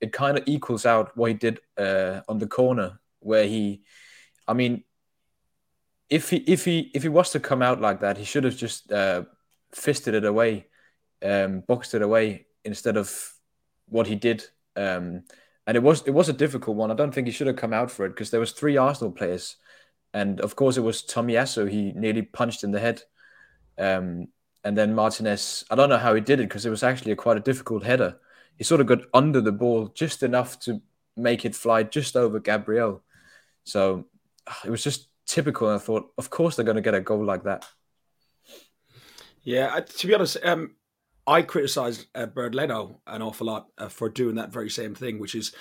it 0.00 0.12
kind 0.12 0.38
of 0.38 0.44
equals 0.46 0.86
out 0.86 1.16
what 1.16 1.28
he 1.28 1.34
did 1.34 1.60
uh, 1.76 2.20
on 2.28 2.38
the 2.38 2.46
corner, 2.46 3.00
where 3.20 3.46
he, 3.46 3.82
I 4.46 4.54
mean, 4.54 4.84
if 6.08 6.30
he 6.30 6.38
if 6.38 6.64
he 6.64 6.90
if 6.94 7.02
he 7.02 7.08
was 7.08 7.30
to 7.30 7.40
come 7.40 7.62
out 7.62 7.80
like 7.80 8.00
that, 8.00 8.16
he 8.18 8.24
should 8.24 8.44
have 8.44 8.56
just 8.56 8.90
uh, 8.92 9.24
fisted 9.72 10.14
it 10.14 10.24
away, 10.24 10.66
um, 11.22 11.60
boxed 11.60 11.94
it 11.94 12.02
away 12.02 12.46
instead 12.64 12.96
of 12.96 13.32
what 13.86 14.06
he 14.06 14.16
did. 14.16 14.44
Um, 14.76 15.24
and 15.66 15.76
it 15.76 15.82
was 15.82 16.02
it 16.06 16.10
was 16.10 16.28
a 16.28 16.32
difficult 16.34 16.76
one. 16.76 16.90
I 16.90 16.94
don't 16.94 17.14
think 17.14 17.26
he 17.26 17.32
should 17.32 17.46
have 17.46 17.56
come 17.56 17.72
out 17.72 17.90
for 17.90 18.06
it 18.06 18.10
because 18.10 18.30
there 18.30 18.40
was 18.40 18.52
three 18.52 18.76
Arsenal 18.76 19.12
players, 19.12 19.56
and 20.12 20.40
of 20.40 20.56
course 20.56 20.76
it 20.76 20.82
was 20.82 21.02
Tomiyasu. 21.02 21.70
He 21.70 21.92
nearly 21.92 22.22
punched 22.22 22.64
in 22.64 22.72
the 22.72 22.80
head. 22.80 23.02
Um, 23.80 24.28
and 24.62 24.76
then 24.76 24.94
Martinez, 24.94 25.64
I 25.70 25.74
don't 25.74 25.88
know 25.88 25.96
how 25.96 26.14
he 26.14 26.20
did 26.20 26.38
it 26.38 26.48
because 26.48 26.66
it 26.66 26.70
was 26.70 26.82
actually 26.82 27.12
a 27.12 27.16
quite 27.16 27.38
a 27.38 27.40
difficult 27.40 27.82
header. 27.82 28.18
He 28.56 28.64
sort 28.64 28.80
of 28.80 28.86
got 28.86 29.00
under 29.14 29.40
the 29.40 29.52
ball 29.52 29.88
just 29.88 30.22
enough 30.22 30.60
to 30.60 30.82
make 31.16 31.44
it 31.44 31.54
fly 31.54 31.82
just 31.82 32.14
over 32.14 32.38
Gabriel. 32.38 33.02
So 33.64 34.06
it 34.64 34.70
was 34.70 34.84
just 34.84 35.08
typical. 35.26 35.68
And 35.68 35.76
I 35.76 35.82
thought, 35.82 36.12
of 36.18 36.28
course, 36.28 36.56
they're 36.56 36.64
going 36.64 36.76
to 36.76 36.82
get 36.82 36.94
a 36.94 37.00
goal 37.00 37.24
like 37.24 37.44
that. 37.44 37.66
Yeah, 39.42 39.80
to 39.80 40.06
be 40.06 40.14
honest, 40.14 40.36
um, 40.44 40.74
I 41.26 41.42
criticised 41.42 42.06
uh, 42.14 42.26
Bernd 42.26 42.54
Leno 42.54 43.00
an 43.06 43.22
awful 43.22 43.46
lot 43.46 43.68
uh, 43.78 43.88
for 43.88 44.10
doing 44.10 44.34
that 44.34 44.52
very 44.52 44.68
same 44.68 44.94
thing, 44.94 45.18
which 45.18 45.34
is 45.34 45.52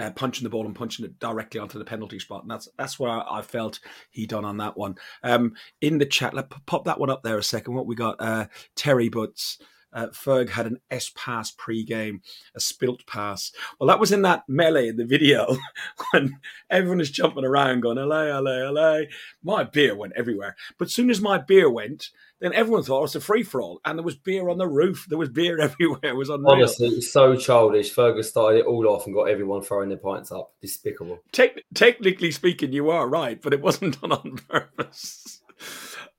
uh, 0.00 0.10
punching 0.12 0.44
the 0.44 0.50
ball 0.50 0.64
and 0.66 0.74
punching 0.74 1.04
it 1.04 1.18
directly 1.18 1.60
onto 1.60 1.78
the 1.78 1.84
penalty 1.84 2.18
spot, 2.18 2.42
and 2.42 2.50
that's 2.50 2.68
that's 2.78 2.98
what 2.98 3.10
I, 3.10 3.42
felt 3.42 3.80
he 4.10 4.26
done 4.26 4.44
on 4.44 4.56
that 4.56 4.76
one. 4.76 4.96
Um, 5.22 5.54
in 5.80 5.98
the 5.98 6.06
chat, 6.06 6.34
let 6.34 6.50
pop 6.66 6.84
that 6.86 6.98
one 6.98 7.10
up 7.10 7.22
there 7.22 7.38
a 7.38 7.42
second. 7.42 7.74
What 7.74 7.86
we 7.86 7.94
got? 7.94 8.16
Uh, 8.18 8.46
Terry 8.74 9.08
Butts. 9.08 9.58
Uh, 9.92 10.06
Ferg 10.06 10.48
had 10.48 10.66
an 10.66 10.78
S 10.92 11.10
pass 11.16 11.50
pre-game, 11.50 12.22
a 12.54 12.60
spilt 12.60 13.04
pass. 13.06 13.50
Well, 13.78 13.88
that 13.88 13.98
was 13.98 14.12
in 14.12 14.22
that 14.22 14.44
melee 14.46 14.86
in 14.86 14.96
the 14.96 15.04
video 15.04 15.56
when 16.12 16.38
everyone 16.70 17.00
is 17.00 17.10
jumping 17.10 17.44
around 17.44 17.80
going, 17.80 17.96
LA, 17.96 18.38
LA, 18.38 18.70
LA. 18.70 19.00
My 19.42 19.64
beer 19.64 19.96
went 19.96 20.12
everywhere. 20.14 20.54
But 20.78 20.90
soon 20.90 21.10
as 21.10 21.20
my 21.20 21.38
beer 21.38 21.68
went, 21.68 22.10
then 22.40 22.54
everyone 22.54 22.82
thought 22.82 22.98
it 22.98 23.02
was 23.02 23.16
a 23.16 23.20
free 23.20 23.42
for 23.42 23.60
all, 23.60 23.80
and 23.84 23.98
there 23.98 24.04
was 24.04 24.16
beer 24.16 24.48
on 24.48 24.58
the 24.58 24.68
roof. 24.68 25.06
There 25.08 25.18
was 25.18 25.28
beer 25.28 25.60
everywhere. 25.60 26.00
It 26.02 26.16
was 26.16 26.30
unreal. 26.30 26.52
Honestly, 26.52 27.00
so 27.00 27.36
childish. 27.36 27.90
Fergus 27.90 28.30
started 28.30 28.60
it 28.60 28.66
all 28.66 28.88
off 28.88 29.06
and 29.06 29.14
got 29.14 29.24
everyone 29.24 29.62
throwing 29.62 29.88
their 29.88 29.98
pints 29.98 30.32
up. 30.32 30.54
Despicable. 30.60 31.20
Te- 31.32 31.62
technically 31.74 32.30
speaking, 32.30 32.72
you 32.72 32.90
are 32.90 33.08
right, 33.08 33.40
but 33.40 33.52
it 33.52 33.60
wasn't 33.60 34.00
done 34.00 34.12
on 34.12 34.36
purpose. 34.48 35.40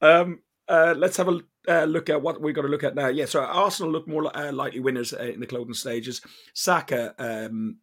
Um, 0.02 0.40
uh, 0.68 0.96
let's 0.98 1.18
have 1.18 1.28
a 1.28 1.40
uh, 1.68 1.84
look 1.86 2.10
at 2.10 2.22
what 2.22 2.42
we've 2.42 2.56
got 2.56 2.62
to 2.64 2.68
look 2.68 2.84
at 2.84 2.96
now. 2.96 3.08
Yeah, 3.08 3.26
so 3.26 3.42
Arsenal 3.42 3.92
look 3.92 4.08
more 4.08 4.36
uh, 4.36 4.52
likely 4.52 4.80
winners 4.80 5.14
uh, 5.14 5.24
in 5.24 5.40
the 5.40 5.48
closing 5.48 5.74
stages. 5.74 6.22
Saka 6.54 7.14
um, 7.20 7.78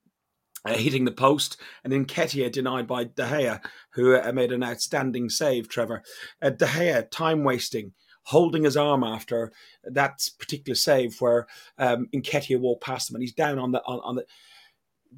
uh, 0.64 0.74
hitting 0.74 1.04
the 1.04 1.12
post, 1.12 1.60
and 1.84 1.92
then 1.92 2.04
Nketiah 2.04 2.50
denied 2.50 2.86
by 2.86 3.04
De 3.04 3.22
Gea, 3.22 3.64
who 3.92 4.16
uh, 4.16 4.32
made 4.32 4.52
an 4.52 4.64
outstanding 4.64 5.28
save. 5.28 5.68
Trevor 5.68 6.02
uh, 6.42 6.50
De 6.50 6.66
Gea 6.66 7.10
time 7.10 7.44
wasting, 7.44 7.92
holding 8.28 8.64
his 8.64 8.76
arm 8.76 9.02
after 9.02 9.50
that 9.84 10.28
particular 10.38 10.74
save 10.74 11.18
where 11.18 11.46
um, 11.78 12.08
Nketiah 12.14 12.60
walked 12.60 12.84
past 12.84 13.08
him, 13.08 13.16
and 13.16 13.22
he's 13.22 13.32
down 13.32 13.58
on 13.58 13.72
the 13.72 13.82
on, 13.84 14.00
on 14.00 14.16
the. 14.16 14.26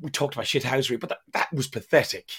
We 0.01 0.11
talked 0.11 0.35
about 0.35 0.47
shithousery, 0.47 1.01
but 1.01 1.09
that, 1.09 1.19
that 1.33 1.53
was 1.53 1.67
pathetic. 1.67 2.31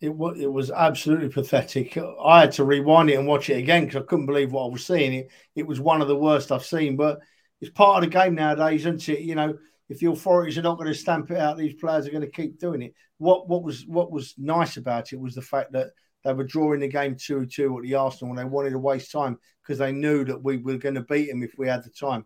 It 0.00 0.14
was 0.14 0.40
it 0.40 0.50
was 0.50 0.70
absolutely 0.70 1.28
pathetic. 1.28 1.98
I 1.98 2.40
had 2.40 2.52
to 2.52 2.64
rewind 2.64 3.10
it 3.10 3.18
and 3.18 3.26
watch 3.26 3.50
it 3.50 3.58
again 3.58 3.84
because 3.84 4.02
I 4.02 4.06
couldn't 4.06 4.24
believe 4.24 4.52
what 4.52 4.64
I 4.64 4.70
was 4.70 4.86
seeing. 4.86 5.12
It 5.12 5.30
it 5.54 5.66
was 5.66 5.80
one 5.80 6.00
of 6.00 6.08
the 6.08 6.16
worst 6.16 6.50
I've 6.50 6.64
seen, 6.64 6.96
but 6.96 7.20
it's 7.60 7.70
part 7.70 8.02
of 8.02 8.10
the 8.10 8.18
game 8.18 8.34
nowadays, 8.34 8.86
isn't 8.86 9.08
it? 9.10 9.20
You 9.20 9.34
know, 9.34 9.58
if 9.90 9.98
the 9.98 10.10
authorities 10.10 10.56
are 10.56 10.62
not 10.62 10.78
going 10.78 10.88
to 10.88 10.94
stamp 10.94 11.30
it 11.30 11.38
out, 11.38 11.58
these 11.58 11.74
players 11.74 12.06
are 12.06 12.10
going 12.10 12.22
to 12.22 12.30
keep 12.30 12.58
doing 12.58 12.80
it. 12.80 12.94
What 13.18 13.48
what 13.50 13.62
was 13.62 13.86
what 13.86 14.10
was 14.10 14.34
nice 14.38 14.78
about 14.78 15.12
it 15.12 15.20
was 15.20 15.34
the 15.34 15.42
fact 15.42 15.72
that 15.72 15.88
they 16.26 16.32
were 16.32 16.44
drawing 16.44 16.80
the 16.80 16.88
game 16.88 17.16
two 17.16 17.46
two 17.46 17.76
at 17.78 17.84
the 17.84 17.94
Arsenal 17.94 18.30
and 18.30 18.38
they 18.38 18.44
wanted 18.44 18.70
to 18.70 18.78
waste 18.78 19.12
time 19.12 19.38
because 19.62 19.78
they 19.78 19.92
knew 19.92 20.24
that 20.24 20.42
we 20.42 20.56
were 20.56 20.76
going 20.76 20.96
to 20.96 21.02
beat 21.02 21.28
them 21.28 21.42
if 21.42 21.52
we 21.56 21.68
had 21.68 21.84
the 21.84 21.90
time. 21.90 22.24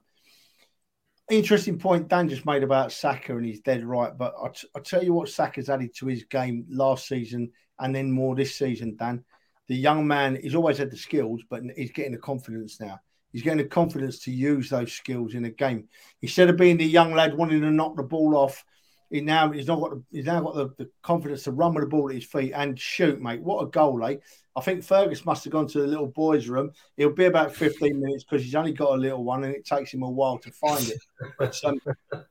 Interesting 1.30 1.78
point 1.78 2.08
Dan 2.08 2.28
just 2.28 2.44
made 2.44 2.64
about 2.64 2.92
Saka, 2.92 3.36
and 3.36 3.46
he's 3.46 3.60
dead 3.60 3.84
right. 3.84 4.16
But 4.16 4.34
I, 4.42 4.48
t- 4.48 4.68
I 4.74 4.80
tell 4.80 5.04
you 5.04 5.12
what, 5.12 5.28
Saka's 5.28 5.70
added 5.70 5.94
to 5.96 6.06
his 6.06 6.24
game 6.24 6.66
last 6.68 7.06
season 7.06 7.52
and 7.78 7.94
then 7.94 8.10
more 8.10 8.34
this 8.34 8.56
season, 8.56 8.96
Dan. 8.96 9.24
The 9.68 9.76
young 9.76 10.06
man, 10.06 10.38
he's 10.42 10.56
always 10.56 10.78
had 10.78 10.90
the 10.90 10.96
skills, 10.96 11.42
but 11.48 11.62
he's 11.76 11.92
getting 11.92 12.12
the 12.12 12.18
confidence 12.18 12.80
now. 12.80 13.00
He's 13.32 13.42
getting 13.42 13.58
the 13.58 13.64
confidence 13.64 14.18
to 14.20 14.32
use 14.32 14.70
those 14.70 14.92
skills 14.92 15.34
in 15.34 15.44
a 15.44 15.50
game. 15.50 15.88
Instead 16.20 16.50
of 16.50 16.56
being 16.56 16.76
the 16.76 16.84
young 16.84 17.14
lad 17.14 17.36
wanting 17.36 17.60
to 17.60 17.70
knock 17.70 17.96
the 17.96 18.02
ball 18.02 18.36
off, 18.36 18.64
he 19.10 19.20
now 19.20 19.50
he's 19.50 19.66
not 19.66 19.80
got 19.80 19.90
the, 19.90 20.02
he's 20.12 20.24
now 20.24 20.40
got 20.40 20.54
the, 20.54 20.68
the, 20.78 20.90
confidence 21.02 21.42
to 21.44 21.50
run 21.50 21.74
with 21.74 21.84
the 21.84 21.88
ball 21.88 22.08
at 22.08 22.14
his 22.14 22.24
feet 22.24 22.52
and 22.54 22.78
shoot, 22.78 23.20
mate. 23.20 23.42
What 23.42 23.62
a 23.62 23.66
goal, 23.66 24.04
eh? 24.04 24.16
I 24.56 24.60
think 24.60 24.84
Fergus 24.84 25.24
must 25.24 25.44
have 25.44 25.52
gone 25.52 25.66
to 25.68 25.80
the 25.80 25.86
little 25.86 26.06
boys' 26.06 26.48
room. 26.48 26.70
He'll 26.96 27.10
be 27.10 27.24
about 27.24 27.54
15 27.54 28.00
minutes 28.00 28.24
because 28.24 28.44
he's 28.44 28.54
only 28.54 28.72
got 28.72 28.92
a 28.92 28.96
little 28.96 29.24
one 29.24 29.44
and 29.44 29.54
it 29.54 29.64
takes 29.64 29.92
him 29.92 30.02
a 30.02 30.10
while 30.10 30.38
to 30.38 30.50
find 30.52 30.88
it. 30.88 30.98
But 31.38 31.58
um, 31.64 31.80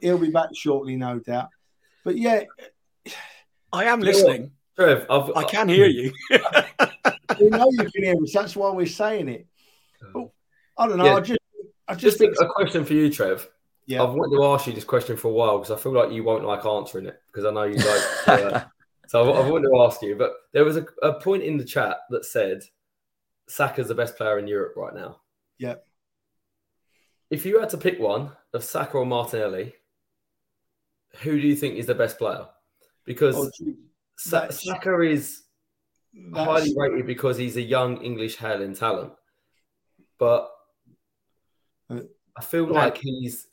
he'll 0.00 0.18
be 0.18 0.30
back 0.30 0.48
shortly, 0.54 0.96
no 0.96 1.18
doubt. 1.18 1.48
But 2.04 2.18
yeah, 2.18 2.44
I 3.72 3.84
am 3.84 4.00
listening. 4.00 4.52
Trev, 4.76 5.06
I've, 5.08 5.30
I 5.36 5.44
can 5.44 5.68
hear 5.68 5.86
you. 5.86 6.12
we 7.40 7.48
know 7.48 7.68
you 7.70 7.90
can 7.90 8.04
hear 8.04 8.14
us. 8.22 8.32
That's 8.32 8.54
why 8.54 8.70
we're 8.70 8.86
saying 8.86 9.28
it. 9.28 9.46
But 10.12 10.28
I 10.76 10.88
don't 10.88 10.98
know. 10.98 11.04
Yeah. 11.04 11.14
I 11.14 11.20
just, 11.20 11.40
I 11.88 11.92
just, 11.94 12.02
just 12.02 12.18
think 12.18 12.34
a 12.40 12.46
question 12.46 12.84
for 12.84 12.92
you, 12.92 13.10
Trev. 13.10 13.48
Yeah. 13.86 14.02
I've 14.02 14.14
wanted 14.14 14.36
to 14.36 14.44
ask 14.44 14.66
you 14.66 14.72
this 14.72 14.84
question 14.84 15.16
for 15.16 15.28
a 15.28 15.32
while 15.32 15.58
because 15.58 15.70
I 15.70 15.80
feel 15.80 15.92
like 15.92 16.12
you 16.12 16.24
won't 16.24 16.44
like 16.44 16.64
answering 16.66 17.06
it 17.06 17.20
because 17.28 17.44
I 17.44 17.52
know 17.52 17.62
you 17.62 17.76
like. 17.76 18.28
Uh, 18.28 18.64
so 19.06 19.32
I, 19.32 19.40
I 19.40 19.48
wanted 19.48 19.68
to 19.68 19.82
ask 19.86 20.02
you, 20.02 20.16
but 20.16 20.32
there 20.52 20.64
was 20.64 20.76
a, 20.76 20.86
a 21.02 21.20
point 21.20 21.44
in 21.44 21.56
the 21.56 21.64
chat 21.64 21.98
that 22.10 22.24
said 22.24 22.62
Saka's 23.48 23.88
the 23.88 23.94
best 23.94 24.16
player 24.16 24.38
in 24.38 24.48
Europe 24.48 24.74
right 24.76 24.94
now. 24.94 25.20
Yeah. 25.58 25.74
If 27.30 27.46
you 27.46 27.60
had 27.60 27.70
to 27.70 27.78
pick 27.78 27.98
one 27.98 28.32
of 28.52 28.64
Saka 28.64 28.98
or 28.98 29.06
Martinelli, 29.06 29.74
who 31.22 31.40
do 31.40 31.46
you 31.46 31.56
think 31.56 31.76
is 31.76 31.86
the 31.86 31.94
best 31.94 32.18
player? 32.18 32.46
Because 33.04 33.36
oh, 33.36 33.50
Saka 34.16 35.00
is 35.02 35.42
highly 36.34 36.74
rated 36.76 37.06
because 37.06 37.36
he's 37.36 37.56
a 37.56 37.62
young 37.62 38.02
English 38.02 38.36
Hale 38.36 38.62
End 38.62 38.76
talent, 38.76 39.12
but 40.18 40.50
uh, 41.90 42.00
I 42.36 42.42
feel 42.42 42.66
like 42.66 42.98
he's. 42.98 43.46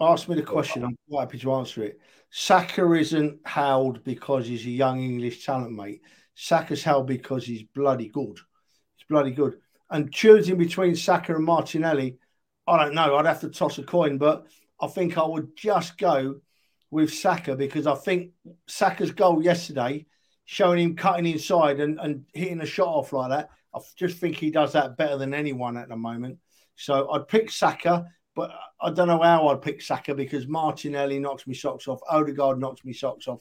Ask 0.00 0.28
me 0.28 0.34
the 0.34 0.42
question. 0.42 0.84
I'm 0.84 0.96
quite 1.08 1.22
happy 1.22 1.38
to 1.38 1.52
answer 1.54 1.84
it. 1.84 2.00
Saka 2.30 2.92
isn't 2.92 3.46
held 3.46 4.02
because 4.02 4.46
he's 4.46 4.66
a 4.66 4.70
young 4.70 5.02
English 5.02 5.46
talent, 5.46 5.72
mate. 5.72 6.02
Saka's 6.34 6.82
held 6.82 7.06
because 7.06 7.44
he's 7.44 7.62
bloody 7.74 8.08
good. 8.08 8.38
He's 8.96 9.06
bloody 9.08 9.30
good. 9.30 9.58
And 9.90 10.12
choosing 10.12 10.58
between 10.58 10.96
Saka 10.96 11.36
and 11.36 11.44
Martinelli, 11.44 12.18
I 12.66 12.82
don't 12.82 12.94
know. 12.94 13.16
I'd 13.16 13.26
have 13.26 13.40
to 13.42 13.50
toss 13.50 13.78
a 13.78 13.84
coin, 13.84 14.18
but 14.18 14.46
I 14.80 14.88
think 14.88 15.16
I 15.16 15.24
would 15.24 15.56
just 15.56 15.96
go 15.96 16.40
with 16.90 17.12
Saka 17.12 17.54
because 17.54 17.86
I 17.86 17.94
think 17.94 18.32
Saka's 18.66 19.12
goal 19.12 19.42
yesterday, 19.42 20.06
showing 20.44 20.82
him 20.82 20.96
cutting 20.96 21.26
inside 21.26 21.78
and, 21.80 22.00
and 22.00 22.24
hitting 22.32 22.60
a 22.60 22.66
shot 22.66 22.88
off 22.88 23.12
like 23.12 23.30
that, 23.30 23.50
I 23.74 23.78
just 23.96 24.18
think 24.18 24.36
he 24.36 24.50
does 24.50 24.72
that 24.72 24.96
better 24.96 25.16
than 25.16 25.34
anyone 25.34 25.76
at 25.76 25.88
the 25.88 25.96
moment. 25.96 26.38
So 26.76 27.10
I'd 27.12 27.28
pick 27.28 27.50
Saka, 27.50 28.06
but 28.34 28.52
I 28.80 28.90
don't 28.90 29.08
know 29.08 29.22
how 29.22 29.48
I'd 29.48 29.62
pick 29.62 29.80
Saka 29.80 30.14
because 30.14 30.48
Martinelli 30.48 31.18
knocks 31.18 31.46
me 31.46 31.54
socks 31.54 31.88
off, 31.88 32.00
Odegaard 32.08 32.58
knocks 32.58 32.84
me 32.84 32.92
socks 32.92 33.28
off. 33.28 33.40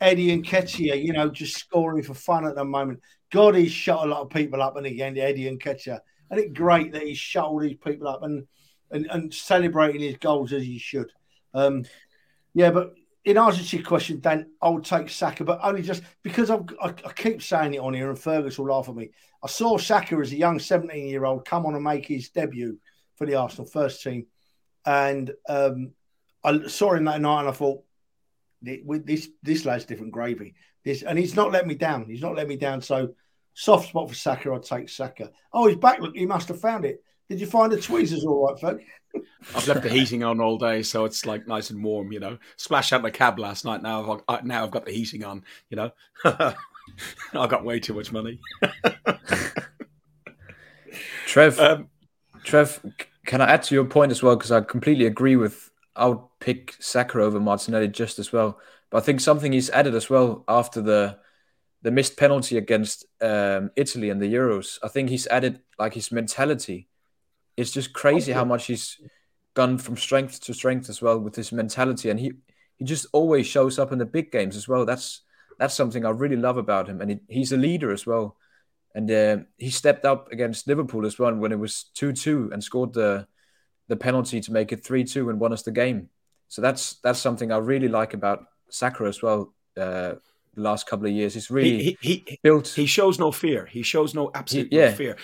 Eddie 0.00 0.36
Nketiah, 0.40 1.02
you 1.02 1.12
know, 1.12 1.28
just 1.28 1.56
scoring 1.56 2.02
for 2.02 2.14
fun 2.14 2.46
at 2.46 2.54
the 2.54 2.64
moment. 2.64 3.00
God, 3.30 3.54
he's 3.54 3.72
shut 3.72 4.04
a 4.04 4.06
lot 4.06 4.22
of 4.22 4.30
people 4.30 4.60
up 4.62 4.76
and 4.76 4.86
again, 4.86 5.16
Eddie 5.16 5.50
Nketiah. 5.50 6.00
And 6.30 6.40
it's 6.40 6.52
great 6.52 6.92
that 6.92 7.02
he's 7.02 7.18
shut 7.18 7.44
all 7.44 7.60
these 7.60 7.76
people 7.76 8.08
up 8.08 8.22
and, 8.22 8.46
and, 8.90 9.06
and 9.10 9.32
celebrating 9.32 10.00
his 10.00 10.16
goals 10.16 10.52
as 10.52 10.62
he 10.62 10.78
should. 10.78 11.10
Um, 11.54 11.84
yeah, 12.54 12.70
but 12.70 12.94
in 13.24 13.38
answer 13.38 13.62
to 13.62 13.76
your 13.76 13.86
question, 13.86 14.20
Dan, 14.20 14.50
I 14.60 14.68
would 14.68 14.84
take 14.84 15.08
Saka, 15.08 15.44
but 15.44 15.60
only 15.62 15.82
just 15.82 16.02
because 16.22 16.50
I, 16.50 16.58
I 16.82 17.12
keep 17.14 17.42
saying 17.42 17.74
it 17.74 17.80
on 17.80 17.94
here, 17.94 18.10
and 18.10 18.18
Fergus 18.18 18.58
will 18.58 18.66
laugh 18.66 18.88
at 18.88 18.94
me. 18.94 19.10
I 19.42 19.46
saw 19.46 19.78
Saka 19.78 20.16
as 20.16 20.32
a 20.32 20.36
young 20.36 20.58
17 20.58 21.06
year 21.06 21.24
old 21.24 21.44
come 21.44 21.66
on 21.66 21.74
and 21.74 21.84
make 21.84 22.06
his 22.06 22.28
debut 22.28 22.78
for 23.16 23.26
the 23.26 23.36
Arsenal 23.36 23.66
first 23.66 24.02
team. 24.02 24.26
And 24.86 25.32
um, 25.48 25.92
I 26.42 26.66
saw 26.66 26.92
him 26.92 27.04
that 27.04 27.20
night 27.20 27.40
and 27.40 27.48
I 27.48 27.52
thought, 27.52 27.82
this 28.62 29.28
this 29.42 29.64
lad's 29.64 29.84
different 29.84 30.12
gravy. 30.12 30.54
This 30.84 31.02
and 31.02 31.18
he's 31.18 31.36
not 31.36 31.52
let 31.52 31.66
me 31.66 31.74
down. 31.74 32.06
He's 32.06 32.22
not 32.22 32.36
let 32.36 32.48
me 32.48 32.56
down. 32.56 32.80
So 32.82 33.14
soft 33.54 33.88
spot 33.88 34.08
for 34.08 34.14
Saka. 34.14 34.52
I'd 34.52 34.62
take 34.62 34.88
Saka. 34.88 35.30
Oh, 35.52 35.66
he's 35.66 35.76
back. 35.76 36.00
Look, 36.00 36.16
he 36.16 36.26
must 36.26 36.48
have 36.48 36.60
found 36.60 36.84
it. 36.84 37.02
Did 37.28 37.40
you 37.40 37.46
find 37.46 37.72
the 37.72 37.80
tweezers 37.80 38.24
all 38.24 38.46
right, 38.46 38.58
folk? 38.58 38.80
I've 39.54 39.68
left 39.68 39.82
the 39.82 39.88
heating 39.88 40.24
on 40.24 40.40
all 40.40 40.58
day, 40.58 40.82
so 40.82 41.04
it's 41.04 41.24
like 41.24 41.46
nice 41.46 41.70
and 41.70 41.82
warm. 41.82 42.12
You 42.12 42.20
know, 42.20 42.38
splash 42.56 42.92
out 42.92 43.02
the 43.02 43.10
cab 43.10 43.38
last 43.38 43.64
night. 43.64 43.82
Now 43.82 44.22
I've 44.28 44.44
now 44.44 44.64
I've 44.64 44.70
got 44.70 44.84
the 44.84 44.92
heating 44.92 45.24
on. 45.24 45.44
You 45.70 45.76
know, 45.76 45.90
I 46.24 46.54
got 47.32 47.64
way 47.64 47.80
too 47.80 47.94
much 47.94 48.12
money. 48.12 48.40
Trev, 51.26 51.58
um, 51.58 51.88
Trev, 52.44 52.80
can 53.24 53.40
I 53.40 53.50
add 53.50 53.62
to 53.64 53.74
your 53.74 53.84
point 53.84 54.12
as 54.12 54.22
well? 54.22 54.36
Because 54.36 54.52
I 54.52 54.60
completely 54.60 55.06
agree 55.06 55.36
with. 55.36 55.70
I 55.96 56.06
would 56.08 56.20
pick 56.40 56.74
Saka 56.80 57.20
over 57.20 57.38
Martinelli 57.38 57.88
just 57.88 58.18
as 58.18 58.32
well. 58.32 58.58
But 58.90 58.98
I 58.98 59.00
think 59.02 59.20
something 59.20 59.52
he's 59.52 59.70
added 59.70 59.94
as 59.94 60.10
well 60.10 60.44
after 60.48 60.80
the 60.80 61.18
the 61.82 61.90
missed 61.90 62.16
penalty 62.16 62.56
against 62.56 63.04
um, 63.20 63.70
Italy 63.76 64.10
and 64.10 64.20
the 64.20 64.32
Euros. 64.32 64.78
I 64.82 64.88
think 64.88 65.10
he's 65.10 65.26
added 65.26 65.60
like 65.78 65.94
his 65.94 66.10
mentality 66.10 66.88
it's 67.56 67.70
just 67.70 67.92
crazy 67.92 68.32
how 68.32 68.44
much 68.44 68.66
he's 68.66 69.00
gone 69.54 69.78
from 69.78 69.96
strength 69.96 70.40
to 70.40 70.54
strength 70.54 70.88
as 70.88 71.00
well 71.00 71.18
with 71.18 71.36
his 71.36 71.52
mentality, 71.52 72.10
and 72.10 72.18
he 72.18 72.32
he 72.76 72.84
just 72.84 73.06
always 73.12 73.46
shows 73.46 73.78
up 73.78 73.92
in 73.92 73.98
the 73.98 74.04
big 74.04 74.32
games 74.32 74.56
as 74.56 74.66
well. 74.66 74.84
That's 74.84 75.22
that's 75.58 75.74
something 75.74 76.04
I 76.04 76.10
really 76.10 76.36
love 76.36 76.56
about 76.56 76.88
him, 76.88 77.00
and 77.00 77.10
he, 77.10 77.20
he's 77.28 77.52
a 77.52 77.56
leader 77.56 77.92
as 77.92 78.06
well. 78.06 78.36
And 78.94 79.10
uh, 79.10 79.38
he 79.58 79.70
stepped 79.70 80.04
up 80.04 80.30
against 80.30 80.68
Liverpool 80.68 81.04
as 81.04 81.18
well 81.18 81.34
when 81.34 81.52
it 81.52 81.58
was 81.58 81.90
two 81.94 82.12
two 82.12 82.50
and 82.52 82.62
scored 82.62 82.92
the 82.92 83.26
the 83.88 83.96
penalty 83.96 84.40
to 84.40 84.52
make 84.52 84.72
it 84.72 84.84
three 84.84 85.04
two 85.04 85.30
and 85.30 85.40
won 85.40 85.52
us 85.52 85.62
the 85.62 85.72
game. 85.72 86.08
So 86.48 86.62
that's 86.62 86.96
that's 87.02 87.18
something 87.18 87.50
I 87.50 87.58
really 87.58 87.88
like 87.88 88.14
about 88.14 88.44
Saka 88.70 89.04
as 89.04 89.22
well. 89.22 89.54
Uh, 89.76 90.14
the 90.54 90.60
last 90.60 90.86
couple 90.86 91.06
of 91.06 91.12
years, 91.12 91.34
he's 91.34 91.50
really 91.50 91.82
he, 91.82 91.98
he, 92.00 92.38
built. 92.42 92.68
He 92.68 92.86
shows 92.86 93.18
no 93.18 93.32
fear. 93.32 93.66
He 93.66 93.82
shows 93.82 94.14
no 94.14 94.30
absolute 94.34 94.68
he, 94.70 94.78
yeah. 94.78 94.92
fear 94.92 95.16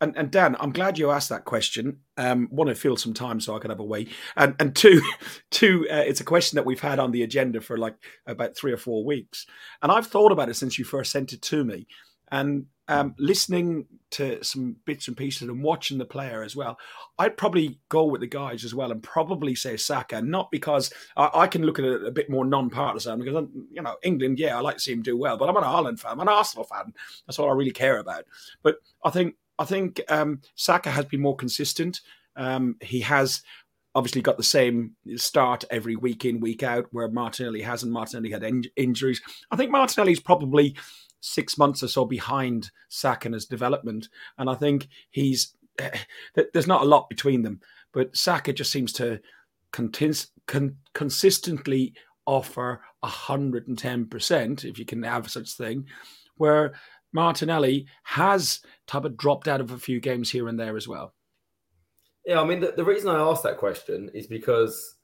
and, 0.00 0.16
and 0.16 0.30
Dan, 0.30 0.56
I'm 0.60 0.72
glad 0.72 0.98
you 0.98 1.10
asked 1.10 1.30
that 1.30 1.44
question. 1.44 1.98
Um, 2.16 2.48
one, 2.50 2.68
it 2.68 2.76
feels 2.76 3.02
some 3.02 3.14
time 3.14 3.40
so 3.40 3.56
I 3.56 3.58
can 3.58 3.70
have 3.70 3.80
a 3.80 3.84
wee, 3.84 4.08
and 4.36 4.54
and 4.58 4.76
two, 4.76 5.00
two, 5.50 5.86
uh, 5.90 5.96
it's 6.06 6.20
a 6.20 6.24
question 6.24 6.56
that 6.56 6.66
we've 6.66 6.80
had 6.80 6.98
on 6.98 7.12
the 7.12 7.22
agenda 7.22 7.60
for 7.60 7.78
like 7.78 7.94
about 8.26 8.56
three 8.56 8.72
or 8.72 8.76
four 8.76 9.04
weeks, 9.04 9.46
and 9.82 9.90
I've 9.90 10.06
thought 10.06 10.32
about 10.32 10.48
it 10.48 10.54
since 10.54 10.78
you 10.78 10.84
first 10.84 11.10
sent 11.10 11.32
it 11.32 11.42
to 11.42 11.64
me, 11.64 11.86
and 12.30 12.66
um, 12.88 13.14
listening 13.18 13.86
to 14.12 14.42
some 14.44 14.76
bits 14.84 15.08
and 15.08 15.16
pieces 15.16 15.48
and 15.48 15.62
watching 15.62 15.98
the 15.98 16.04
player 16.04 16.42
as 16.42 16.54
well, 16.54 16.78
I'd 17.18 17.36
probably 17.36 17.80
go 17.88 18.04
with 18.04 18.20
the 18.20 18.28
guys 18.28 18.64
as 18.64 18.74
well 18.74 18.92
and 18.92 19.02
probably 19.02 19.54
say 19.54 19.76
Saka, 19.76 20.22
not 20.22 20.50
because 20.50 20.92
I, 21.16 21.30
I 21.34 21.46
can 21.48 21.64
look 21.64 21.78
at 21.78 21.84
it 21.84 22.06
a 22.06 22.12
bit 22.12 22.30
more 22.30 22.44
non-partisan 22.44 23.18
because 23.18 23.34
I'm, 23.34 23.66
you 23.72 23.82
know 23.82 23.96
England, 24.02 24.38
yeah, 24.38 24.56
I 24.56 24.60
like 24.60 24.76
to 24.76 24.82
see 24.82 24.92
him 24.92 25.02
do 25.02 25.16
well, 25.16 25.36
but 25.36 25.48
I'm 25.48 25.56
an 25.56 25.64
Ireland 25.64 26.00
fan, 26.00 26.12
I'm 26.12 26.20
an 26.20 26.28
Arsenal 26.28 26.64
fan. 26.64 26.92
That's 27.26 27.38
all 27.38 27.50
I 27.50 27.54
really 27.54 27.72
care 27.72 27.98
about. 27.98 28.24
But 28.62 28.76
I 29.04 29.10
think 29.10 29.34
I 29.58 29.64
think 29.64 30.00
um, 30.08 30.42
Saka 30.54 30.90
has 30.90 31.06
been 31.06 31.20
more 31.20 31.36
consistent. 31.36 32.02
Um, 32.36 32.76
he 32.80 33.00
has 33.00 33.42
obviously 33.94 34.20
got 34.20 34.36
the 34.36 34.42
same 34.42 34.94
start 35.16 35.64
every 35.70 35.96
week 35.96 36.26
in 36.26 36.38
week 36.38 36.62
out 36.62 36.86
where 36.92 37.08
Martinelli 37.08 37.62
hasn't. 37.62 37.90
Martinelli 37.90 38.30
had 38.30 38.44
in- 38.44 38.70
injuries. 38.76 39.22
I 39.50 39.56
think 39.56 39.70
Martinelli's 39.70 40.20
probably 40.20 40.76
six 41.20 41.58
months 41.58 41.82
or 41.82 41.88
so 41.88 42.04
behind 42.04 42.70
Saka 42.88 43.28
in 43.28 43.32
his 43.32 43.46
development. 43.46 44.08
And 44.38 44.48
I 44.48 44.54
think 44.54 44.88
he's 45.10 45.56
eh, 45.78 45.90
eh, 46.36 46.44
there's 46.52 46.66
not 46.66 46.82
a 46.82 46.86
lot 46.86 47.08
between 47.08 47.42
them, 47.42 47.60
but 47.92 48.16
Saka 48.16 48.52
just 48.52 48.72
seems 48.72 48.92
to 48.94 49.20
con- 49.72 50.76
consistently 50.94 51.94
offer 52.26 52.80
110%, 53.04 54.64
if 54.64 54.78
you 54.78 54.84
can 54.84 55.02
have 55.02 55.30
such 55.30 55.52
thing, 55.52 55.86
where 56.36 56.74
Martinelli 57.12 57.86
has 58.02 58.60
type 58.86 59.04
of 59.04 59.16
dropped 59.16 59.48
out 59.48 59.60
of 59.60 59.70
a 59.70 59.78
few 59.78 60.00
games 60.00 60.30
here 60.30 60.48
and 60.48 60.58
there 60.58 60.76
as 60.76 60.88
well. 60.88 61.14
Yeah, 62.24 62.40
I 62.40 62.44
mean, 62.44 62.60
the, 62.60 62.72
the 62.76 62.84
reason 62.84 63.08
I 63.08 63.20
asked 63.20 63.44
that 63.44 63.58
question 63.58 64.10
is 64.12 64.26
because 64.26 64.96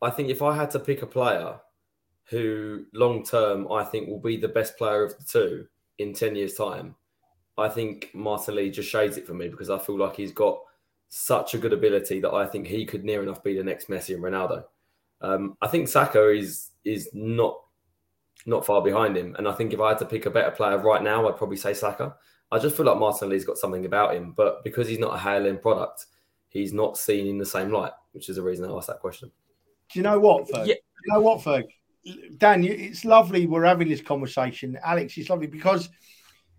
I 0.00 0.10
think 0.10 0.28
if 0.28 0.42
I 0.42 0.54
had 0.54 0.70
to 0.70 0.78
pick 0.78 1.02
a 1.02 1.06
player 1.06 1.58
who 2.30 2.84
long 2.94 3.24
term 3.24 3.70
I 3.70 3.84
think 3.84 4.08
will 4.08 4.20
be 4.20 4.36
the 4.36 4.48
best 4.48 4.78
player 4.78 5.04
of 5.04 5.18
the 5.18 5.24
two 5.24 5.66
in 5.98 6.14
10 6.14 6.36
years' 6.36 6.54
time, 6.54 6.94
I 7.58 7.68
think 7.68 8.10
Martinelli 8.14 8.70
just 8.70 8.88
shades 8.88 9.16
it 9.16 9.26
for 9.26 9.34
me 9.34 9.48
because 9.48 9.68
I 9.68 9.78
feel 9.78 9.98
like 9.98 10.16
he's 10.16 10.32
got 10.32 10.60
such 11.08 11.54
a 11.54 11.58
good 11.58 11.72
ability 11.72 12.20
that 12.20 12.32
I 12.32 12.46
think 12.46 12.66
he 12.66 12.86
could 12.86 13.04
near 13.04 13.22
enough 13.22 13.42
be 13.42 13.56
the 13.56 13.64
next 13.64 13.88
Messi 13.88 14.14
and 14.14 14.22
Ronaldo. 14.22 14.64
Um, 15.20 15.56
I 15.60 15.68
think 15.68 15.88
Saka 15.88 16.30
is 16.30 16.70
is 16.84 17.10
not 17.12 17.58
not 18.46 18.64
far 18.64 18.80
behind 18.80 19.16
him, 19.16 19.34
and 19.36 19.46
I 19.46 19.52
think 19.52 19.74
if 19.74 19.80
I 19.80 19.90
had 19.90 19.98
to 19.98 20.06
pick 20.06 20.24
a 20.24 20.30
better 20.30 20.52
player 20.52 20.78
right 20.78 21.02
now, 21.02 21.28
I'd 21.28 21.36
probably 21.36 21.58
say 21.58 21.74
Saka. 21.74 22.14
I 22.52 22.58
just 22.58 22.76
feel 22.76 22.86
like 22.86 22.98
Martinelli's 22.98 23.44
got 23.44 23.58
something 23.58 23.84
about 23.84 24.14
him, 24.14 24.32
but 24.36 24.64
because 24.64 24.88
he's 24.88 24.98
not 24.98 25.14
a 25.14 25.18
Hale 25.18 25.56
product, 25.56 26.06
he's 26.48 26.72
not 26.72 26.96
seen 26.96 27.26
in 27.26 27.38
the 27.38 27.46
same 27.46 27.70
light, 27.70 27.92
which 28.12 28.28
is 28.28 28.36
the 28.36 28.42
reason 28.42 28.64
I 28.64 28.74
asked 28.74 28.88
that 28.88 29.00
question. 29.00 29.30
Do 29.92 29.98
you 29.98 30.02
know 30.02 30.18
what, 30.18 30.48
Ferg? 30.48 30.66
Yeah. 30.66 30.74
You 30.74 31.14
know 31.14 31.20
what, 31.20 31.40
Ferg? 31.40 31.68
Dan, 32.36 32.64
it's 32.64 33.04
lovely 33.04 33.46
we're 33.46 33.64
having 33.64 33.88
this 33.88 34.00
conversation. 34.00 34.78
Alex, 34.82 35.16
it's 35.18 35.28
lovely 35.28 35.46
because 35.46 35.90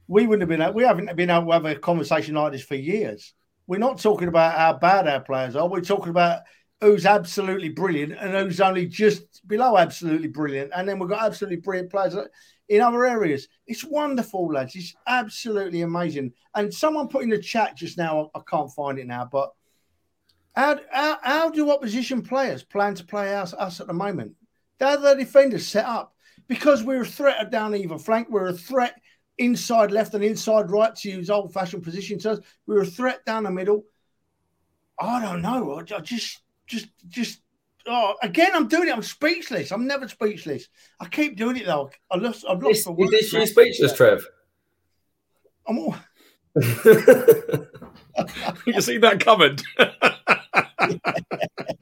we 0.07 0.27
wouldn't 0.27 0.49
have 0.49 0.59
been 0.59 0.73
we 0.73 0.83
haven't 0.83 1.15
been 1.15 1.29
able 1.29 1.47
to 1.47 1.53
have 1.53 1.65
a 1.65 1.75
conversation 1.75 2.35
like 2.35 2.51
this 2.51 2.63
for 2.63 2.75
years. 2.75 3.33
We're 3.67 3.79
not 3.79 3.99
talking 3.99 4.27
about 4.27 4.57
how 4.57 4.73
bad 4.73 5.07
our 5.07 5.21
players 5.21 5.55
are. 5.55 5.67
We're 5.67 5.81
talking 5.81 6.09
about 6.09 6.41
who's 6.81 7.05
absolutely 7.05 7.69
brilliant 7.69 8.13
and 8.13 8.33
who's 8.33 8.59
only 8.59 8.87
just 8.87 9.47
below 9.47 9.77
absolutely 9.77 10.27
brilliant. 10.27 10.71
And 10.75 10.89
then 10.89 10.99
we've 10.99 11.09
got 11.09 11.23
absolutely 11.23 11.57
brilliant 11.57 11.91
players 11.91 12.15
in 12.69 12.81
other 12.81 13.05
areas. 13.05 13.47
It's 13.67 13.85
wonderful, 13.85 14.51
lads. 14.51 14.75
It's 14.75 14.95
absolutely 15.07 15.81
amazing. 15.81 16.33
And 16.55 16.73
someone 16.73 17.07
put 17.07 17.23
in 17.23 17.29
the 17.29 17.37
chat 17.37 17.77
just 17.77 17.97
now, 17.97 18.31
I 18.33 18.41
can't 18.49 18.73
find 18.73 18.97
it 18.97 19.07
now, 19.07 19.29
but 19.31 19.51
how, 20.55 20.79
how, 20.91 21.17
how 21.21 21.49
do 21.49 21.71
opposition 21.71 22.23
players 22.23 22.63
plan 22.63 22.95
to 22.95 23.05
play 23.05 23.35
us, 23.35 23.53
us 23.53 23.79
at 23.79 23.87
the 23.87 23.93
moment? 23.93 24.35
They're 24.81 24.97
the 24.97 25.13
defenders 25.13 25.67
set 25.67 25.85
up 25.85 26.15
because 26.47 26.83
we're 26.83 27.03
a 27.03 27.05
threat 27.05 27.51
down 27.51 27.75
either 27.75 27.99
flank. 27.99 28.29
We're 28.31 28.47
a 28.47 28.53
threat 28.53 28.99
inside 29.37 29.91
left 29.91 30.15
and 30.15 30.23
inside 30.23 30.71
right 30.71 30.95
to 30.95 31.09
use 31.11 31.29
old 31.29 31.53
fashioned 31.53 31.83
position 31.83 32.17
terms. 32.17 32.39
We're 32.65 32.81
a 32.81 32.85
threat 32.87 33.23
down 33.23 33.43
the 33.43 33.51
middle. 33.51 33.83
I 34.99 35.21
don't 35.21 35.43
know. 35.43 35.77
I 35.77 35.83
just, 35.83 36.41
just, 36.65 36.87
just. 37.07 37.41
Oh, 37.85 38.15
again, 38.23 38.49
I'm 38.55 38.67
doing 38.67 38.87
it. 38.87 38.95
I'm 38.95 39.03
speechless. 39.03 39.71
I'm 39.71 39.85
never 39.85 40.07
speechless. 40.07 40.67
I 40.99 41.07
keep 41.07 41.37
doing 41.37 41.57
it 41.57 41.67
though. 41.67 41.91
I 42.09 42.17
lost. 42.17 42.43
I've 42.49 42.63
lost 42.63 42.79
is, 42.79 42.83
for 42.83 42.93
words. 42.93 43.13
Is 43.13 43.31
this 43.31 43.51
speechless, 43.51 43.93
Trev? 43.93 44.25
I'm 45.67 45.77
all. 45.77 45.95
you 48.65 48.81
see 48.81 48.97
that 48.97 49.19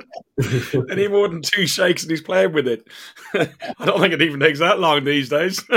Any 0.90 1.08
more 1.08 1.28
than 1.28 1.42
two 1.42 1.68
shakes 1.68 2.04
and 2.04 2.12
he's 2.12 2.22
playing 2.22 2.54
with 2.54 2.68
it. 2.68 2.88
I 3.34 3.86
don't 3.86 4.00
think 4.00 4.14
it 4.14 4.22
even 4.22 4.40
takes 4.40 4.60
that 4.60 4.80
long 4.80 5.04
these 5.04 5.30
days. 5.30 5.64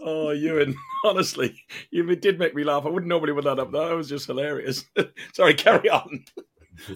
oh, 0.00 0.30
Ewan, 0.30 0.76
honestly, 1.04 1.62
you 1.90 2.14
did 2.16 2.38
make 2.38 2.54
me 2.54 2.64
laugh. 2.64 2.84
I 2.84 2.90
wouldn't 2.90 3.08
normally 3.08 3.32
put 3.32 3.44
that 3.44 3.58
up. 3.58 3.72
That 3.72 3.92
was 3.92 4.08
just 4.08 4.26
hilarious. 4.26 4.84
Sorry, 5.32 5.54
carry 5.54 5.88
on. 5.88 6.24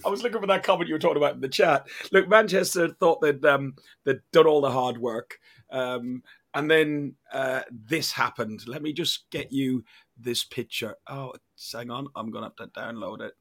I 0.05 0.09
was 0.09 0.23
looking 0.23 0.41
for 0.41 0.47
that 0.47 0.63
comment 0.63 0.89
you 0.89 0.95
were 0.95 1.01
talking 1.01 1.17
about 1.17 1.35
in 1.35 1.41
the 1.41 1.49
chat. 1.49 1.89
Look, 2.13 2.29
Manchester 2.29 2.89
thought 3.01 3.21
they'd 3.21 3.45
um, 3.45 3.75
they'd 4.05 4.21
done 4.33 4.47
all 4.47 4.61
the 4.61 4.71
hard 4.71 4.97
work, 4.97 5.41
um, 5.71 6.23
and 6.55 6.71
then 6.71 7.17
uh, 7.33 7.63
this 7.71 8.13
happened. 8.13 8.63
Let 8.69 8.83
me 8.83 8.93
just 8.93 9.29
get 9.31 9.51
you 9.51 9.85
this 10.17 10.45
picture. 10.45 10.95
Oh, 11.09 11.33
hang 11.73 11.91
on, 11.91 12.07
I'm 12.15 12.31
going 12.31 12.45
to 12.45 12.53
have 12.57 12.71
to 12.73 12.81
download 12.81 13.23
it. 13.23 13.33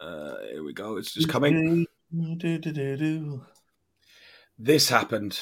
Uh, 0.00 0.36
here 0.50 0.64
we 0.64 0.72
go. 0.72 0.96
It's 0.96 1.12
just 1.12 1.28
coming. 1.28 1.86
This 4.58 4.88
happened. 4.88 5.38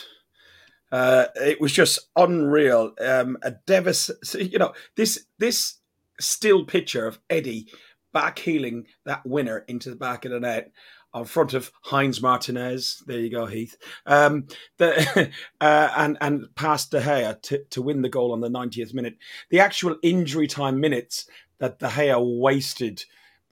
Uh, 0.92 1.26
it 1.36 1.60
was 1.60 1.72
just 1.72 1.98
unreal. 2.16 2.94
Um, 3.00 3.36
a 3.42 3.52
devastating, 3.66 4.52
you 4.52 4.58
know, 4.58 4.72
this 4.96 5.26
this 5.38 5.78
still 6.20 6.64
picture 6.64 7.06
of 7.06 7.18
Eddie 7.28 7.68
back 8.12 8.38
heeling 8.38 8.86
that 9.04 9.26
winner 9.26 9.64
into 9.66 9.90
the 9.90 9.96
back 9.96 10.24
of 10.24 10.30
the 10.30 10.40
net 10.40 10.70
in 11.14 11.24
front 11.24 11.54
of 11.54 11.70
Heinz 11.82 12.20
Martinez. 12.20 13.02
There 13.06 13.18
you 13.18 13.30
go, 13.30 13.46
Heath. 13.46 13.76
Um, 14.06 14.46
the, 14.78 15.30
uh, 15.60 15.90
and 15.96 16.18
and 16.20 16.54
past 16.54 16.90
De 16.90 17.00
Gea 17.00 17.40
to, 17.42 17.64
to 17.70 17.82
win 17.82 18.02
the 18.02 18.08
goal 18.08 18.32
on 18.32 18.40
the 18.40 18.48
90th 18.48 18.94
minute. 18.94 19.16
The 19.50 19.60
actual 19.60 19.96
injury 20.02 20.46
time 20.46 20.80
minutes 20.80 21.26
that 21.58 21.78
De 21.78 21.88
Gea 21.88 22.40
wasted 22.40 23.04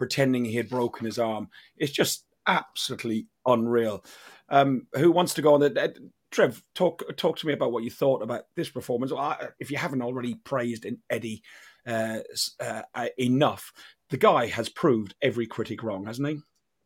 pretending 0.03 0.45
he 0.45 0.57
had 0.57 0.69
broken 0.69 1.07
his 1.07 1.21
arm. 1.21 1.49
It's 1.77 1.93
just 1.93 2.25
absolutely 2.49 3.29
unreal. 3.47 4.05
Um, 4.49 4.89
who 4.95 5.13
wants 5.13 5.35
to 5.35 5.43
go 5.43 5.55
on 5.55 5.61
the? 5.61 5.81
Uh, 5.81 5.89
Trev, 6.33 6.61
talk 6.75 7.05
talk 7.17 7.39
to 7.39 7.47
me 7.47 7.53
about 7.53 7.71
what 7.71 7.85
you 7.85 7.91
thought 7.91 8.21
about 8.21 8.47
this 8.57 8.69
performance. 8.69 9.13
if 9.61 9.71
you 9.71 9.77
haven't 9.77 10.03
already 10.03 10.35
praised 10.35 10.87
Eddie 11.09 11.45
uh, 11.87 12.19
uh, 12.59 12.83
enough, 13.17 13.73
the 14.11 14.17
guy 14.17 14.47
has 14.47 14.69
proved 14.69 15.15
every 15.23 15.47
critic 15.47 15.85
wrong, 15.85 16.07
hasn't 16.07 16.27
he? 16.27 16.41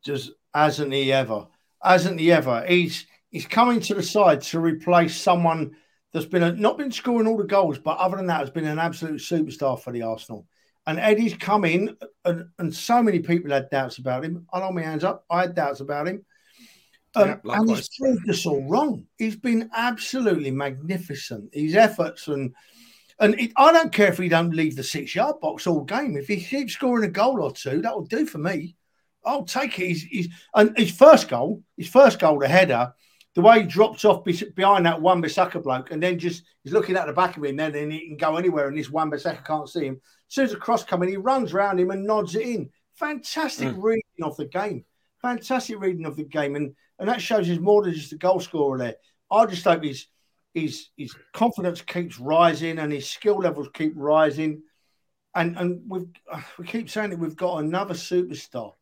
Just 0.05 0.33
hasn't 0.53 0.93
he 0.93 1.11
ever? 1.11 1.47
Hasn't 1.83 2.21
he 2.21 2.31
ever? 2.33 2.67
He's 2.69 3.07
he's 3.31 3.47
coming 3.47 3.81
to 3.81 3.95
the 3.95 4.03
side 4.03 4.43
to 4.43 4.61
replace 4.61 5.17
someone 5.17 5.75
that's 6.13 6.27
been 6.27 6.43
a, 6.43 6.53
not 6.53 6.77
been 6.77 6.93
scoring 6.93 7.27
all 7.27 7.39
the 7.39 7.45
goals, 7.45 7.79
but 7.79 7.97
other 7.97 8.19
than 8.19 8.27
that, 8.27 8.41
has 8.41 8.51
been 8.51 8.67
an 8.67 8.79
absolute 8.79 9.23
superstar 9.23 9.81
for 9.81 9.91
the 9.91 10.03
Arsenal. 10.03 10.47
And 10.87 11.01
Eddie's 11.01 11.35
come 11.35 11.65
in, 11.65 11.97
and, 12.25 12.45
and 12.59 12.75
so 12.75 13.03
many 13.03 13.19
people 13.19 13.51
had 13.51 13.71
doubts 13.71 13.99
about 13.99 14.25
him. 14.25 14.47
I 14.53 14.61
hold 14.61 14.75
my 14.75 14.83
hands 14.83 15.03
up. 15.03 15.25
I 15.29 15.43
had 15.43 15.55
doubts 15.55 15.81
about 15.81 16.07
him. 16.07 16.25
Um, 17.17 17.41
yeah, 17.45 17.55
and 17.55 17.71
he's 17.71 17.89
proved 17.99 18.29
us 18.29 18.47
all 18.47 18.69
wrong. 18.69 19.07
He's 19.19 19.37
been 19.37 19.71
absolutely 19.75 20.51
magnificent. 20.51 21.51
His 21.53 21.75
efforts 21.75 22.29
and 22.29 22.55
and 23.19 23.41
it, 23.41 23.53
I 23.57 23.73
don't 23.73 23.93
care 23.93 24.09
if 24.09 24.19
he 24.19 24.29
don't 24.29 24.55
leave 24.55 24.77
the 24.77 24.83
six 24.83 25.15
yard 25.15 25.41
box 25.41 25.67
all 25.67 25.85
game. 25.85 26.17
If 26.17 26.29
he 26.29 26.37
keeps 26.37 26.75
scoring 26.75 27.05
a 27.05 27.11
goal 27.11 27.43
or 27.43 27.53
two, 27.53 27.81
that 27.83 27.95
will 27.95 28.05
do 28.05 28.27
for 28.27 28.39
me. 28.39 28.77
I'll 29.25 29.45
take 29.45 29.79
it. 29.79 29.87
He's, 29.87 30.03
he's, 30.03 30.29
and 30.55 30.77
his 30.77 30.93
first 30.93 31.29
goal, 31.29 31.63
his 31.77 31.89
first 31.89 32.19
goal, 32.19 32.39
the 32.39 32.47
header, 32.47 32.93
the 33.35 33.41
way 33.41 33.61
he 33.63 33.67
drops 33.67 34.05
off 34.05 34.25
behind 34.25 34.87
that 34.87 35.01
Wan-Bissaka 35.01 35.63
bloke, 35.63 35.91
and 35.91 36.03
then 36.03 36.19
just 36.19 36.45
he's 36.63 36.73
looking 36.73 36.97
at 36.97 37.07
the 37.07 37.13
back 37.13 37.37
of 37.37 37.45
him, 37.45 37.57
then 37.57 37.75
and 37.75 37.93
he 37.93 38.07
can 38.07 38.17
go 38.17 38.37
anywhere, 38.37 38.69
and 38.69 38.79
this 38.79 38.91
Wan-Bissaka 38.91 39.45
can't 39.45 39.69
see 39.69 39.87
him. 39.87 40.01
As 40.29 40.35
soon 40.35 40.45
as 40.45 40.51
the 40.53 40.57
cross 40.57 40.85
coming, 40.85 41.09
he 41.09 41.17
runs 41.17 41.53
around 41.53 41.79
him 41.79 41.91
and 41.91 42.05
nods 42.05 42.35
it 42.35 42.47
in. 42.47 42.71
Fantastic 42.95 43.69
mm. 43.69 43.83
reading 43.83 44.03
of 44.23 44.37
the 44.37 44.47
game. 44.47 44.85
Fantastic 45.23 45.79
reading 45.81 46.07
of 46.07 46.17
the 46.17 46.25
game. 46.25 46.57
And 46.57 46.75
and 46.99 47.09
that 47.09 47.21
shows 47.21 47.47
he's 47.47 47.61
more 47.61 47.83
than 47.83 47.95
just 47.95 48.13
a 48.13 48.17
goal 48.17 48.41
scorer 48.41 48.79
there. 48.79 48.97
I 49.31 49.47
just 49.47 49.65
hope 49.65 49.85
his 49.85 50.07
his 50.55 50.89
his 50.97 51.15
confidence 51.33 51.83
keeps 51.83 52.19
rising 52.19 52.79
and 52.79 52.93
his 52.93 53.09
skill 53.09 53.39
levels 53.39 53.69
keep 53.75 53.93
rising. 53.95 54.63
And 55.35 55.57
and 55.57 55.83
we 55.87 56.07
we 56.59 56.67
keep 56.67 56.89
saying 56.89 57.11
that 57.11 57.19
we've 57.19 57.37
got 57.37 57.63
another 57.63 57.95
superstar. 57.95 58.73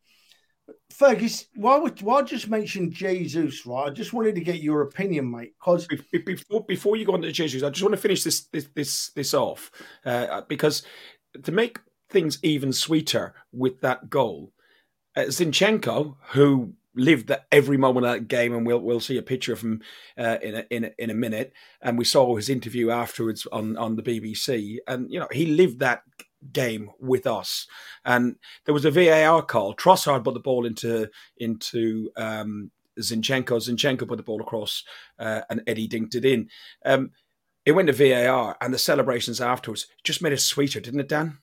Fergus, 0.89 1.47
why 1.55 1.77
would 1.77 2.01
why 2.01 2.21
just 2.21 2.47
mention 2.47 2.91
Jesus? 2.91 3.65
Right, 3.65 3.87
I 3.87 3.89
just 3.89 4.13
wanted 4.13 4.35
to 4.35 4.41
get 4.41 4.61
your 4.61 4.81
opinion, 4.81 5.29
mate. 5.29 5.53
Because 5.59 5.87
before 6.25 6.63
before 6.63 6.95
you 6.95 7.05
go 7.05 7.13
on 7.13 7.21
to 7.21 7.31
Jesus, 7.31 7.63
I 7.63 7.69
just 7.69 7.83
want 7.83 7.93
to 7.93 8.01
finish 8.01 8.23
this 8.23 8.45
this 8.45 8.69
this 8.73 9.09
this 9.09 9.33
off 9.33 9.71
uh, 10.05 10.41
because 10.47 10.83
to 11.43 11.51
make 11.51 11.79
things 12.09 12.39
even 12.43 12.73
sweeter 12.73 13.33
with 13.51 13.81
that 13.81 14.09
goal, 14.09 14.51
uh, 15.15 15.21
Zinchenko, 15.21 16.15
who 16.29 16.73
lived 16.95 17.31
every 17.51 17.77
moment 17.77 18.05
of 18.05 18.13
that 18.13 18.27
game, 18.27 18.53
and 18.53 18.65
we'll 18.65 18.79
we'll 18.79 18.99
see 18.99 19.17
a 19.17 19.23
picture 19.23 19.53
of 19.53 19.61
him 19.61 19.81
uh, 20.17 20.37
in 20.41 20.55
a, 20.55 20.65
in 20.69 20.85
a, 20.85 20.91
in 20.97 21.09
a 21.09 21.15
minute. 21.15 21.53
And 21.81 21.97
we 21.97 22.05
saw 22.05 22.35
his 22.35 22.49
interview 22.49 22.89
afterwards 22.89 23.45
on 23.51 23.77
on 23.77 23.95
the 23.95 24.03
BBC, 24.03 24.77
and 24.87 25.11
you 25.11 25.19
know 25.19 25.27
he 25.31 25.45
lived 25.45 25.79
that 25.79 26.03
game 26.51 26.91
with 26.99 27.27
us. 27.27 27.67
And 28.03 28.35
there 28.65 28.73
was 28.73 28.85
a 28.85 28.91
VAR 28.91 29.41
call. 29.41 29.75
Trossard 29.75 30.23
put 30.23 30.33
the 30.33 30.39
ball 30.39 30.65
into 30.65 31.09
into 31.37 32.11
um, 32.15 32.71
Zinchenko. 32.99 33.59
Zinchenko 33.59 34.07
put 34.07 34.17
the 34.17 34.23
ball 34.23 34.41
across, 34.41 34.83
uh, 35.19 35.41
and 35.49 35.61
Eddie 35.67 35.89
dinked 35.89 36.15
it 36.15 36.25
in. 36.25 36.49
Um, 36.85 37.11
it 37.65 37.71
went 37.71 37.87
to 37.87 37.93
VAR, 37.93 38.55
and 38.61 38.73
the 38.73 38.77
celebrations 38.77 39.41
afterwards 39.41 39.87
just 40.03 40.21
made 40.21 40.33
it 40.33 40.39
sweeter, 40.39 40.79
didn't 40.79 40.99
it, 40.99 41.09
Dan? 41.09 41.39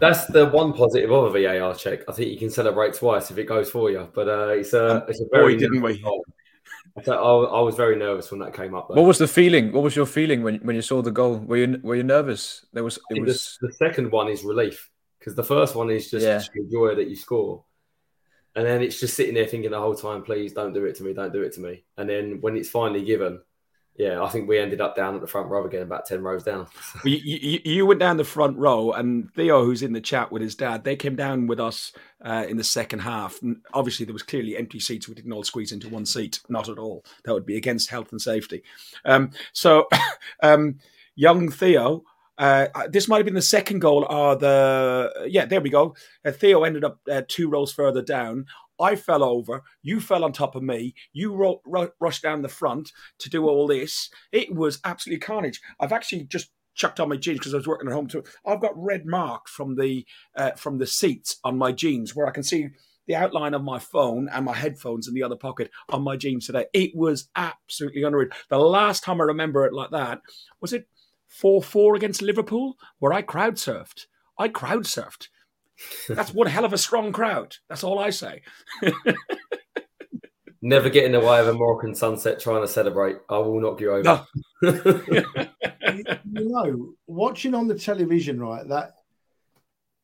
That's 0.00 0.26
the 0.26 0.46
one 0.46 0.72
positive 0.72 1.10
of 1.10 1.34
a 1.34 1.42
VAR 1.42 1.74
check. 1.74 2.00
I 2.08 2.12
think 2.12 2.30
you 2.30 2.38
can 2.38 2.50
celebrate 2.50 2.94
twice 2.94 3.30
if 3.30 3.38
it 3.38 3.44
goes 3.44 3.70
for 3.70 3.90
you. 3.90 4.08
But 4.14 4.28
uh, 4.28 4.48
it's 4.48 4.72
a 4.72 5.04
it's 5.08 5.20
a 5.20 5.26
very 5.32 5.54
boy, 5.54 5.60
didn't 5.60 5.82
we? 5.82 5.98
Goal. 6.00 6.24
I, 7.06 7.10
I, 7.10 7.60
was 7.60 7.76
very 7.76 7.96
nervous 7.96 8.30
when 8.30 8.40
that 8.40 8.54
came 8.54 8.74
up. 8.74 8.88
Though. 8.88 8.96
What 8.96 9.06
was 9.06 9.18
the 9.18 9.28
feeling? 9.28 9.72
What 9.72 9.84
was 9.84 9.94
your 9.94 10.06
feeling 10.06 10.42
when, 10.42 10.56
when 10.56 10.74
you 10.74 10.82
saw 10.82 11.00
the 11.00 11.12
goal? 11.12 11.38
Were 11.38 11.56
you 11.56 11.80
were 11.82 11.94
you 11.94 12.02
nervous? 12.02 12.64
There 12.72 12.84
was 12.84 12.98
it 13.10 13.20
was 13.20 13.58
the, 13.60 13.68
the, 13.68 13.72
second 13.74 14.10
one 14.10 14.28
is 14.28 14.42
relief 14.44 14.90
because 15.18 15.34
the 15.34 15.44
first 15.44 15.74
one 15.74 15.90
is 15.90 16.10
just 16.10 16.24
yeah. 16.24 16.40
joy 16.70 16.94
that 16.94 17.08
you 17.08 17.16
score, 17.16 17.64
and 18.56 18.66
then 18.66 18.82
it's 18.82 18.98
just 18.98 19.14
sitting 19.14 19.34
there 19.34 19.46
thinking 19.46 19.70
the 19.70 19.78
whole 19.78 19.94
time, 19.94 20.22
please 20.22 20.52
don't 20.52 20.72
do 20.72 20.84
it 20.84 20.96
to 20.96 21.04
me, 21.04 21.12
don't 21.12 21.32
do 21.32 21.42
it 21.42 21.52
to 21.54 21.60
me. 21.60 21.84
And 21.96 22.08
then 22.08 22.40
when 22.40 22.56
it's 22.56 22.68
finally 22.68 23.04
given, 23.04 23.40
yeah, 23.98 24.22
I 24.22 24.28
think 24.28 24.48
we 24.48 24.60
ended 24.60 24.80
up 24.80 24.94
down 24.94 25.16
at 25.16 25.20
the 25.20 25.26
front 25.26 25.48
row 25.48 25.66
again, 25.66 25.82
about 25.82 26.06
10 26.06 26.22
rows 26.22 26.44
down. 26.44 26.68
you, 27.04 27.16
you, 27.16 27.60
you, 27.64 27.86
went 27.86 27.98
down 27.98 28.16
the 28.16 28.22
front 28.22 28.56
row, 28.56 28.92
and 28.92 29.32
Theo, 29.34 29.64
who's 29.64 29.82
in 29.82 29.92
the 29.92 30.00
chat 30.00 30.30
with 30.30 30.40
his 30.40 30.54
dad, 30.54 30.84
they 30.84 30.94
came 30.94 31.16
down 31.16 31.48
with 31.48 31.58
us 31.58 31.92
uh, 32.24 32.46
in 32.48 32.56
the 32.56 32.64
second 32.64 33.00
half. 33.00 33.42
And 33.42 33.56
obviously, 33.74 34.06
there 34.06 34.12
was 34.12 34.22
clearly 34.22 34.56
empty 34.56 34.78
seats. 34.78 35.08
We 35.08 35.16
didn't 35.16 35.32
all 35.32 35.42
squeeze 35.42 35.72
into 35.72 35.88
one 35.88 36.06
seat, 36.06 36.38
not 36.48 36.68
at 36.68 36.78
all. 36.78 37.04
That 37.24 37.34
would 37.34 37.44
be 37.44 37.56
against 37.56 37.90
health 37.90 38.12
and 38.12 38.22
safety. 38.22 38.62
Um, 39.04 39.32
so, 39.52 39.88
um, 40.42 40.78
young 41.16 41.50
Theo. 41.50 42.04
Uh, 42.38 42.68
this 42.88 43.08
might 43.08 43.16
have 43.16 43.24
been 43.24 43.34
the 43.34 43.42
second 43.42 43.80
goal, 43.80 44.06
Are 44.08 44.36
the 44.36 45.26
yeah, 45.28 45.44
there 45.44 45.60
we 45.60 45.70
go. 45.70 45.96
Uh, 46.24 46.30
Theo 46.30 46.62
ended 46.62 46.84
up 46.84 47.00
uh, 47.10 47.22
two 47.26 47.50
rows 47.50 47.72
further 47.72 48.00
down. 48.00 48.46
I 48.80 48.96
fell 48.96 49.22
over. 49.22 49.62
You 49.82 50.00
fell 50.00 50.24
on 50.24 50.32
top 50.32 50.54
of 50.54 50.62
me. 50.62 50.94
You 51.12 51.34
ro- 51.34 51.60
ro- 51.66 51.90
rushed 52.00 52.22
down 52.22 52.42
the 52.42 52.48
front 52.48 52.92
to 53.18 53.30
do 53.30 53.48
all 53.48 53.66
this. 53.66 54.10
It 54.32 54.54
was 54.54 54.80
absolutely 54.84 55.20
carnage. 55.20 55.60
I've 55.80 55.92
actually 55.92 56.24
just 56.24 56.50
chucked 56.74 57.00
on 57.00 57.08
my 57.08 57.16
jeans 57.16 57.40
because 57.40 57.54
I 57.54 57.58
was 57.58 57.66
working 57.66 57.88
at 57.88 57.94
home 57.94 58.06
too. 58.06 58.22
I've 58.46 58.60
got 58.60 58.72
red 58.76 59.04
marks 59.04 59.50
from 59.50 59.76
the 59.76 60.06
uh, 60.36 60.52
from 60.52 60.78
the 60.78 60.86
seats 60.86 61.38
on 61.44 61.58
my 61.58 61.72
jeans 61.72 62.14
where 62.14 62.26
I 62.26 62.30
can 62.30 62.44
see 62.44 62.68
the 63.06 63.16
outline 63.16 63.54
of 63.54 63.64
my 63.64 63.78
phone 63.78 64.28
and 64.32 64.44
my 64.44 64.54
headphones 64.54 65.08
in 65.08 65.14
the 65.14 65.22
other 65.22 65.34
pocket 65.36 65.70
on 65.88 66.02
my 66.02 66.16
jeans 66.16 66.46
today. 66.46 66.66
It 66.72 66.94
was 66.94 67.28
absolutely 67.34 68.02
unreal. 68.02 68.28
The 68.50 68.58
last 68.58 69.02
time 69.02 69.20
I 69.20 69.24
remember 69.24 69.66
it 69.66 69.72
like 69.72 69.90
that 69.90 70.20
was 70.60 70.72
it 70.72 70.86
four 71.26 71.62
four 71.62 71.96
against 71.96 72.22
Liverpool 72.22 72.76
where 72.98 73.12
I 73.12 73.22
crowd 73.22 73.54
surfed. 73.54 74.06
I 74.38 74.48
crowd 74.48 74.84
surfed. 74.84 75.28
That's 76.08 76.32
one 76.32 76.46
hell 76.46 76.64
of 76.64 76.72
a 76.72 76.78
strong 76.78 77.12
crowd. 77.12 77.56
That's 77.68 77.84
all 77.84 77.98
I 77.98 78.10
say. 78.10 78.42
Never 80.60 80.90
get 80.90 81.04
in 81.04 81.12
the 81.12 81.20
way 81.20 81.38
of 81.38 81.46
a 81.46 81.54
Moroccan 81.54 81.94
sunset 81.94 82.40
trying 82.40 82.62
to 82.62 82.68
celebrate. 82.68 83.18
I 83.28 83.38
will 83.38 83.60
knock 83.60 83.80
you 83.80 83.92
over. 83.92 84.02
No. 84.02 84.26
you 84.62 86.24
know, 86.24 86.94
watching 87.06 87.54
on 87.54 87.68
the 87.68 87.78
television, 87.78 88.40
right, 88.40 88.66
that 88.68 88.94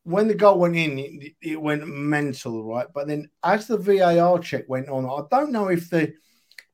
when 0.04 0.28
the 0.28 0.34
goal 0.34 0.60
went 0.60 0.76
in, 0.76 0.98
it, 0.98 1.32
it, 1.42 1.60
went 1.60 1.88
mental, 1.88 2.62
right? 2.64 2.86
But 2.94 3.08
then 3.08 3.28
as 3.42 3.66
the 3.66 3.78
VAR 3.78 4.38
check 4.38 4.68
went 4.68 4.88
on, 4.88 5.06
I 5.06 5.26
don't 5.36 5.50
know 5.50 5.68
if 5.68 5.90
the 5.90 6.12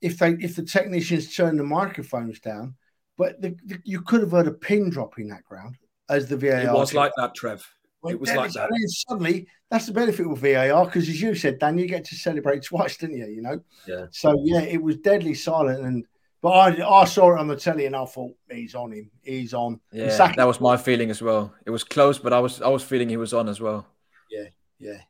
if 0.02 0.18
they 0.18 0.32
if 0.32 0.56
the 0.56 0.64
technicians 0.64 1.34
turned 1.34 1.58
the 1.58 1.64
microphones 1.64 2.40
down, 2.40 2.74
but 3.16 3.40
the, 3.40 3.56
the, 3.64 3.78
you 3.84 4.02
could 4.02 4.20
have 4.20 4.32
heard 4.32 4.48
a 4.48 4.52
pin 4.52 4.90
drop 4.90 5.18
in 5.18 5.28
that 5.28 5.44
ground 5.44 5.76
as 6.10 6.28
the 6.28 6.36
VAR. 6.36 6.60
It 6.60 6.72
was 6.72 6.92
like 6.92 7.12
that, 7.16 7.34
Trev 7.34 7.66
it 8.04 8.18
was 8.18 8.32
like 8.32 8.52
that. 8.52 8.70
suddenly, 9.08 9.46
that's 9.70 9.86
the 9.86 9.92
benefit 9.92 10.28
with 10.28 10.40
VAR 10.40 10.84
because, 10.86 11.08
as 11.08 11.20
you 11.20 11.34
said, 11.34 11.58
Dan, 11.58 11.78
you 11.78 11.86
get 11.86 12.04
to 12.06 12.14
celebrate 12.14 12.64
twice, 12.64 12.96
didn't 12.96 13.18
you? 13.18 13.26
You 13.26 13.42
know. 13.42 13.60
Yeah. 13.86 14.06
So 14.10 14.40
yeah, 14.44 14.62
it 14.62 14.82
was 14.82 14.96
deadly 14.98 15.34
silent, 15.34 15.84
and 15.84 16.04
but 16.40 16.50
I 16.50 17.00
I 17.00 17.04
saw 17.04 17.34
it 17.34 17.38
on 17.38 17.48
the 17.48 17.56
telly 17.56 17.86
and 17.86 17.94
I 17.94 18.04
thought 18.06 18.34
he's 18.50 18.74
on 18.74 18.92
him, 18.92 19.10
he's 19.22 19.52
on. 19.52 19.80
Yeah, 19.92 20.32
that 20.36 20.46
was 20.46 20.60
my 20.60 20.76
feeling 20.76 21.10
as 21.10 21.20
well. 21.20 21.52
It 21.66 21.70
was 21.70 21.84
close, 21.84 22.18
but 22.18 22.32
I 22.32 22.40
was 22.40 22.62
I 22.62 22.68
was 22.68 22.82
feeling 22.82 23.08
he 23.08 23.18
was 23.18 23.34
on 23.34 23.48
as 23.48 23.60
well. 23.60 23.86
Yeah, 24.30 24.46
yeah. 24.78 25.00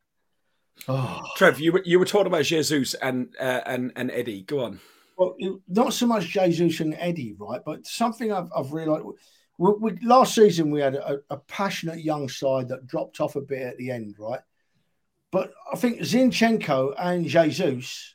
Oh. 0.89 1.21
Trev, 1.37 1.61
you 1.61 1.73
were 1.73 1.83
you 1.85 1.99
were 1.99 2.05
talking 2.05 2.27
about 2.27 2.45
Jesus 2.45 2.95
and 2.95 3.35
uh, 3.39 3.61
and 3.67 3.93
and 3.95 4.11
Eddie. 4.11 4.43
Go 4.43 4.65
on. 4.65 4.81
Well, 5.17 5.37
not 5.69 5.93
so 5.93 6.07
much 6.07 6.29
Jesus 6.29 6.81
and 6.81 6.95
Eddie, 6.95 7.37
right? 7.39 7.61
But 7.65 7.87
something 7.87 8.33
I've, 8.33 8.49
I've 8.57 8.73
realised 8.73 9.05
we, 9.61 9.73
we, 9.73 9.99
last 10.03 10.35
season 10.35 10.71
we 10.71 10.81
had 10.81 10.95
a, 10.95 11.21
a, 11.29 11.37
passionate 11.37 12.03
young 12.03 12.31
side 12.31 12.69
that 12.69 12.87
dropped 12.87 13.21
off 13.21 13.37
a 13.37 13.43
bit 13.43 13.61
at 13.61 13.77
the 13.77 13.91
end, 13.91 14.17
right? 14.19 14.41
But 15.31 15.53
I 15.71 15.77
think 15.77 16.01
Zinchenko 16.01 16.95
and 16.99 17.27
Jesus, 17.27 18.15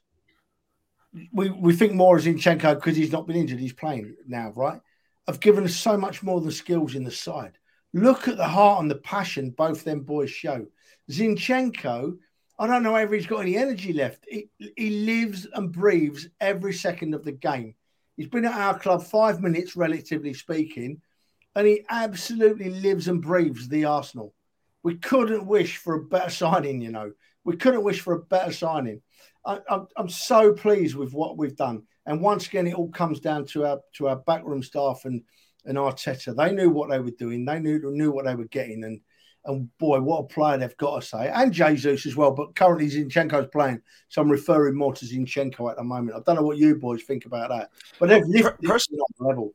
we, 1.32 1.52
we 1.52 1.76
think 1.76 1.94
more 1.94 2.18
of 2.18 2.24
Zinchenko 2.24 2.76
because 2.76 2.98
he's 2.98 3.12
not 3.12 3.28
been 3.28 3.36
injured, 3.36 3.60
he's 3.60 3.74
playing 3.74 4.16
now, 4.28 4.54
right? 4.56 4.82
Have 5.28 5.40
given 5.40 5.64
us 5.64 5.76
so 5.76 5.96
much 5.96 6.24
more 6.24 6.42
than 6.42 6.50
skills 6.50 6.96
in 6.96 7.04
the 7.04 7.12
side. 7.12 7.60
Look 7.94 8.28
at 8.28 8.38
the 8.38 8.48
heart 8.48 8.82
and 8.82 8.90
the 8.90 8.96
passion 8.96 9.52
both 9.52 9.84
them 9.84 10.00
boys 10.00 10.32
show. 10.32 10.66
Zinchenko, 11.12 12.18
I 12.58 12.66
don't 12.66 12.82
know 12.82 12.94
whether 12.94 13.14
he's 13.14 13.28
got 13.28 13.42
any 13.42 13.56
energy 13.56 13.94
left. 13.94 14.26
He, 14.28 14.50
he 14.76 14.90
lives 15.06 15.46
and 15.54 15.72
breathes 15.72 16.28
every 16.42 16.74
second 16.74 17.14
of 17.14 17.24
the 17.24 17.34
game. 17.34 17.76
He's 18.18 18.30
been 18.30 18.46
at 18.46 18.54
our 18.54 18.80
club 18.80 19.04
five 19.04 19.44
minutes, 19.44 19.76
relatively 19.76 20.34
speaking 20.34 21.02
and 21.56 21.66
he 21.66 21.86
absolutely 21.90 22.70
lives 22.70 23.08
and 23.08 23.22
breathes 23.22 23.68
the 23.68 23.86
Arsenal. 23.86 24.34
We 24.84 24.98
couldn't 24.98 25.48
wish 25.48 25.78
for 25.78 25.96
a 25.96 26.04
better 26.04 26.30
signing, 26.30 26.82
you 26.82 26.92
know. 26.92 27.12
We 27.44 27.56
couldn't 27.56 27.84
wish 27.84 28.02
for 28.02 28.14
a 28.14 28.20
better 28.20 28.52
signing. 28.52 29.02
I, 29.46 29.60
am 29.70 29.88
I'm 29.96 30.10
so 30.10 30.54
pleased 30.54 30.96
with 30.96 31.14
what 31.14 31.38
we've 31.38 31.56
done. 31.56 31.84
And 32.06 32.22
once 32.22 32.48
again, 32.48 32.68
it 32.68 32.76
all 32.76 32.90
comes 32.90 33.20
down 33.20 33.46
to 33.48 33.66
our 33.66 33.80
to 33.96 34.10
our 34.10 34.18
backroom 34.18 34.62
staff 34.62 35.02
and 35.06 35.24
and 35.66 35.78
Arteta. 35.78 36.36
They 36.36 36.52
knew 36.52 36.70
what 36.70 36.90
they 36.90 37.00
were 37.00 37.12
doing. 37.12 37.46
They 37.46 37.60
knew 37.60 37.80
knew 37.92 38.12
what 38.12 38.26
they 38.26 38.36
were 38.36 38.46
getting. 38.46 38.84
And 38.84 39.02
and 39.46 39.76
boy, 39.78 40.02
what 40.02 40.20
a 40.20 40.24
player 40.24 40.58
they've 40.58 40.78
got 40.78 41.02
to 41.02 41.08
say. 41.08 41.30
And 41.30 41.54
Jesus 41.54 42.06
as 42.06 42.16
well. 42.16 42.32
But 42.32 42.56
currently 42.56 42.90
Zinchenko's 42.90 43.48
playing, 43.52 43.82
so 44.10 44.22
I'm 44.22 44.32
referring 44.32 44.76
more 44.76 44.94
to 44.94 45.06
Zinchenko 45.06 45.70
at 45.70 45.78
the 45.78 45.84
moment. 45.84 46.18
I 46.18 46.22
don't 46.26 46.36
know 46.36 46.48
what 46.48 46.58
you 46.58 46.76
boys 46.76 47.04
think 47.04 47.26
about 47.26 47.50
that, 47.50 47.70
but 48.00 48.10
they've 48.10 48.26
lifted 48.26 48.68
Personally, 48.68 49.02
level 49.20 49.54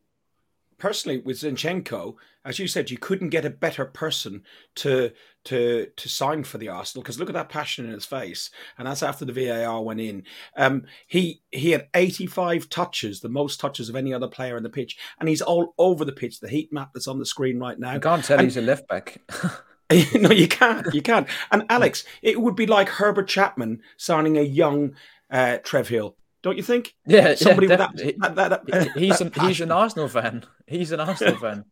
personally 0.81 1.19
with 1.19 1.39
Zinchenko, 1.39 2.15
as 2.45 2.59
you 2.59 2.67
said, 2.67 2.91
you 2.91 2.99
couldn't 2.99 3.29
get 3.29 3.45
a 3.45 3.51
better 3.51 3.85
person 3.85 4.43
to 4.77 5.13
to 5.45 5.89
to 5.97 6.09
sign 6.09 6.43
for 6.45 6.59
the 6.59 6.69
Arsenal 6.69 7.03
because 7.03 7.19
look 7.19 7.29
at 7.29 7.35
that 7.35 7.49
passion 7.49 7.85
in 7.85 7.93
his 7.93 8.07
face, 8.07 8.51
and 8.79 8.89
that's 8.89 9.03
after 9.03 9.25
the 9.25 9.33
VAR 9.33 9.83
went 9.83 10.01
in. 10.01 10.25
Um, 10.57 10.85
he 11.07 11.43
he 11.51 11.71
had 11.71 11.89
85 11.95 12.69
touches, 12.69 13.21
the 13.21 13.29
most 13.29 13.61
touches 13.61 13.89
of 13.89 13.97
any 13.97 14.13
other 14.13 14.29
player 14.29 14.57
in 14.57 14.63
the 14.63 14.71
pitch, 14.71 14.97
and 15.21 15.29
he's 15.29 15.43
all 15.43 15.75
over 15.79 16.05
the 16.05 16.13
pitch. 16.13 16.41
The 16.41 16.49
heat 16.49 16.73
map 16.73 16.91
that's 16.95 17.09
on 17.09 17.19
the 17.19 17.27
screen 17.27 17.59
right 17.59 17.79
now. 17.79 17.95
You 17.95 18.01
can't 18.01 18.25
tell 18.25 18.39
and, 18.39 18.47
he's 18.47 18.57
a 18.57 18.63
left 18.63 18.89
back. 18.89 19.19
no, 20.15 20.31
you 20.31 20.47
can't. 20.47 20.95
You 20.95 21.03
can't. 21.03 21.27
And 21.51 21.65
Alex, 21.69 22.05
it 22.23 22.41
would 22.41 22.55
be 22.55 22.67
like 22.67 22.89
Herbert 22.89 23.27
Chapman 23.27 23.83
signing 23.97 24.39
a 24.39 24.43
young 24.43 24.95
uh, 25.31 25.59
Trev 25.65 25.89
Hill 25.89 26.17
don't 26.43 26.57
you 26.57 26.63
think? 26.63 26.95
Yeah, 27.07 27.35
somebody 27.35 27.67
yeah, 27.67 27.77
that, 27.77 28.35
that, 28.35 28.67
that, 28.67 28.91
he's 28.97 29.21
an, 29.21 29.33
he's 29.41 29.61
an 29.61 29.73
Arsenal 29.73 30.09
fan. 30.09 30.45
He's 30.67 30.93
an 30.93 31.01
Arsenal 31.01 31.37
fan. 31.37 31.65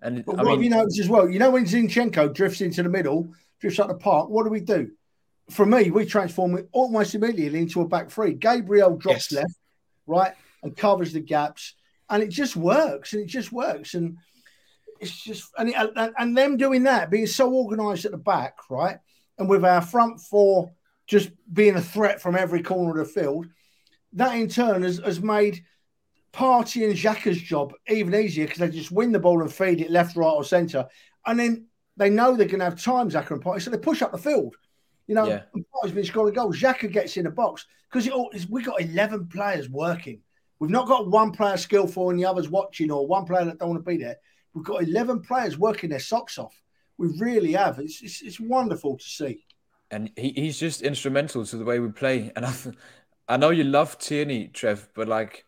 And 0.00 0.24
but 0.24 0.38
I 0.38 0.42
what 0.42 0.58
mean, 0.58 0.64
you 0.64 0.70
noticed 0.70 1.00
as 1.00 1.08
well? 1.08 1.28
You 1.28 1.38
know 1.38 1.50
when 1.50 1.64
Zinchenko 1.64 2.32
drifts 2.34 2.60
into 2.60 2.82
the 2.82 2.88
middle, 2.88 3.32
drifts 3.60 3.78
up 3.78 3.88
the 3.88 3.94
park. 3.94 4.28
What 4.28 4.44
do 4.44 4.50
we 4.50 4.60
do? 4.60 4.90
For 5.50 5.66
me, 5.66 5.90
we 5.90 6.04
transform 6.06 6.56
it 6.56 6.68
almost 6.72 7.14
immediately 7.14 7.58
into 7.58 7.80
a 7.80 7.88
back 7.88 8.10
three. 8.10 8.34
Gabriel 8.34 8.96
drops 8.96 9.32
yes. 9.32 9.42
left, 9.42 9.54
right, 10.06 10.32
and 10.62 10.76
covers 10.76 11.12
the 11.12 11.20
gaps, 11.20 11.74
and 12.08 12.22
it 12.22 12.28
just 12.28 12.56
works. 12.56 13.12
And 13.12 13.22
it 13.22 13.28
just 13.28 13.52
works. 13.52 13.94
And 13.94 14.18
it's 15.00 15.22
just 15.22 15.50
and 15.58 15.70
it, 15.70 15.74
and, 15.96 16.14
and 16.16 16.36
them 16.36 16.56
doing 16.56 16.84
that, 16.84 17.10
being 17.10 17.26
so 17.26 17.52
organised 17.52 18.04
at 18.04 18.12
the 18.12 18.18
back, 18.18 18.58
right, 18.70 18.98
and 19.38 19.48
with 19.48 19.64
our 19.64 19.80
front 19.80 20.20
four 20.20 20.70
just 21.06 21.30
being 21.52 21.76
a 21.76 21.82
threat 21.82 22.20
from 22.20 22.36
every 22.36 22.62
corner 22.62 22.98
of 22.98 23.06
the 23.06 23.20
field 23.20 23.46
that 24.14 24.34
in 24.36 24.48
turn 24.48 24.82
has, 24.82 24.98
has 24.98 25.20
made 25.20 25.64
Partey 26.32 26.84
and 26.84 26.94
Xhaka's 26.94 27.40
job 27.40 27.74
even 27.88 28.14
easier 28.14 28.46
because 28.46 28.58
they 28.60 28.68
just 28.70 28.90
win 28.90 29.12
the 29.12 29.18
ball 29.20 29.40
and 29.42 29.52
feed 29.52 29.80
it 29.80 29.90
left, 29.90 30.16
right, 30.16 30.28
or 30.28 30.44
centre. 30.44 30.86
And 31.26 31.38
then 31.38 31.66
they 31.96 32.10
know 32.10 32.34
they're 32.36 32.46
going 32.48 32.58
to 32.58 32.64
have 32.64 32.80
time, 32.82 33.08
Xhaka 33.10 33.30
and 33.32 33.42
Partey. 33.42 33.62
so 33.62 33.70
they 33.70 33.78
push 33.78 34.02
up 34.02 34.10
the 34.12 34.18
field. 34.18 34.56
You 35.06 35.14
know, 35.14 35.26
Yeah. 35.28 35.42
he's 35.82 35.92
been 35.92 36.04
scoring 36.04 36.34
goals. 36.34 36.58
Xhaka 36.58 36.90
gets 36.90 37.16
in 37.16 37.24
the 37.24 37.30
box 37.30 37.66
because 37.92 38.08
we've 38.48 38.64
got 38.66 38.80
11 38.80 39.28
players 39.28 39.68
working. 39.68 40.20
We've 40.58 40.70
not 40.70 40.88
got 40.88 41.08
one 41.08 41.30
player 41.30 41.56
skillful 41.56 42.10
and 42.10 42.18
the 42.18 42.24
others 42.24 42.48
watching 42.48 42.90
or 42.90 43.06
one 43.06 43.26
player 43.26 43.44
that 43.44 43.58
don't 43.58 43.70
want 43.70 43.84
to 43.84 43.88
be 43.90 43.98
there. 43.98 44.16
We've 44.54 44.64
got 44.64 44.82
11 44.82 45.20
players 45.22 45.58
working 45.58 45.90
their 45.90 45.98
socks 46.00 46.38
off. 46.38 46.60
We 46.96 47.08
really 47.18 47.52
have. 47.52 47.78
It's, 47.80 48.02
it's, 48.02 48.22
it's 48.22 48.40
wonderful 48.40 48.96
to 48.96 49.04
see. 49.04 49.44
and 49.90 50.10
he, 50.16 50.30
he's 50.34 50.58
just 50.58 50.80
instrumental 50.82 51.44
to 51.46 51.56
the 51.56 51.64
way 51.64 51.78
we 51.80 51.88
play. 51.90 52.32
And 52.34 52.46
I, 52.46 52.54
I 53.28 53.36
know 53.36 53.50
you 53.50 53.64
love 53.64 53.98
Tierney, 53.98 54.48
Trev, 54.48 54.88
but 54.94 55.08
like 55.08 55.44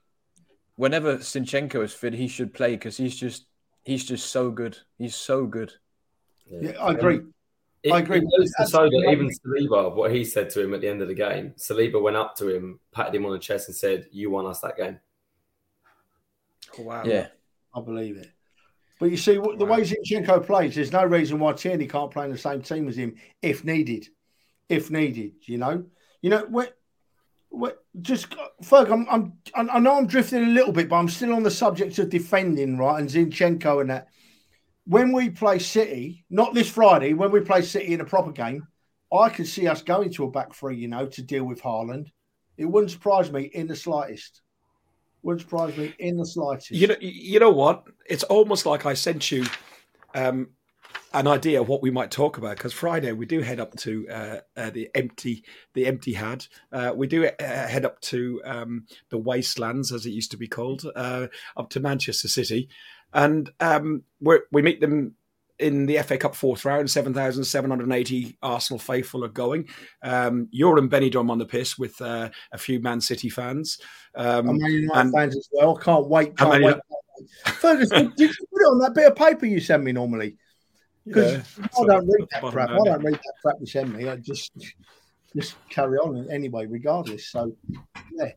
whenever 0.76 1.18
Zinchenko 1.18 1.84
is 1.84 1.92
fit, 1.92 2.14
he 2.14 2.28
should 2.28 2.54
play 2.54 2.72
because 2.72 2.96
he's 2.96 3.16
just 3.16 3.46
he's 3.84 4.04
just 4.04 4.30
so 4.30 4.50
good. 4.50 4.78
He's 4.98 5.14
so 5.14 5.46
good. 5.46 5.72
Yeah, 6.48 6.72
I 6.80 6.92
agree. 6.92 7.20
It, 7.82 7.92
I 7.92 7.98
agree. 7.98 8.18
It 8.18 8.24
goes 8.38 8.50
to 8.58 8.70
show 8.70 8.84
that 8.84 9.08
even 9.10 9.28
Saliba, 9.28 9.94
what 9.94 10.12
he 10.12 10.24
said 10.24 10.50
to 10.50 10.62
him 10.62 10.74
at 10.74 10.80
the 10.80 10.88
end 10.88 11.02
of 11.02 11.08
the 11.08 11.14
game, 11.14 11.54
Saliba 11.56 12.00
went 12.00 12.16
up 12.16 12.34
to 12.36 12.48
him, 12.48 12.80
patted 12.92 13.14
him 13.14 13.26
on 13.26 13.32
the 13.32 13.38
chest, 13.38 13.68
and 13.68 13.76
said, 13.76 14.06
"You 14.10 14.30
won 14.30 14.46
us 14.46 14.60
that 14.60 14.76
game." 14.76 14.98
Oh, 16.78 16.82
wow. 16.82 17.04
Yeah, 17.04 17.28
I 17.74 17.80
believe 17.80 18.16
it. 18.16 18.32
But 18.98 19.10
you 19.10 19.18
see, 19.18 19.36
what 19.36 19.58
the 19.58 19.66
way 19.66 19.82
Zinchenko 19.82 20.46
plays, 20.46 20.74
there's 20.74 20.92
no 20.92 21.04
reason 21.04 21.38
why 21.38 21.52
Tierney 21.52 21.86
can't 21.86 22.10
play 22.10 22.24
in 22.24 22.32
the 22.32 22.38
same 22.38 22.62
team 22.62 22.88
as 22.88 22.96
him 22.96 23.16
if 23.42 23.62
needed. 23.62 24.08
If 24.68 24.90
needed, 24.90 25.34
you 25.42 25.58
know, 25.58 25.84
you 26.22 26.30
know, 26.30 26.46
what, 26.48 26.50
what, 26.50 26.76
just 28.00 28.30
Ferg, 28.62 28.90
I'm, 28.90 29.06
I'm, 29.54 29.70
I 29.70 29.78
know 29.78 29.96
I'm 29.96 30.06
drifting 30.06 30.44
a 30.44 30.48
little 30.48 30.72
bit, 30.72 30.88
but 30.88 30.96
I'm 30.96 31.08
still 31.08 31.34
on 31.34 31.42
the 31.42 31.50
subject 31.50 31.98
of 31.98 32.10
defending, 32.10 32.76
right? 32.76 33.00
And 33.00 33.08
Zinchenko 33.08 33.80
and 33.80 33.90
that. 33.90 34.08
When 34.84 35.12
we 35.12 35.30
play 35.30 35.58
City, 35.58 36.24
not 36.30 36.54
this 36.54 36.70
Friday, 36.70 37.12
when 37.12 37.32
we 37.32 37.40
play 37.40 37.62
City 37.62 37.92
in 37.94 38.00
a 38.00 38.04
proper 38.04 38.30
game, 38.30 38.66
I 39.12 39.28
could 39.30 39.46
see 39.46 39.66
us 39.66 39.82
going 39.82 40.12
to 40.12 40.24
a 40.24 40.30
back 40.30 40.54
three, 40.54 40.76
you 40.76 40.88
know, 40.88 41.06
to 41.06 41.22
deal 41.22 41.44
with 41.44 41.62
Haaland. 41.62 42.06
It 42.56 42.66
wouldn't 42.66 42.92
surprise 42.92 43.32
me 43.32 43.44
in 43.44 43.66
the 43.66 43.76
slightest. 43.76 44.42
Wouldn't 45.22 45.42
surprise 45.42 45.76
me 45.76 45.94
in 45.98 46.16
the 46.16 46.26
slightest. 46.26 46.70
You 46.70 46.86
know, 46.88 46.96
you 47.00 47.40
know 47.40 47.50
what? 47.50 47.84
It's 48.08 48.22
almost 48.24 48.64
like 48.64 48.86
I 48.86 48.94
sent 48.94 49.30
you 49.30 49.44
um, 50.14 50.50
an 51.14 51.26
idea 51.26 51.60
of 51.60 51.68
what 51.68 51.82
we 51.82 51.90
might 51.90 52.10
talk 52.10 52.36
about 52.38 52.56
because 52.56 52.72
Friday 52.72 53.12
we 53.12 53.26
do 53.26 53.40
head 53.40 53.60
up 53.60 53.74
to 53.76 54.06
uh, 54.08 54.36
uh, 54.56 54.70
the 54.70 54.90
empty, 54.94 55.44
the 55.74 55.86
empty 55.86 56.12
had. 56.12 56.46
Uh, 56.72 56.92
we 56.94 57.06
do 57.06 57.26
uh, 57.26 57.32
head 57.38 57.84
up 57.84 58.00
to 58.02 58.40
um, 58.44 58.86
the 59.10 59.18
wastelands, 59.18 59.92
as 59.92 60.06
it 60.06 60.10
used 60.10 60.30
to 60.32 60.36
be 60.36 60.48
called, 60.48 60.84
uh, 60.94 61.26
up 61.56 61.70
to 61.70 61.80
Manchester 61.80 62.28
City, 62.28 62.68
and 63.12 63.50
um, 63.60 64.02
we 64.20 64.38
we 64.52 64.62
meet 64.62 64.80
them 64.80 65.14
in 65.58 65.86
the 65.86 65.98
FA 66.02 66.18
Cup 66.18 66.34
fourth 66.34 66.64
round. 66.64 66.90
Seven 66.90 67.14
thousand 67.14 67.44
seven 67.44 67.70
hundred 67.70 67.90
eighty 67.92 68.36
Arsenal 68.42 68.78
faithful 68.78 69.24
are 69.24 69.28
going. 69.28 69.68
Um, 70.02 70.48
you're 70.50 70.78
in 70.78 70.90
Benidorm 70.90 71.30
on 71.30 71.38
the 71.38 71.46
piss 71.46 71.78
with 71.78 72.00
uh, 72.00 72.30
a 72.52 72.58
few 72.58 72.80
Man 72.80 73.00
City 73.00 73.30
fans. 73.30 73.78
Um, 74.14 74.50
I'm 74.50 74.58
Man 74.58 74.72
United 74.72 75.00
and- 75.00 75.14
fans 75.14 75.36
as 75.36 75.48
well. 75.52 75.76
Can't 75.76 76.08
wait. 76.08 76.36
Can't 76.36 76.62
wait. 76.62 76.76
Ferguson, 77.44 78.12
did 78.16 78.30
you 78.30 78.46
put 78.52 78.60
it 78.60 78.70
on 78.70 78.78
that 78.80 78.94
bit 78.94 79.06
of 79.06 79.16
paper 79.16 79.46
you 79.46 79.60
send 79.60 79.82
me 79.84 79.92
normally? 79.92 80.36
Because 81.06 81.32
Yeah. 81.32 81.66
I 81.80 81.86
don't 81.86 82.06
read 82.06 82.28
that 82.32 82.42
Bottom 82.42 82.52
crap. 82.52 82.70
I 82.70 82.78
don't 82.84 83.02
read 83.04 83.14
that 83.14 83.32
crap 83.42 83.56
you 83.60 83.66
send 83.66 83.94
me. 83.94 84.08
I 84.08 84.16
just 84.16 84.52
just 85.36 85.54
carry 85.68 85.98
on 85.98 86.28
anyway, 86.30 86.66
regardless. 86.66 87.26
So 87.26 87.54
yeah. 88.12 88.32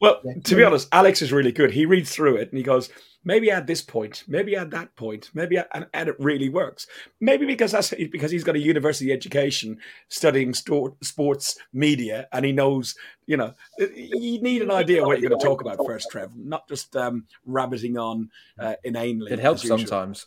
Well, 0.00 0.20
Yeah. 0.24 0.32
to 0.44 0.56
be 0.56 0.64
honest, 0.64 0.88
Alex 0.92 1.22
is 1.22 1.32
really 1.32 1.52
good. 1.52 1.70
He 1.70 1.86
reads 1.86 2.12
through 2.12 2.36
it 2.36 2.48
and 2.50 2.58
he 2.58 2.64
goes, 2.64 2.88
maybe 3.24 3.48
at 3.52 3.68
this 3.68 3.80
point, 3.80 4.24
maybe 4.26 4.56
at 4.56 4.70
that 4.70 4.96
point, 4.96 5.30
maybe 5.34 5.56
add, 5.58 5.68
and, 5.72 5.86
and 5.94 6.08
it 6.08 6.16
really 6.18 6.48
works. 6.48 6.88
Maybe 7.20 7.46
because 7.46 7.70
that's 7.70 7.90
because 8.10 8.32
he's 8.32 8.42
got 8.42 8.56
a 8.56 8.58
university 8.58 9.12
education 9.12 9.78
studying 10.08 10.52
sto- 10.52 10.96
sports 11.00 11.56
media 11.72 12.26
and 12.32 12.44
he 12.44 12.50
knows, 12.50 12.96
you 13.26 13.36
know, 13.36 13.54
you 13.78 14.42
need 14.42 14.62
an 14.62 14.72
idea 14.72 15.04
what 15.04 15.20
you're 15.20 15.30
going 15.30 15.38
to 15.40 15.46
talk 15.46 15.60
about 15.60 15.78
first, 15.86 16.10
Trev, 16.10 16.34
not 16.34 16.68
just 16.68 16.96
um, 16.96 17.26
rabbiting 17.46 17.96
on 17.96 18.30
uh, 18.58 18.74
inanely. 18.82 19.30
it 19.30 19.38
helps 19.38 19.60
as 19.60 19.70
usual. 19.70 19.78
sometimes. 19.78 20.26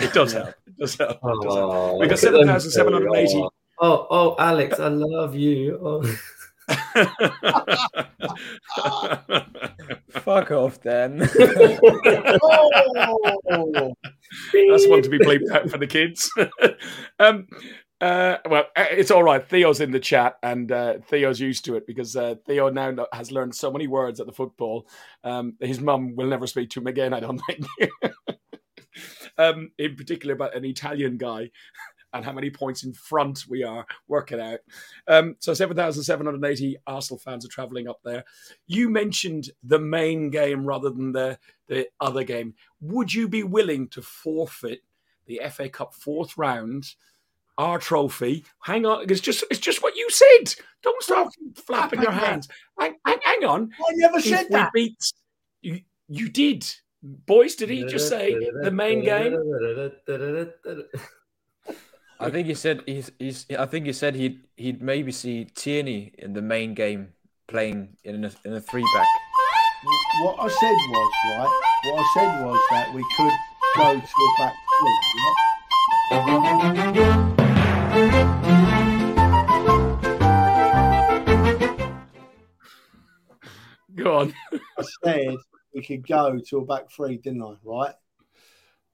It 0.00 0.12
does 0.12 0.32
help. 0.32 0.48
It 0.66 0.76
does 0.78 0.96
help. 0.96 1.18
It 1.22 1.42
does 1.42 1.54
help. 1.54 1.74
Oh, 1.74 1.98
We 1.98 2.06
got 2.08 2.22
look 2.22 2.34
at 2.34 2.46
them 2.46 2.60
7,780. 2.60 3.48
Oh, 3.80 4.06
oh, 4.10 4.36
Alex, 4.38 4.78
I 4.78 4.88
love 4.88 5.34
you. 5.34 5.78
Oh. 5.82 6.02
Fuck 10.10 10.50
off, 10.52 10.80
then. 10.82 11.28
oh, 12.42 13.94
That's 14.52 14.88
one 14.88 15.02
to 15.02 15.08
be 15.10 15.18
bleeped 15.18 15.50
out 15.50 15.70
for 15.70 15.78
the 15.78 15.86
kids. 15.86 16.30
um, 17.18 17.46
uh, 18.00 18.36
well, 18.48 18.64
uh, 18.76 18.86
it's 18.90 19.10
all 19.10 19.22
right. 19.22 19.46
Theo's 19.46 19.80
in 19.80 19.90
the 19.90 20.00
chat, 20.00 20.36
and 20.42 20.70
uh, 20.72 20.94
Theo's 21.08 21.40
used 21.40 21.64
to 21.66 21.76
it 21.76 21.86
because 21.86 22.16
uh, 22.16 22.34
Theo 22.46 22.68
now 22.68 23.06
has 23.12 23.30
learned 23.30 23.54
so 23.54 23.70
many 23.70 23.86
words 23.86 24.20
at 24.20 24.26
the 24.26 24.32
football. 24.32 24.86
Um, 25.24 25.54
his 25.60 25.80
mum 25.80 26.16
will 26.16 26.26
never 26.26 26.46
speak 26.46 26.70
to 26.70 26.80
him 26.80 26.86
again, 26.86 27.14
I 27.14 27.20
don't 27.20 27.38
think. 27.38 27.66
um, 29.38 29.70
in 29.78 29.96
particular, 29.96 30.34
about 30.34 30.56
an 30.56 30.64
Italian 30.64 31.16
guy 31.16 31.50
and 32.14 32.24
how 32.24 32.32
many 32.32 32.50
points 32.50 32.84
in 32.84 32.92
front 32.92 33.46
we 33.48 33.62
are 33.64 33.86
working 34.08 34.40
out. 34.40 34.60
Um, 35.08 35.36
so, 35.38 35.54
7,780 35.54 36.76
Arsenal 36.86 37.18
fans 37.18 37.44
are 37.44 37.48
travelling 37.48 37.88
up 37.88 38.00
there. 38.04 38.24
You 38.66 38.90
mentioned 38.90 39.50
the 39.62 39.78
main 39.78 40.30
game 40.30 40.64
rather 40.66 40.90
than 40.90 41.12
the, 41.12 41.38
the 41.68 41.88
other 42.00 42.24
game. 42.24 42.54
Would 42.80 43.12
you 43.14 43.28
be 43.28 43.42
willing 43.42 43.88
to 43.88 44.02
forfeit 44.02 44.82
the 45.26 45.40
FA 45.50 45.68
Cup 45.68 45.94
fourth 45.94 46.36
round, 46.36 46.94
our 47.56 47.78
trophy? 47.78 48.44
Hang 48.62 48.84
on, 48.84 49.06
it's 49.08 49.20
just 49.20 49.44
it's 49.50 49.60
just 49.60 49.82
what 49.82 49.96
you 49.96 50.08
said. 50.10 50.54
Don't 50.82 51.02
start 51.02 51.32
flapping 51.66 52.02
your 52.02 52.10
hands. 52.12 52.48
Hang, 52.78 52.96
hang, 53.06 53.18
hang 53.22 53.44
on. 53.44 53.70
I 53.78 53.92
never 53.94 54.18
If 54.18 54.24
said 54.24 54.46
we 54.50 54.56
that. 54.56 54.72
beat 54.74 55.12
you, 55.62 55.80
you 56.08 56.28
did, 56.28 56.66
boys. 57.02 57.54
Did 57.56 57.70
he 57.70 57.84
just 57.84 58.08
say 58.08 58.34
the 58.62 58.70
main 58.70 59.02
game? 59.04 59.36
I 62.20 62.30
think 62.30 62.46
he 62.46 62.54
said 62.54 62.82
he's, 62.86 63.10
he's 63.18 63.46
I 63.58 63.66
think 63.66 63.86
he 63.86 63.92
said 63.92 64.14
he'd 64.14 64.40
he'd 64.56 64.80
maybe 64.80 65.10
see 65.10 65.44
Tierney 65.44 66.12
in 66.18 66.34
the 66.34 66.42
main 66.42 66.74
game 66.74 67.14
playing 67.48 67.96
in 68.04 68.24
a 68.24 68.30
in 68.44 68.52
a 68.54 68.60
three 68.60 68.84
back. 68.94 69.06
What 70.22 70.36
I 70.38 70.48
said 70.48 70.76
was 70.90 71.12
right. 71.26 71.50
What 71.84 71.98
I 71.98 72.04
said 72.14 72.44
was 72.46 72.60
that 72.70 72.94
we 72.94 73.02
could 73.16 73.32
go 73.76 73.94
to 73.94 74.00
a 74.00 74.34
back 74.38 74.54
three. 74.78 74.98
yeah? 76.04 76.32
Go 83.94 84.18
on. 84.18 84.32
I 84.78 84.82
said 85.04 85.36
we 85.74 85.82
could 85.82 86.06
go 86.06 86.38
to 86.38 86.58
a 86.58 86.64
back 86.64 86.90
three, 86.90 87.16
didn't 87.16 87.42
I? 87.42 87.54
Right. 87.64 87.94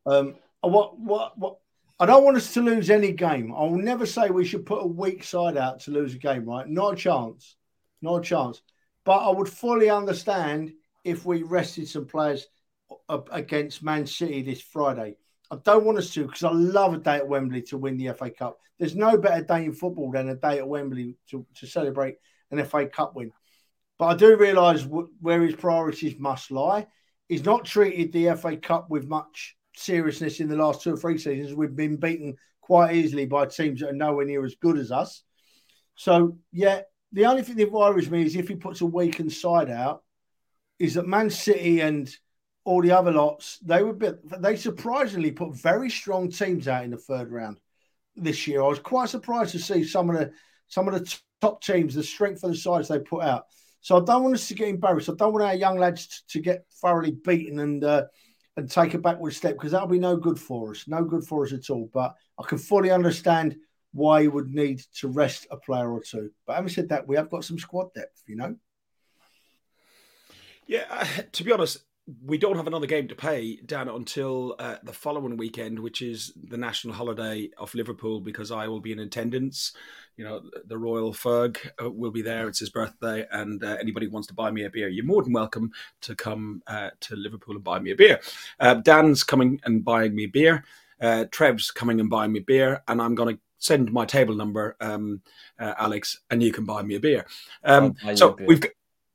Um. 0.07 0.37
What? 0.61 0.99
What? 0.99 1.39
What? 1.39 1.57
I 2.01 2.07
don't 2.07 2.25
want 2.25 2.37
us 2.37 2.55
to 2.55 2.63
lose 2.63 2.91
any 2.91 3.13
game. 3.13 3.53
I 3.53 3.61
will 3.63 3.77
never 3.77 4.07
say 4.07 4.31
we 4.31 4.45
should 4.45 4.67
put 4.67 4.85
a 4.85 4.87
weak 4.87 5.25
side 5.25 5.57
out 5.57 5.81
to 5.81 5.91
lose 5.91 6.15
a 6.15 6.19
game. 6.19 6.45
Right? 6.45 6.69
Not 6.69 6.95
a 6.95 6.97
chance. 6.97 7.57
Not 8.03 8.19
a 8.19 8.23
chance. 8.23 8.63
But 9.05 9.19
I 9.19 9.31
would 9.31 9.49
fully 9.49 9.91
understand 9.91 10.73
if 11.05 11.25
we 11.25 11.43
rested 11.43 11.89
some 11.89 12.07
players 12.07 12.47
against 13.09 13.83
Man 13.83 14.07
City 14.07 14.43
this 14.43 14.61
Friday. 14.61 15.17
I 15.51 15.57
don't 15.65 15.85
want 15.85 15.99
us 15.99 16.13
to 16.15 16.27
because 16.27 16.45
I 16.45 16.51
love 16.51 16.95
a 16.95 16.99
day 16.99 17.17
at 17.17 17.29
Wembley 17.29 17.63
to 17.63 17.79
win 17.79 17.97
the 17.97 18.13
FA 18.13 18.31
Cup. 18.31 18.59
There's 18.79 18.95
no 18.95 19.17
better 19.17 19.43
day 19.43 19.65
in 19.65 19.73
football 19.73 20.11
than 20.11 20.29
a 20.29 20.35
day 20.35 20.59
at 20.59 20.69
Wembley 20.69 21.17
to, 21.31 21.45
to 21.57 21.67
celebrate 21.67 22.17
an 22.51 22.63
FA 22.65 22.87
Cup 22.87 23.15
win. 23.15 23.33
But 23.99 24.07
I 24.07 24.15
do 24.15 24.37
realise 24.37 24.83
w- 24.83 25.11
where 25.21 25.43
his 25.43 25.57
priorities 25.57 26.19
must 26.19 26.51
lie. 26.51 26.87
He's 27.29 27.45
not 27.45 27.65
treated 27.65 28.13
the 28.13 28.37
FA 28.37 28.57
Cup 28.57 28.89
with 28.91 29.09
much 29.09 29.57
seriousness 29.77 30.41
in 30.41 30.49
the 30.49 30.57
last 30.57 30.83
two 30.83 30.95
or 30.95 30.97
three 30.97 31.19
seasons. 31.19 31.55
We've 31.55 31.75
been 31.75 31.97
beaten 31.97 32.37
quite 32.61 32.95
easily 32.95 33.27
by 33.27 33.47
teams 33.47 33.81
that 33.81 33.91
are 33.91 33.95
nowhere 33.95 34.27
near 34.27 34.45
as 34.45 34.55
good 34.55 34.79
as 34.79 34.93
us. 34.93 35.23
So, 35.95 36.39
yeah, 36.53 36.83
the 37.13 37.27
only 37.27 37.43
thing 37.43 37.57
that 37.57 37.73
worries 37.73 38.11
me 38.11 38.23
is 38.23 38.37
if 38.37 38.49
he 38.49 38.55
puts 38.55 38.81
a 38.81 38.87
weakened 38.87 39.33
side 39.33 39.71
out, 39.71 40.03
is 40.79 40.95
that 40.95 41.07
Man 41.07 41.31
City 41.31 41.81
and 41.81 42.09
all 42.65 42.83
the 42.83 42.93
other 42.93 43.11
lots, 43.11 43.59
they 43.65 43.83
would 43.83 43.99
be, 43.99 44.11
they 44.39 44.55
surprisingly 44.55 45.33
put 45.33 45.57
very 45.57 45.91
strong 45.91 46.31
teams 46.31 46.69
out 46.69 46.85
in 46.85 46.91
the 46.91 46.99
third 46.99 47.33
round 47.33 47.59
this 48.15 48.47
year. 48.47 48.63
I 48.63 48.69
was 48.69 48.79
quite 48.79 49.09
surprised 49.09 49.53
to 49.53 49.59
see 49.59 49.85
some 49.85 50.11
of 50.11 50.17
the 50.17 50.33
some 50.69 50.87
of 50.87 50.95
the 50.95 51.19
top 51.41 51.63
teams, 51.63 51.95
the 51.95 52.03
strength 52.03 52.45
of 52.45 52.51
the 52.51 52.57
sides 52.57 52.89
they 52.89 52.99
put 52.99 53.25
out. 53.25 53.47
So 53.81 53.97
I 53.97 54.05
don't 54.05 54.23
want 54.25 54.35
us 54.35 54.49
to 54.49 54.55
get 54.55 54.69
embarrassed. 54.69 55.09
I 55.09 55.15
don't 55.15 55.33
want 55.33 55.45
our 55.45 55.55
young 55.55 55.79
lads 55.79 56.25
to 56.29 56.41
get 56.41 56.67
thoroughly 56.83 57.13
beaten 57.13 57.61
and 57.61 57.85
uh, 57.85 58.05
and 58.57 58.71
take 58.71 58.95
a 58.95 58.99
backward 58.99 59.35
step 59.35 59.55
because 59.55 59.73
that'll 59.73 59.87
be 59.87 60.01
no 60.01 60.17
good 60.17 60.39
for 60.39 60.73
us. 60.73 60.89
No 60.89 61.05
good 61.05 61.25
for 61.25 61.45
us 61.45 61.53
at 61.53 61.71
all. 61.71 61.89
But 61.93 62.15
I 62.39 62.43
can 62.47 62.59
fully 62.59 62.91
understand 62.91 63.57
why 63.93 64.21
you 64.21 64.31
would 64.33 64.53
need 64.53 64.81
to 64.97 65.09
rest 65.09 65.47
a 65.51 65.57
player 65.57 65.91
or 65.91 66.03
two. 66.03 66.31
But 66.47 66.57
having 66.57 66.69
said 66.69 66.89
that, 66.89 67.07
we 67.07 67.17
have 67.17 67.31
got 67.31 67.45
some 67.45 67.59
squad 67.59 67.95
depth, 67.95 68.23
you 68.27 68.37
know. 68.37 68.57
Yeah, 70.67 70.85
uh, 70.91 71.23
to 71.33 71.45
be 71.45 71.53
honest, 71.53 71.79
we 72.25 72.39
don't 72.39 72.57
have 72.57 72.67
another 72.67 72.87
game 72.87 73.07
to 73.09 73.15
play 73.15 73.57
down 73.57 73.89
until 73.89 74.55
uh, 74.59 74.77
the 74.83 74.93
following 74.93 75.37
weekend, 75.37 75.79
which 75.79 76.01
is 76.01 76.33
the 76.43 76.57
national 76.57 76.95
holiday 76.95 77.51
of 77.59 77.75
Liverpool, 77.75 78.21
because 78.21 78.51
I 78.51 78.67
will 78.67 78.81
be 78.81 78.93
in 78.93 78.99
attendance. 78.99 79.73
You 80.17 80.25
know, 80.25 80.43
the 80.67 80.79
Royal 80.79 81.13
Ferg 81.13 81.59
uh, 81.83 81.91
will 81.91 82.11
be 82.11 82.23
there. 82.23 82.49
It's 82.49 82.61
his 82.61 82.71
birthday, 82.71 83.27
and 83.31 83.63
uh, 83.63 83.77
anybody 83.81 84.07
who 84.07 84.13
wants 84.13 84.29
to 84.29 84.35
buy 84.35 84.51
me 84.51 84.65
a 84.65 84.71
beer, 84.71 84.89
you're 84.89 85.05
more 85.05 85.23
than 85.23 85.35
welcome 85.35 85.71
to 86.03 86.15
come 86.15 86.63
uh, 86.67 86.91
to 87.01 87.17
Liverpool 87.17 87.57
and 87.57 87.65
buy 87.65 87.79
me 87.79 87.91
a 87.91 87.97
beer. 87.97 88.21
Uh, 88.59 88.75
Dan's 88.75 89.23
coming 89.23 89.61
and 89.65 89.85
buying 89.85 90.15
me 90.15 90.27
beer. 90.27 90.65
Uh, 91.01 91.27
Trev's 91.31 91.71
coming 91.71 92.01
and 92.01 92.09
buying 92.09 92.33
me 92.33 92.41
beer, 92.41 92.83
and 92.89 93.03
I'm 93.03 93.15
going 93.15 93.37
to 93.37 93.43
send 93.59 93.93
my 93.93 94.07
table 94.07 94.35
number, 94.35 94.77
um, 94.81 95.21
Alex, 95.59 96.21
and 96.31 96.43
you 96.43 96.53
can 96.53 96.65
buy 96.65 96.83
me 96.83 96.95
a 96.95 97.01
beer. 97.01 97.27
Um, 97.65 97.97
so 98.15 98.33
beer. 98.33 98.47
we've 98.47 98.65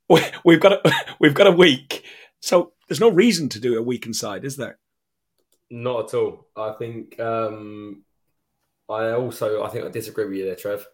we've 0.45 0.59
got 0.59 0.73
a, 0.73 0.91
we've 1.19 1.33
got 1.33 1.47
a 1.47 1.51
week. 1.51 2.05
So 2.39 2.72
there's 2.87 2.99
no 2.99 3.09
reason 3.09 3.49
to 3.49 3.59
do 3.59 3.77
a 3.77 3.81
week 3.81 4.05
inside, 4.05 4.45
is 4.45 4.57
there? 4.57 4.77
Not 5.69 6.05
at 6.05 6.13
all. 6.13 6.47
I 6.55 6.73
think 6.73 7.19
um, 7.19 8.03
I 8.89 9.11
also 9.11 9.63
I 9.63 9.69
think 9.69 9.85
I 9.85 9.89
disagree 9.89 10.25
with 10.25 10.37
you 10.37 10.45
there, 10.45 10.55
Trev. 10.55 10.85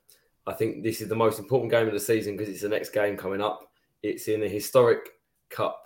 I 0.47 0.53
think 0.53 0.83
this 0.83 1.01
is 1.01 1.09
the 1.09 1.15
most 1.15 1.39
important 1.39 1.71
game 1.71 1.87
of 1.87 1.93
the 1.93 1.99
season 1.99 2.35
because 2.35 2.51
it's 2.51 2.61
the 2.61 2.69
next 2.69 2.89
game 2.89 3.17
coming 3.17 3.41
up. 3.41 3.71
It's 4.01 4.27
in 4.27 4.43
a 4.43 4.47
historic 4.47 5.09
cup 5.49 5.83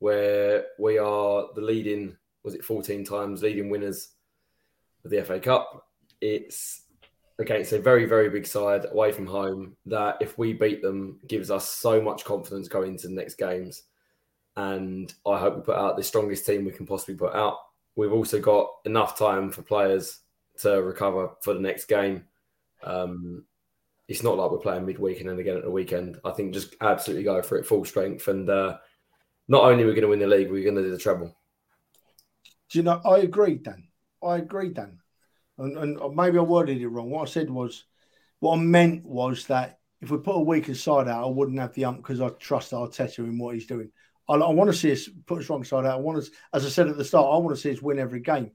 where 0.00 0.66
we 0.78 0.98
are 0.98 1.46
the 1.54 1.60
leading, 1.60 2.16
was 2.42 2.54
it 2.54 2.64
14 2.64 3.04
times 3.04 3.42
leading 3.42 3.70
winners 3.70 4.08
of 5.04 5.10
the 5.10 5.22
FA 5.22 5.38
Cup. 5.38 5.86
It's 6.20 6.82
against 7.38 7.72
a 7.72 7.78
very, 7.78 8.04
very 8.04 8.28
big 8.28 8.46
side 8.46 8.86
away 8.90 9.12
from 9.12 9.26
home 9.26 9.76
that 9.86 10.16
if 10.20 10.36
we 10.36 10.52
beat 10.52 10.82
them 10.82 11.20
gives 11.28 11.50
us 11.50 11.68
so 11.68 12.00
much 12.00 12.24
confidence 12.24 12.68
going 12.68 12.92
into 12.92 13.08
the 13.08 13.14
next 13.14 13.36
games 13.36 13.84
and 14.56 15.12
I 15.26 15.38
hope 15.38 15.56
we 15.56 15.62
put 15.62 15.76
out 15.76 15.96
the 15.96 16.02
strongest 16.02 16.46
team 16.46 16.64
we 16.64 16.72
can 16.72 16.86
possibly 16.86 17.14
put 17.14 17.34
out. 17.34 17.58
We've 17.96 18.12
also 18.12 18.40
got 18.40 18.68
enough 18.84 19.18
time 19.18 19.50
for 19.50 19.62
players 19.62 20.20
to 20.60 20.82
recover 20.82 21.30
for 21.42 21.54
the 21.54 21.60
next 21.60 21.86
game. 21.86 22.24
Um, 22.82 23.44
it's 24.08 24.22
not 24.22 24.36
like 24.36 24.50
we're 24.50 24.58
playing 24.58 24.86
midweek 24.86 25.20
and 25.20 25.28
then 25.28 25.38
again 25.38 25.56
at 25.56 25.64
the 25.64 25.70
weekend. 25.70 26.18
I 26.24 26.32
think 26.32 26.52
just 26.52 26.74
absolutely 26.80 27.24
go 27.24 27.40
for 27.42 27.58
it 27.58 27.66
full 27.66 27.84
strength, 27.84 28.28
and 28.28 28.48
uh, 28.48 28.78
not 29.48 29.64
only 29.64 29.84
are 29.84 29.86
we're 29.86 29.94
going 29.94 30.02
to 30.02 30.08
win 30.08 30.18
the 30.18 30.26
league, 30.26 30.50
we're 30.50 30.64
going 30.64 30.76
to 30.76 30.82
do 30.82 30.90
the 30.90 30.98
treble. 30.98 31.36
Do 32.70 32.78
you 32.78 32.82
know? 32.82 33.00
I 33.04 33.18
agree, 33.18 33.56
Dan. 33.56 33.88
I 34.22 34.36
agree, 34.36 34.70
Dan. 34.70 34.98
And, 35.58 35.76
and 35.76 36.16
maybe 36.16 36.38
I 36.38 36.42
worded 36.42 36.80
it 36.80 36.88
wrong. 36.88 37.10
What 37.10 37.28
I 37.28 37.30
said 37.30 37.50
was, 37.50 37.84
what 38.40 38.56
I 38.56 38.60
meant 38.60 39.04
was 39.04 39.46
that 39.46 39.78
if 40.00 40.10
we 40.10 40.18
put 40.18 40.36
a 40.36 40.40
weaker 40.40 40.74
side 40.74 41.08
out, 41.08 41.24
I 41.24 41.30
wouldn't 41.30 41.58
have 41.58 41.74
the 41.74 41.84
ump 41.84 41.98
because 41.98 42.20
I 42.20 42.30
trust 42.30 42.72
Arteta 42.72 43.18
in 43.18 43.38
what 43.38 43.54
he's 43.54 43.66
doing. 43.66 43.90
I, 44.28 44.34
I 44.34 44.50
want 44.50 44.70
to 44.70 44.76
see 44.76 44.92
us 44.92 45.08
put 45.26 45.40
a 45.40 45.44
strong 45.44 45.64
side 45.64 45.84
out. 45.84 45.98
I 45.98 46.00
want 46.00 46.22
to, 46.22 46.30
as 46.52 46.64
I 46.64 46.68
said 46.68 46.88
at 46.88 46.96
the 46.96 47.04
start, 47.04 47.26
I 47.26 47.38
want 47.38 47.54
to 47.56 47.60
see 47.60 47.72
us 47.72 47.82
win 47.82 47.98
every 47.98 48.20
game. 48.20 48.52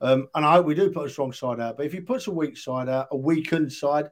Um, 0.00 0.28
and 0.34 0.44
I 0.44 0.52
hope 0.52 0.66
we 0.66 0.74
do 0.74 0.90
put 0.90 1.06
a 1.06 1.10
strong 1.10 1.32
side 1.32 1.60
out. 1.60 1.76
But 1.76 1.86
if 1.86 1.92
he 1.92 2.00
puts 2.00 2.26
a 2.26 2.32
weak 2.32 2.56
side 2.56 2.88
out, 2.88 3.08
a 3.10 3.16
weakened 3.16 3.72
side, 3.72 4.10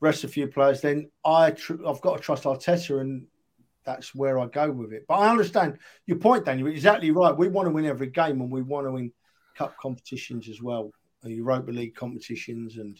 rest 0.00 0.24
a 0.24 0.28
few 0.28 0.46
players, 0.46 0.80
then 0.80 1.10
I 1.24 1.50
tr- 1.50 1.86
I've 1.86 2.00
got 2.00 2.16
to 2.16 2.22
trust 2.22 2.44
Arteta, 2.44 3.00
and 3.00 3.26
that's 3.84 4.14
where 4.14 4.38
I 4.38 4.46
go 4.46 4.70
with 4.70 4.92
it. 4.92 5.04
But 5.06 5.16
I 5.16 5.30
understand 5.30 5.78
your 6.06 6.18
point, 6.18 6.46
Daniel. 6.46 6.68
You're 6.68 6.76
exactly 6.76 7.10
right. 7.10 7.36
We 7.36 7.48
want 7.48 7.66
to 7.66 7.72
win 7.72 7.84
every 7.84 8.08
game, 8.08 8.40
and 8.40 8.50
we 8.50 8.62
want 8.62 8.86
to 8.86 8.92
win 8.92 9.12
cup 9.56 9.76
competitions 9.78 10.48
as 10.48 10.62
well, 10.62 10.90
uh, 11.24 11.28
Europa 11.28 11.70
League 11.70 11.94
competitions 11.94 12.78
and 12.78 12.98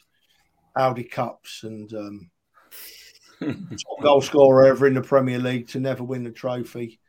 Audi 0.77 1.05
Cups, 1.05 1.63
and 1.63 1.91
um, 1.95 2.31
top 3.41 4.03
goal 4.03 4.21
scorer 4.21 4.67
ever 4.67 4.87
in 4.87 4.95
the 4.95 5.01
Premier 5.01 5.39
League 5.39 5.69
to 5.69 5.81
never 5.81 6.05
win 6.05 6.23
the 6.23 6.31
trophy 6.31 7.01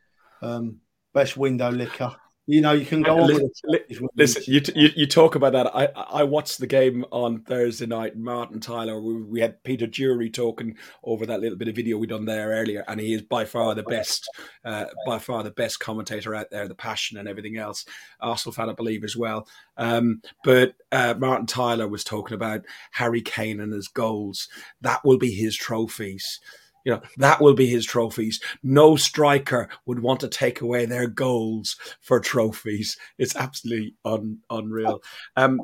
um, 0.42 0.80
best 1.14 1.36
window 1.36 1.70
licker. 1.70 2.14
You 2.46 2.60
know, 2.60 2.72
you 2.72 2.84
can 2.84 3.02
go 3.02 3.20
on. 3.20 3.28
Listen, 3.28 4.08
listen 4.16 4.42
you, 4.48 4.60
you, 4.74 4.88
you 4.96 5.06
talk 5.06 5.36
about 5.36 5.52
that. 5.52 5.74
I 5.76 5.86
I 5.94 6.24
watched 6.24 6.58
the 6.58 6.66
game 6.66 7.04
on 7.12 7.42
Thursday 7.42 7.86
night. 7.86 8.16
Martin 8.16 8.58
Tyler, 8.58 9.00
we, 9.00 9.22
we 9.22 9.40
had 9.40 9.62
Peter 9.62 9.86
Drury 9.86 10.28
talking 10.28 10.76
over 11.04 11.24
that 11.24 11.40
little 11.40 11.56
bit 11.56 11.68
of 11.68 11.76
video 11.76 11.98
we 11.98 12.08
done 12.08 12.24
there 12.24 12.48
earlier, 12.48 12.84
and 12.88 12.98
he 12.98 13.14
is 13.14 13.22
by 13.22 13.44
far 13.44 13.76
the 13.76 13.84
best, 13.84 14.28
uh, 14.64 14.86
by 15.06 15.20
far 15.20 15.44
the 15.44 15.52
best 15.52 15.78
commentator 15.78 16.34
out 16.34 16.50
there. 16.50 16.66
The 16.66 16.74
passion 16.74 17.16
and 17.16 17.28
everything 17.28 17.58
else. 17.58 17.84
Arsenal 18.18 18.52
fan, 18.52 18.68
I 18.68 18.72
believe, 18.72 19.04
as 19.04 19.16
well. 19.16 19.46
Um, 19.76 20.20
but 20.42 20.74
uh, 20.90 21.14
Martin 21.16 21.46
Tyler 21.46 21.86
was 21.86 22.02
talking 22.02 22.34
about 22.34 22.64
Harry 22.90 23.22
Kane 23.22 23.60
and 23.60 23.72
his 23.72 23.86
goals. 23.86 24.48
That 24.80 25.04
will 25.04 25.18
be 25.18 25.30
his 25.30 25.56
trophies. 25.56 26.40
You 26.84 26.92
know, 26.92 27.02
that 27.18 27.40
will 27.40 27.54
be 27.54 27.66
his 27.66 27.86
trophies. 27.86 28.40
No 28.62 28.96
striker 28.96 29.68
would 29.86 30.00
want 30.00 30.20
to 30.20 30.28
take 30.28 30.60
away 30.60 30.86
their 30.86 31.06
goals 31.06 31.76
for 32.00 32.20
trophies. 32.20 32.96
It's 33.18 33.36
absolutely 33.36 33.94
un, 34.04 34.38
unreal. 34.50 35.02
Um, 35.36 35.60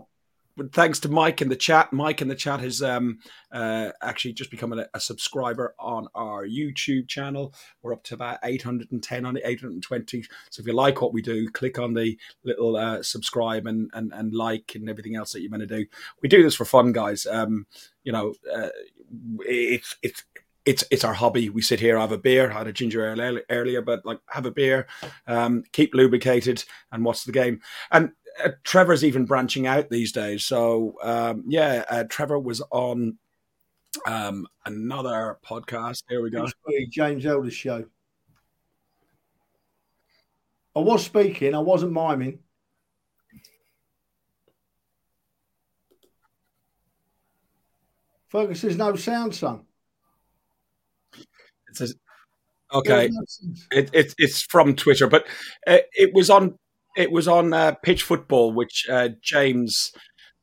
thanks 0.72 1.00
to 1.00 1.08
Mike 1.08 1.40
in 1.42 1.48
the 1.48 1.56
chat. 1.56 1.92
Mike 1.92 2.20
in 2.22 2.28
the 2.28 2.34
chat 2.34 2.60
has 2.60 2.82
um, 2.82 3.18
uh, 3.52 3.90
actually 4.02 4.32
just 4.32 4.50
become 4.50 4.72
a, 4.72 4.86
a, 4.94 5.00
subscriber 5.00 5.74
on 5.78 6.08
our 6.14 6.46
YouTube 6.46 7.08
channel. 7.08 7.54
We're 7.82 7.92
up 7.92 8.02
to 8.04 8.14
about 8.14 8.38
810 8.42 9.24
on 9.24 9.36
it, 9.36 9.42
820. 9.44 10.24
So 10.50 10.60
if 10.60 10.66
you 10.66 10.72
like 10.72 11.00
what 11.00 11.12
we 11.12 11.22
do, 11.22 11.48
click 11.50 11.78
on 11.78 11.94
the 11.94 12.18
little 12.44 12.76
uh, 12.76 13.02
subscribe 13.02 13.66
and, 13.66 13.90
and, 13.94 14.12
and 14.12 14.34
like 14.34 14.72
and 14.74 14.88
everything 14.88 15.16
else 15.16 15.32
that 15.32 15.40
you're 15.40 15.50
going 15.50 15.60
to 15.60 15.66
do. 15.66 15.86
We 16.22 16.28
do 16.28 16.42
this 16.42 16.54
for 16.54 16.64
fun, 16.64 16.92
guys. 16.92 17.26
Um, 17.26 17.66
you 18.04 18.12
know, 18.12 18.34
uh, 18.52 18.70
it's 19.40 19.96
it's 20.02 20.24
it's 20.68 20.84
it's 20.90 21.02
our 21.02 21.14
hobby. 21.14 21.48
We 21.48 21.62
sit 21.62 21.80
here, 21.80 21.98
have 21.98 22.12
a 22.12 22.18
beer, 22.18 22.50
I 22.50 22.58
had 22.58 22.66
a 22.66 22.72
ginger 22.74 23.10
ale 23.10 23.40
earlier, 23.48 23.80
but 23.80 24.04
like 24.04 24.20
have 24.28 24.44
a 24.44 24.50
beer, 24.50 24.86
um, 25.26 25.64
keep 25.72 25.94
lubricated, 25.94 26.62
and 26.92 27.06
watch 27.06 27.24
the 27.24 27.32
game. 27.32 27.62
And 27.90 28.10
uh, 28.44 28.50
Trevor's 28.64 29.02
even 29.02 29.24
branching 29.24 29.66
out 29.66 29.88
these 29.88 30.12
days. 30.12 30.44
So 30.44 30.98
um, 31.02 31.44
yeah, 31.48 31.84
uh, 31.88 32.04
Trevor 32.10 32.38
was 32.38 32.60
on 32.70 33.16
um, 34.06 34.46
another 34.66 35.38
podcast. 35.42 36.02
Here 36.06 36.22
we 36.22 36.28
go, 36.28 36.46
James 36.90 37.24
Elder's 37.24 37.54
show. 37.54 37.86
I 40.76 40.80
was 40.80 41.02
speaking, 41.02 41.54
I 41.54 41.60
wasn't 41.60 41.92
miming. 41.92 42.40
Fergus 48.28 48.60
says 48.60 48.76
no 48.76 48.94
sound, 48.96 49.34
son. 49.34 49.64
Okay, 52.72 53.10
it, 53.72 53.90
it, 53.94 54.14
it's 54.18 54.42
from 54.42 54.76
Twitter, 54.76 55.06
but 55.06 55.26
uh, 55.66 55.78
it 55.92 56.12
was 56.12 56.28
on 56.28 56.58
it 56.96 57.10
was 57.10 57.26
on 57.26 57.54
uh, 57.54 57.72
Pitch 57.82 58.02
Football, 58.02 58.52
which 58.52 58.86
uh, 58.90 59.10
James 59.22 59.90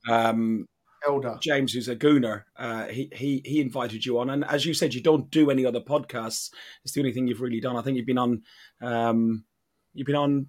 um, 0.09 0.65
Elder 1.05 1.37
James, 1.41 1.73
who's 1.73 1.87
a 1.87 1.95
gooner, 1.95 2.43
uh, 2.57 2.85
he 2.85 3.09
he 3.13 3.41
he 3.45 3.61
invited 3.61 4.05
you 4.05 4.19
on, 4.19 4.29
and 4.29 4.43
as 4.45 4.65
you 4.65 4.73
said, 4.73 4.93
you 4.93 5.01
don't 5.01 5.29
do 5.29 5.51
any 5.51 5.65
other 5.65 5.79
podcasts. 5.79 6.49
It's 6.83 6.93
the 6.93 7.01
only 7.01 7.11
thing 7.11 7.27
you've 7.27 7.41
really 7.41 7.59
done. 7.59 7.77
I 7.77 7.81
think 7.81 7.97
you've 7.97 8.05
been 8.05 8.17
on. 8.17 8.41
Um, 8.81 9.45
you've 9.93 10.07
been 10.07 10.15
on. 10.15 10.47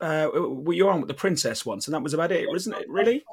Uh, 0.00 0.28
you 0.34 0.84
were 0.84 0.92
on 0.92 1.00
with 1.00 1.08
the 1.08 1.14
Princess 1.14 1.64
once, 1.64 1.86
and 1.86 1.94
that 1.94 2.02
was 2.02 2.14
about 2.14 2.32
it, 2.32 2.48
wasn't 2.48 2.76
it? 2.76 2.86
Really? 2.88 3.24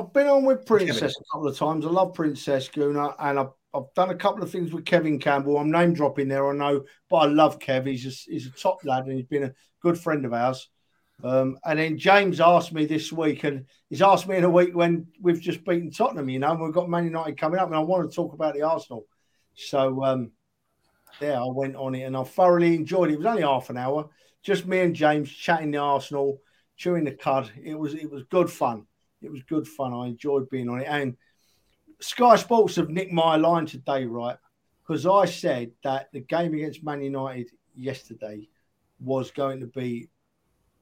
I've 0.00 0.12
been 0.14 0.28
on 0.28 0.44
with 0.44 0.64
Princess 0.64 1.14
a 1.14 1.24
couple 1.30 1.48
of 1.48 1.58
times. 1.58 1.84
I 1.84 1.90
love 1.90 2.14
Princess 2.14 2.68
Gooner, 2.68 3.14
and 3.18 3.38
I've 3.38 3.50
I've 3.74 3.92
done 3.94 4.10
a 4.10 4.16
couple 4.16 4.42
of 4.42 4.50
things 4.50 4.72
with 4.72 4.84
Kevin 4.84 5.18
Campbell. 5.18 5.58
I'm 5.58 5.70
name 5.70 5.92
dropping 5.92 6.26
there, 6.26 6.48
I 6.50 6.54
know, 6.54 6.84
but 7.08 7.16
I 7.16 7.26
love 7.26 7.58
Kev. 7.60 7.86
He's 7.86 8.06
a, 8.06 8.30
he's 8.30 8.46
a 8.46 8.50
top 8.50 8.84
lad 8.84 9.04
and 9.04 9.12
he's 9.12 9.26
been 9.26 9.44
a 9.44 9.54
good 9.80 9.96
friend 9.96 10.24
of 10.24 10.32
ours. 10.32 10.68
Um, 11.22 11.58
and 11.64 11.78
then 11.78 11.98
James 11.98 12.40
asked 12.40 12.72
me 12.72 12.86
this 12.86 13.12
week, 13.12 13.44
and 13.44 13.66
he's 13.88 14.02
asked 14.02 14.26
me 14.26 14.36
in 14.36 14.44
a 14.44 14.50
week 14.50 14.74
when 14.74 15.06
we've 15.20 15.40
just 15.40 15.64
beaten 15.64 15.90
Tottenham, 15.90 16.28
you 16.28 16.40
know, 16.40 16.50
and 16.50 16.60
we've 16.60 16.72
got 16.72 16.90
Man 16.90 17.04
United 17.04 17.38
coming 17.38 17.60
up, 17.60 17.68
and 17.68 17.76
I 17.76 17.80
want 17.80 18.10
to 18.10 18.14
talk 18.14 18.32
about 18.32 18.54
the 18.54 18.62
Arsenal. 18.62 19.04
So, 19.54 20.02
um, 20.02 20.32
yeah, 21.20 21.40
I 21.40 21.46
went 21.46 21.76
on 21.76 21.94
it 21.94 22.04
and 22.04 22.16
I 22.16 22.24
thoroughly 22.24 22.74
enjoyed 22.74 23.10
it. 23.10 23.14
It 23.14 23.18
was 23.18 23.26
only 23.26 23.42
half 23.42 23.70
an 23.70 23.76
hour, 23.76 24.08
just 24.42 24.66
me 24.66 24.80
and 24.80 24.96
James 24.96 25.30
chatting 25.30 25.70
the 25.70 25.78
Arsenal, 25.78 26.40
chewing 26.76 27.04
the 27.04 27.12
cud. 27.12 27.52
It 27.62 27.78
was 27.78 27.94
it 27.94 28.10
was 28.10 28.24
good 28.30 28.50
fun. 28.50 28.86
It 29.22 29.30
was 29.30 29.42
good 29.42 29.66
fun. 29.66 29.92
I 29.92 30.06
enjoyed 30.08 30.48
being 30.50 30.68
on 30.68 30.80
it, 30.80 30.86
and 30.88 31.16
Sky 32.00 32.36
Sports 32.36 32.76
have 32.76 32.88
nicked 32.88 33.12
my 33.12 33.36
line 33.36 33.66
today, 33.66 34.04
right? 34.06 34.36
Because 34.82 35.06
I 35.06 35.26
said 35.26 35.72
that 35.84 36.08
the 36.12 36.20
game 36.20 36.54
against 36.54 36.82
Man 36.82 37.02
United 37.02 37.50
yesterday 37.74 38.48
was 38.98 39.30
going 39.30 39.60
to 39.60 39.66
be 39.66 40.08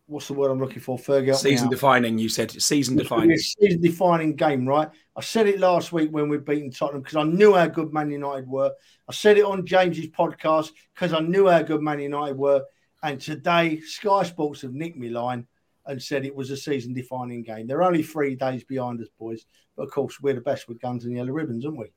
what's 0.08 0.26
the 0.26 0.32
word 0.32 0.50
I'm 0.50 0.58
looking 0.58 0.80
for? 0.80 0.98
Fergie. 0.98 1.36
Season 1.36 1.68
defining, 1.68 2.18
you 2.18 2.28
said 2.28 2.50
season 2.50 2.96
defining. 2.96 3.36
Season 3.36 3.80
defining 3.80 4.34
game, 4.34 4.66
right? 4.66 4.88
I 5.14 5.20
said 5.20 5.46
it 5.46 5.60
last 5.60 5.92
week 5.92 6.10
when 6.10 6.28
we 6.28 6.38
beaten 6.38 6.70
Tottenham 6.70 7.02
because 7.02 7.16
I 7.16 7.24
knew 7.24 7.54
how 7.54 7.66
good 7.66 7.92
Man 7.92 8.10
United 8.10 8.48
were. 8.48 8.72
I 9.08 9.12
said 9.12 9.36
it 9.36 9.44
on 9.44 9.66
James's 9.66 10.08
podcast 10.08 10.70
because 10.94 11.12
I 11.12 11.20
knew 11.20 11.48
how 11.48 11.62
good 11.62 11.82
Man 11.82 12.00
United 12.00 12.36
were. 12.36 12.64
And 13.02 13.20
today, 13.20 13.80
Sky 13.80 14.24
Sports 14.24 14.62
have 14.62 14.72
nicked 14.72 14.96
me 14.96 15.10
line 15.10 15.46
and 15.88 16.00
said 16.00 16.24
it 16.24 16.36
was 16.36 16.50
a 16.50 16.56
season 16.56 16.92
defining 16.92 17.42
game. 17.42 17.66
They're 17.66 17.82
only 17.82 18.02
three 18.02 18.36
days 18.36 18.62
behind 18.62 19.00
us, 19.00 19.08
boys. 19.18 19.46
But 19.76 19.84
of 19.84 19.90
course, 19.90 20.20
we're 20.20 20.34
the 20.34 20.40
best 20.40 20.68
with 20.68 20.80
guns 20.80 21.04
and 21.04 21.16
yellow 21.16 21.32
ribbons, 21.32 21.64
aren't 21.64 21.78
we? 21.78 21.92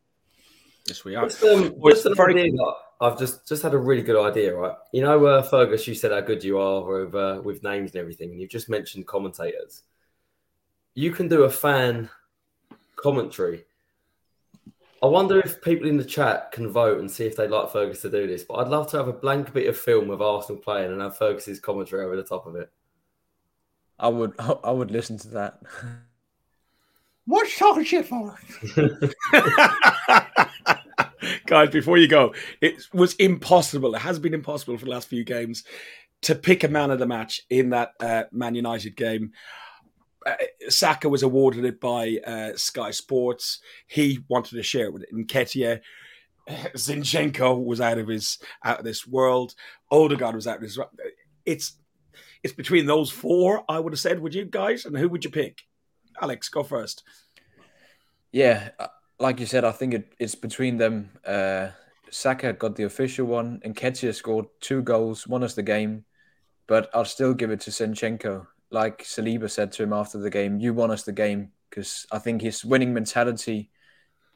Yes, 0.88 1.04
we 1.04 1.16
are. 1.16 1.28
Just, 1.28 1.44
um, 1.44 1.76
just 1.86 2.06
an 2.08 2.20
idea 2.20 2.52
that 2.52 2.74
I've 3.02 3.20
just 3.20 3.48
just 3.48 3.62
had 3.62 3.74
a 3.74 3.78
really 3.78 4.02
good 4.02 4.20
idea, 4.20 4.56
right? 4.56 4.76
You 4.92 5.04
know, 5.04 5.26
uh, 5.26 5.42
Fergus, 5.44 5.88
you 5.88 5.94
said 5.94 6.12
how 6.12 6.22
good 6.22 6.44
you 6.44 6.58
are 6.58 6.84
with 6.84 7.14
uh, 7.14 7.42
with 7.44 7.64
names 7.64 7.92
and 7.92 8.00
everything, 8.00 8.32
and 8.32 8.42
you've 8.42 8.50
just 8.50 8.70
mentioned 8.70 9.06
commentators. 9.06 9.84
You 10.96 11.12
can 11.12 11.28
do 11.28 11.44
a 11.44 11.50
fan 11.50 12.10
commentary. 12.96 13.66
I 15.04 15.08
wonder 15.08 15.40
if 15.40 15.62
people 15.62 15.88
in 15.88 15.98
the 15.98 16.06
chat 16.06 16.52
can 16.52 16.70
vote 16.70 17.00
and 17.00 17.10
see 17.10 17.26
if 17.26 17.36
they'd 17.36 17.50
like 17.50 17.72
Fergus 17.72 18.02
to 18.04 18.10
do 18.12 18.28
this. 18.28 18.44
But 18.44 18.56
I'd 18.56 18.68
love 18.68 18.90
to 18.92 18.98
have 18.98 19.08
a 19.08 19.14
blank 19.14 19.52
bit 19.52 19.68
of 19.68 19.76
film 19.76 20.12
of 20.12 20.22
Arsenal 20.22 20.62
playing 20.62 20.92
and 20.92 21.02
have 21.02 21.18
Fergus's 21.18 21.60
commentary 21.60 22.06
over 22.06 22.16
the 22.16 22.24
top 22.24 22.46
of 22.46 22.56
it. 22.56 22.72
I 24.02 24.10
would 24.10 24.34
I 24.64 24.72
would 24.72 24.92
listen 24.92 25.18
to 25.20 25.28
that. 25.30 25.60
What's 27.26 27.58
talking 27.58 27.86
shit 27.86 28.08
for? 28.08 28.36
Guys, 31.46 31.70
before 31.70 31.98
you 31.98 32.08
go, 32.08 32.34
it 32.62 32.84
was 32.94 33.14
impossible. 33.16 33.94
It 33.96 34.02
has 34.02 34.18
been 34.18 34.34
impossible 34.34 34.78
for 34.78 34.86
the 34.86 34.92
last 34.92 35.08
few 35.08 35.24
games 35.24 35.64
to 36.22 36.36
pick 36.36 36.64
a 36.64 36.68
man 36.68 36.90
of 36.92 37.00
the 37.00 37.06
match 37.06 37.42
in 37.50 37.70
that 37.70 37.92
uh, 38.00 38.24
Man 38.32 38.56
United 38.56 38.96
game. 38.96 39.34
Uh, 40.26 40.34
Saka 40.70 41.10
was 41.10 41.24
awarded 41.24 41.64
it 41.66 41.80
by 41.80 42.18
uh, 42.26 42.56
Sky 42.56 42.92
Sports. 42.92 43.60
He 43.88 44.20
wanted 44.28 44.56
to 44.56 44.64
share 44.64 44.86
it 44.86 44.94
with 44.94 45.06
Nketiah. 45.12 45.82
Zinchenko 46.50 47.64
was 47.64 47.80
out 47.80 48.00
of 48.00 48.08
his 48.08 48.40
out 48.64 48.80
of 48.80 48.86
this 48.86 49.06
world. 49.06 49.54
Odegaard 49.92 50.36
was 50.36 50.48
out 50.48 50.58
of 50.58 50.64
his. 50.64 50.80
It's 51.46 51.78
it's 52.44 52.54
between 52.54 52.86
those 52.86 53.12
four. 53.12 53.64
I 53.70 53.80
would 53.80 53.94
have 53.94 54.00
said. 54.00 54.20
Would 54.20 54.34
you 54.34 54.46
guys? 54.46 54.86
And 54.86 54.98
who 54.98 55.10
would 55.10 55.24
you 55.24 55.32
pick? 55.32 55.62
Alex, 56.22 56.50
go 56.50 56.64
first. 56.64 57.04
Yeah, 58.32 58.70
uh, 58.80 58.88
like 59.20 59.40
you 59.40 59.46
said, 59.46 59.64
I 59.66 59.72
think 59.72 59.94
it, 59.94 60.14
it's 60.20 60.36
between 60.36 60.78
them. 60.78 61.12
Uh, 61.26 61.70
Saka 62.10 62.54
got 62.54 62.76
the 62.76 62.84
official 62.84 63.26
one, 63.26 63.62
and 63.64 63.76
Nketiah 63.76 64.14
scored 64.14 64.48
two 64.60 64.82
goals, 64.82 65.28
won 65.28 65.44
us 65.44 65.54
the 65.54 65.64
game. 65.64 66.06
But 66.68 66.90
I'll 66.94 67.06
still 67.06 67.34
give 67.34 67.52
it 67.52 67.62
to 67.62 67.72
Zinchenko. 67.72 68.48
Like 68.70 69.04
Saliba 69.04 69.50
said 69.50 69.72
to 69.74 69.84
him 69.84 69.94
after 69.94 70.18
the 70.18 70.30
game, 70.30 70.60
"You 70.60 70.74
won 70.74 70.92
us 70.92 71.04
the 71.04 71.12
game," 71.12 71.52
because 71.70 72.06
I 72.12 72.20
think 72.20 72.42
his 72.42 72.64
winning 72.64 72.94
mentality, 72.94 73.70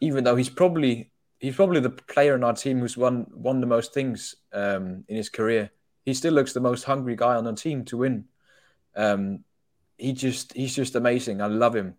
even 0.01 0.23
though 0.23 0.35
he's 0.35 0.49
probably 0.49 1.11
he's 1.39 1.55
probably 1.55 1.79
the 1.79 1.89
player 1.89 2.35
in 2.35 2.43
our 2.43 2.53
team 2.53 2.79
who's 2.79 2.97
won 2.97 3.27
won 3.31 3.61
the 3.61 3.67
most 3.67 3.93
things 3.93 4.35
um, 4.51 5.05
in 5.07 5.15
his 5.15 5.29
career. 5.29 5.71
He 6.05 6.13
still 6.13 6.33
looks 6.33 6.53
the 6.53 6.61
most 6.61 6.83
hungry 6.83 7.15
guy 7.15 7.35
on 7.35 7.43
the 7.43 7.53
team 7.53 7.83
to 7.85 7.97
win. 7.97 8.25
Um, 8.95 9.43
he 9.97 10.13
just 10.13 10.53
he's 10.53 10.75
just 10.75 10.95
amazing. 10.95 11.41
I 11.41 11.47
love 11.47 11.75
him. 11.75 11.95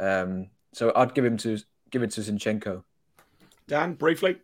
Um, 0.00 0.48
so 0.72 0.92
I'd 0.96 1.14
give 1.14 1.24
him 1.24 1.36
to 1.38 1.58
give 1.90 2.02
it 2.02 2.10
to 2.12 2.20
Zinchenko. 2.22 2.82
Dan, 3.68 3.94
briefly. 3.94 4.38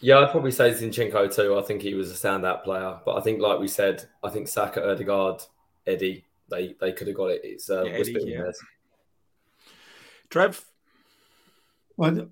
Yeah, 0.00 0.18
I'd 0.18 0.30
probably 0.30 0.50
say 0.50 0.70
Zinchenko 0.70 1.34
too. 1.34 1.56
I 1.56 1.62
think 1.62 1.82
he 1.82 1.94
was 1.94 2.10
a 2.10 2.14
standout 2.14 2.64
player, 2.64 2.98
but 3.04 3.16
I 3.16 3.20
think, 3.20 3.40
like 3.40 3.58
we 3.58 3.68
said, 3.68 4.04
I 4.22 4.28
think 4.28 4.48
Saka, 4.48 4.90
Odegaard, 4.90 5.42
Eddie, 5.86 6.24
they 6.50 6.74
they 6.80 6.92
could 6.92 7.06
have 7.06 7.16
got 7.16 7.30
it. 7.30 7.40
It's 7.44 7.70
uh, 7.70 7.84
Yeah, 7.84 7.92
Eddie, 7.92 8.16
yeah. 8.26 8.50
Trev. 10.28 10.64
Well, 11.96 12.28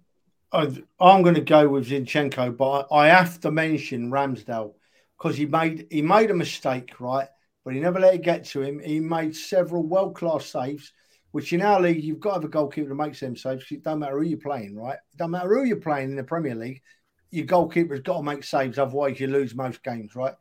I, 0.53 0.85
I'm 1.01 1.23
going 1.23 1.37
to 1.37 1.41
go 1.41 1.69
with 1.69 1.89
Zinchenko, 1.89 2.57
but 2.57 2.89
I, 2.91 3.07
I 3.07 3.09
have 3.09 3.41
to 3.41 3.51
mention 3.51 4.11
Ramsdale 4.11 4.75
because 5.19 5.37
he 5.37 5.47
made 5.47 5.87
he 5.91 6.03
made 6.03 6.31
a 6.31 6.35
mistake, 6.35 7.01
right? 7.01 7.29
But 7.65 7.75
he 7.75 7.81
never 7.81 8.01
let 8.01 8.15
it 8.15 8.23
get 8.23 8.45
to 8.47 8.63
him. 8.63 8.81
He 8.81 9.01
made 9.01 9.35
several 9.35 9.83
world 9.83 10.15
class 10.17 10.47
saves, 10.47 10.93
which 11.31 11.53
in 11.53 11.63
our 11.63 11.81
league 11.81 12.03
you've 12.03 12.21
got 12.21 12.31
to 12.31 12.35
have 12.35 12.45
a 12.45 12.49
goalkeeper 12.49 12.91
to 12.91 12.95
make 12.95 13.19
them 13.19 13.37
saves. 13.37 13.65
It 13.71 13.83
don't 13.83 14.01
matter 14.01 14.19
who 14.19 14.25
you're 14.25 14.39
playing, 14.39 14.77
right? 14.77 14.99
It 15.13 15.17
don't 15.17 15.31
matter 15.31 15.49
who 15.49 15.65
you're 15.65 15.77
playing 15.77 16.11
in 16.11 16.17
the 16.17 16.25
Premier 16.25 16.55
League. 16.55 16.83
Your 17.31 17.47
goalkeeper's 17.47 18.01
got 18.01 18.19
to 18.19 18.23
make 18.23 18.45
saves, 18.45 18.79
otherwise 18.79 19.19
you 19.19 19.27
lose 19.27 19.55
most 19.55 19.83
games, 19.83 20.15
right? 20.15 20.35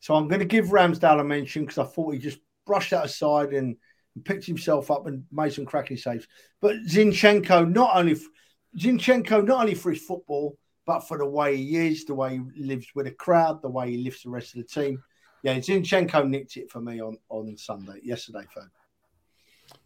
So 0.00 0.14
I'm 0.14 0.28
going 0.28 0.40
to 0.40 0.46
give 0.46 0.66
Ramsdale 0.66 1.20
a 1.20 1.24
mention 1.24 1.62
because 1.62 1.78
I 1.78 1.84
thought 1.84 2.12
he 2.12 2.18
just 2.18 2.38
brushed 2.66 2.90
that 2.90 3.04
aside 3.04 3.52
and, 3.52 3.76
and 4.14 4.24
picked 4.24 4.44
himself 4.44 4.90
up 4.90 5.06
and 5.06 5.24
made 5.30 5.52
some 5.52 5.66
cracking 5.66 5.96
saves. 5.96 6.26
But 6.60 6.76
Zinchenko, 6.86 7.70
not 7.72 7.92
only 7.94 8.16
Zinchenko, 8.76 9.46
not 9.46 9.60
only 9.60 9.74
for 9.74 9.92
his 9.92 10.02
football, 10.02 10.58
but 10.86 11.00
for 11.00 11.18
the 11.18 11.26
way 11.26 11.56
he 11.56 11.88
is, 11.88 12.04
the 12.04 12.14
way 12.14 12.40
he 12.54 12.64
lives 12.64 12.86
with 12.94 13.06
the 13.06 13.12
crowd, 13.12 13.62
the 13.62 13.68
way 13.68 13.90
he 13.90 14.04
lifts 14.04 14.22
the 14.22 14.30
rest 14.30 14.54
of 14.54 14.62
the 14.62 14.68
team. 14.68 15.02
Yeah, 15.42 15.58
Zinchenko 15.58 16.28
nicked 16.28 16.56
it 16.56 16.70
for 16.70 16.80
me 16.80 17.02
on, 17.02 17.18
on 17.28 17.56
Sunday, 17.56 18.00
yesterday, 18.02 18.46
phone. 18.54 18.70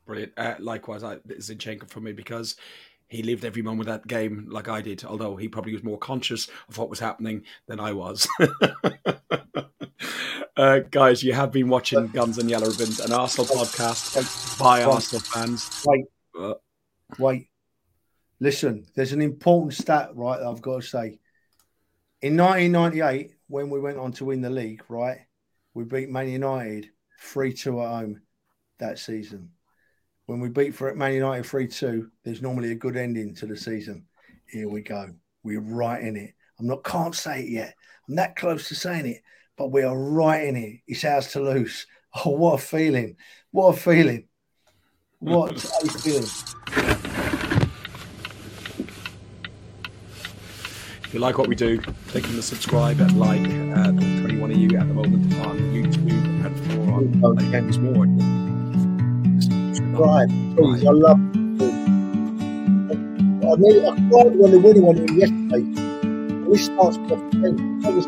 Brilliant. 0.07 0.33
Uh, 0.37 0.55
likewise, 0.59 1.03
I, 1.03 1.17
Zinchenko 1.17 1.89
for 1.89 2.01
me 2.01 2.13
because 2.13 2.57
he 3.09 3.23
lived 3.23 3.45
every 3.45 3.63
moment 3.63 3.89
of 3.89 3.95
that 3.95 4.07
game 4.07 4.47
like 4.51 4.69
I 4.69 4.81
did, 4.81 5.05
although 5.05 5.37
he 5.37 5.49
probably 5.49 5.73
was 5.73 5.83
more 5.83 5.99
conscious 5.99 6.49
of 6.69 6.79
what 6.79 6.91
was 6.91 6.99
happening 6.99 7.45
than 7.67 7.81
I 7.81 7.93
was. 7.93 8.29
uh, 10.57 10.81
guys, 10.91 11.23
you 11.23 11.33
have 11.33 11.51
been 11.51 11.69
watching 11.69 12.09
Guns 12.09 12.39
and 12.39 12.51
Yellow 12.51 12.69
Ribbons, 12.69 13.01
an 13.01 13.13
Arsenal 13.13 13.47
podcast 13.47 14.59
by 14.59 14.83
Arsenal 14.83 15.23
fans. 15.23 15.85
Wait, 15.87 16.05
Uh, 16.39 16.55
wait. 17.19 17.49
Listen, 18.41 18.87
there's 18.95 19.13
an 19.13 19.23
important 19.23 19.75
stat, 19.75 20.11
right, 20.15 20.41
I've 20.41 20.63
got 20.63 20.83
to 20.83 20.87
say. 20.87 21.19
In 22.23 22.37
1998, 22.37 23.33
when 23.49 23.71
we 23.71 23.81
went 23.81 23.99
on 23.99 24.13
to 24.13 24.25
win 24.25 24.41
the 24.41 24.51
league, 24.51 24.83
right, 24.89 25.19
we 25.75 25.85
beat 25.85 26.09
Man 26.09 26.29
United 26.29 26.91
3 27.21 27.53
2 27.53 27.81
at 27.83 27.89
home 27.89 28.21
that 28.79 28.99
season. 28.99 29.51
When 30.27 30.41
we 30.41 30.49
beat 30.49 30.75
for 30.75 30.95
Man 30.95 31.15
United 31.15 31.47
3 31.47 31.67
2, 31.67 32.11
there's 32.25 32.43
normally 32.43 32.73
a 32.73 32.77
good 32.77 32.97
ending 32.97 33.35
to 33.37 33.47
the 33.47 33.57
season. 33.57 34.07
Here 34.47 34.69
we 34.69 34.83
go. 34.83 35.11
We're 35.43 35.61
right 35.61 36.03
in 36.03 36.17
it. 36.17 36.35
I'm 36.59 36.67
not, 36.67 36.85
can't 36.85 37.15
say 37.15 37.43
it 37.43 37.49
yet. 37.49 37.75
I'm 38.09 38.17
that 38.17 38.37
close 38.37 38.69
to 38.69 38.75
saying 38.75 39.07
it, 39.07 39.23
but 39.57 39.73
we 39.73 39.83
are 39.83 39.97
right 39.97 40.45
in 40.45 40.57
it. 40.57 40.81
It's 40.87 41.05
ours 41.05 41.33
to 41.33 41.41
lose. 41.41 41.87
Oh, 42.25 42.31
what 42.31 42.55
a 42.55 42.59
feeling. 42.59 43.17
What 43.51 43.77
a 43.77 43.79
feeling. 43.79 44.29
What 45.19 45.53
a 45.53 45.89
feeling. 45.99 46.98
If 51.09 51.15
you 51.15 51.21
like 51.21 51.39
what 51.39 51.49
we 51.49 51.55
do, 51.55 51.79
click 52.09 52.29
on 52.29 52.37
the 52.37 52.43
subscribe 52.43 53.01
and 53.01 53.19
like. 53.19 53.41
Uh, 53.41 53.93
there's 53.93 54.21
21 54.21 54.51
of 54.51 54.57
you 54.59 54.77
at 54.77 54.87
the 54.87 54.93
moment 54.93 55.35
on 55.47 55.59
YouTube 55.73 56.11
and 56.45 56.55
for 56.67 56.81
on 56.93 57.19
like, 57.23 57.51
there's 57.51 57.79
more. 57.79 58.05
Subscribe, 59.75 60.29
please, 60.55 60.85
I 60.85 60.91
love. 60.91 61.17
I 63.41 63.57
mean, 63.57 63.87
I 63.87 63.97
cried 64.11 64.37
when 64.37 64.51
the 64.51 64.59
winning 64.63 64.83
one 64.83 64.99
yesterday. 65.17 65.65
This 66.51 66.67
starts 66.67 66.99
off 66.99 67.23
I 67.33 67.89
was 67.89 68.07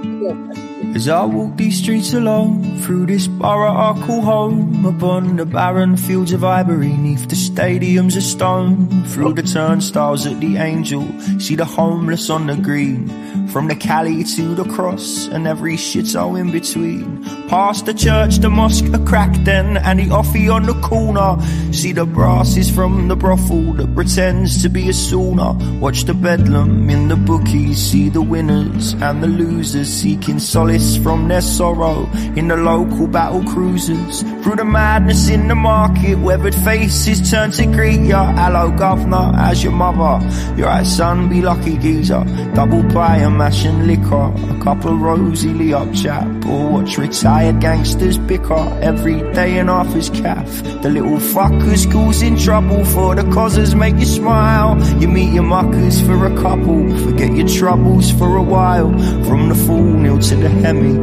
As 0.94 1.08
I 1.08 1.24
walk 1.24 1.56
these 1.56 1.78
streets 1.78 2.14
alone, 2.14 2.80
through 2.80 3.06
this 3.06 3.26
borough 3.26 3.72
I 3.72 3.92
call 4.06 4.22
home, 4.22 4.84
upon 4.84 5.36
the 5.36 5.46
barren 5.46 5.96
fields 5.96 6.32
of 6.32 6.42
ivory, 6.42 6.92
neath 6.92 7.28
the 7.28 7.36
stadiums 7.36 8.16
of 8.16 8.22
stone, 8.22 9.04
through 9.04 9.34
the 9.34 9.42
turnstiles 9.42 10.26
at 10.26 10.40
the 10.40 10.56
Angel, 10.56 11.06
see 11.38 11.54
the 11.54 11.64
homeless 11.64 12.28
on 12.28 12.46
the 12.46 12.56
green, 12.56 13.08
from 13.48 13.68
the 13.68 13.76
Cali 13.76 14.24
to 14.24 14.54
the 14.54 14.64
cross, 14.64 15.28
and 15.28 15.46
every 15.46 15.76
shithole 15.76 16.38
in 16.38 16.50
between. 16.50 17.24
Past 17.48 17.86
the 17.86 17.94
church, 17.94 18.38
the 18.38 18.50
mosque, 18.50 18.84
a 18.92 18.98
crack 19.04 19.32
den, 19.44 19.76
and 19.76 19.98
the 19.98 20.06
offie 20.06 20.52
on 20.52 20.64
the 20.64 20.74
corner. 20.80 21.40
See 21.72 21.92
the 21.92 22.06
brasses 22.06 22.70
from 22.70 23.08
the 23.08 23.16
brothel 23.16 23.74
that 23.74 23.94
pretends 23.94 24.62
to 24.62 24.68
be 24.68 24.88
a 24.88 24.92
sauna. 24.92 25.80
Watch 25.80 26.04
the 26.04 26.14
bedlam 26.14 26.88
in 26.88 27.08
the 27.08 27.16
bookies, 27.16 27.78
see 27.78 28.08
the 28.08 28.22
winners 28.22 28.94
and 28.94 29.22
the 29.22 29.26
losers 29.26 29.88
seeking 29.88 30.38
solace 30.70 30.96
from 31.02 31.28
their 31.28 31.40
sorrow 31.40 32.08
in 32.36 32.48
the 32.48 32.56
local 32.56 33.06
battle 33.06 33.42
cruisers. 33.44 34.22
Through 34.42 34.56
the 34.56 34.64
madness 34.64 35.28
in 35.28 35.48
the 35.48 35.54
market, 35.54 36.16
weathered 36.16 36.54
faces 36.54 37.30
turn 37.30 37.50
to 37.52 37.66
greet 37.66 38.00
ya. 38.00 38.32
Hello, 38.32 38.70
governor, 38.70 39.32
as 39.36 39.62
your 39.62 39.72
mother? 39.72 40.24
You're 40.56 40.68
right, 40.68 40.86
son, 40.86 41.28
be 41.28 41.42
lucky, 41.42 41.76
geezer. 41.78 42.24
Double 42.54 42.82
pie 42.90 43.18
and 43.18 43.36
mash 43.36 43.64
and 43.64 43.86
liquor. 43.86 44.32
A 44.50 44.60
couple 44.62 44.94
of 44.94 45.00
rosy 45.00 45.74
up 45.74 45.92
chap, 45.92 46.26
or 46.46 46.68
watch 46.68 46.98
retired 46.98 47.60
gangsters 47.60 48.18
bicker 48.18 48.78
every 48.82 49.20
day 49.32 49.58
in 49.58 49.68
half 49.68 49.92
his 49.92 50.10
calf. 50.10 50.48
The 50.82 50.88
little 50.88 51.18
fuckers 51.18 51.90
causing 51.90 52.36
trouble 52.38 52.84
for 52.84 53.14
the 53.14 53.24
causes 53.32 53.74
make 53.74 53.96
you 53.96 54.06
smile. 54.06 54.80
You 55.00 55.08
meet 55.08 55.32
your 55.32 55.42
muckers 55.42 56.00
for 56.00 56.26
a 56.26 56.34
couple, 56.40 56.88
forget 57.04 57.34
your 57.34 57.48
troubles 57.48 58.10
for 58.10 58.36
a 58.36 58.42
while. 58.42 58.90
From 59.24 59.48
the 59.48 59.54
full 59.54 59.84
nil 59.84 60.18
to 60.18 60.36
the 60.36 60.48
hemi, 60.62 60.94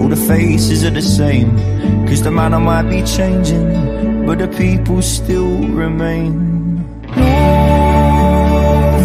all 0.00 0.08
the 0.08 0.16
faces 0.16 0.84
are 0.84 0.90
the 0.90 1.02
same. 1.02 1.50
Cause 2.06 2.22
the 2.22 2.30
manor 2.30 2.60
might 2.60 2.88
be 2.90 3.02
changing, 3.02 4.26
but 4.26 4.38
the 4.38 4.48
people 4.48 5.02
still 5.02 5.58
remain. 5.68 6.52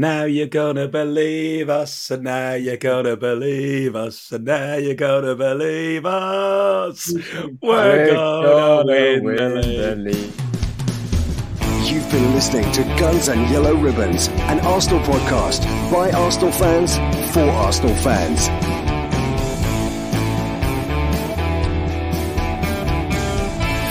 now 0.00 0.24
you're 0.24 0.46
gonna 0.46 0.86
believe 0.86 1.68
us, 1.68 2.10
and 2.10 2.24
now 2.24 2.54
you're 2.54 2.76
gonna 2.76 3.16
believe 3.16 3.96
us, 3.96 4.30
and 4.32 4.44
now 4.44 4.76
you're 4.76 4.94
gonna 4.94 5.34
believe 5.34 6.04
us. 6.06 7.12
We're, 7.62 8.12
gonna, 8.12 8.84
win, 8.84 9.24
the 9.24 9.96
league. 9.98 10.32
You've 11.90 12.10
been 12.10 12.34
listening 12.34 12.70
to 12.72 12.82
Guns 12.98 13.28
and 13.28 13.50
Yellow 13.50 13.74
Ribbons, 13.74 14.28
an 14.28 14.60
Arsenal 14.60 15.00
podcast 15.00 15.62
by 15.90 16.10
Arsenal 16.12 16.52
fans 16.52 16.96
for 17.32 17.48
Arsenal 17.50 17.94
fans. 17.96 18.77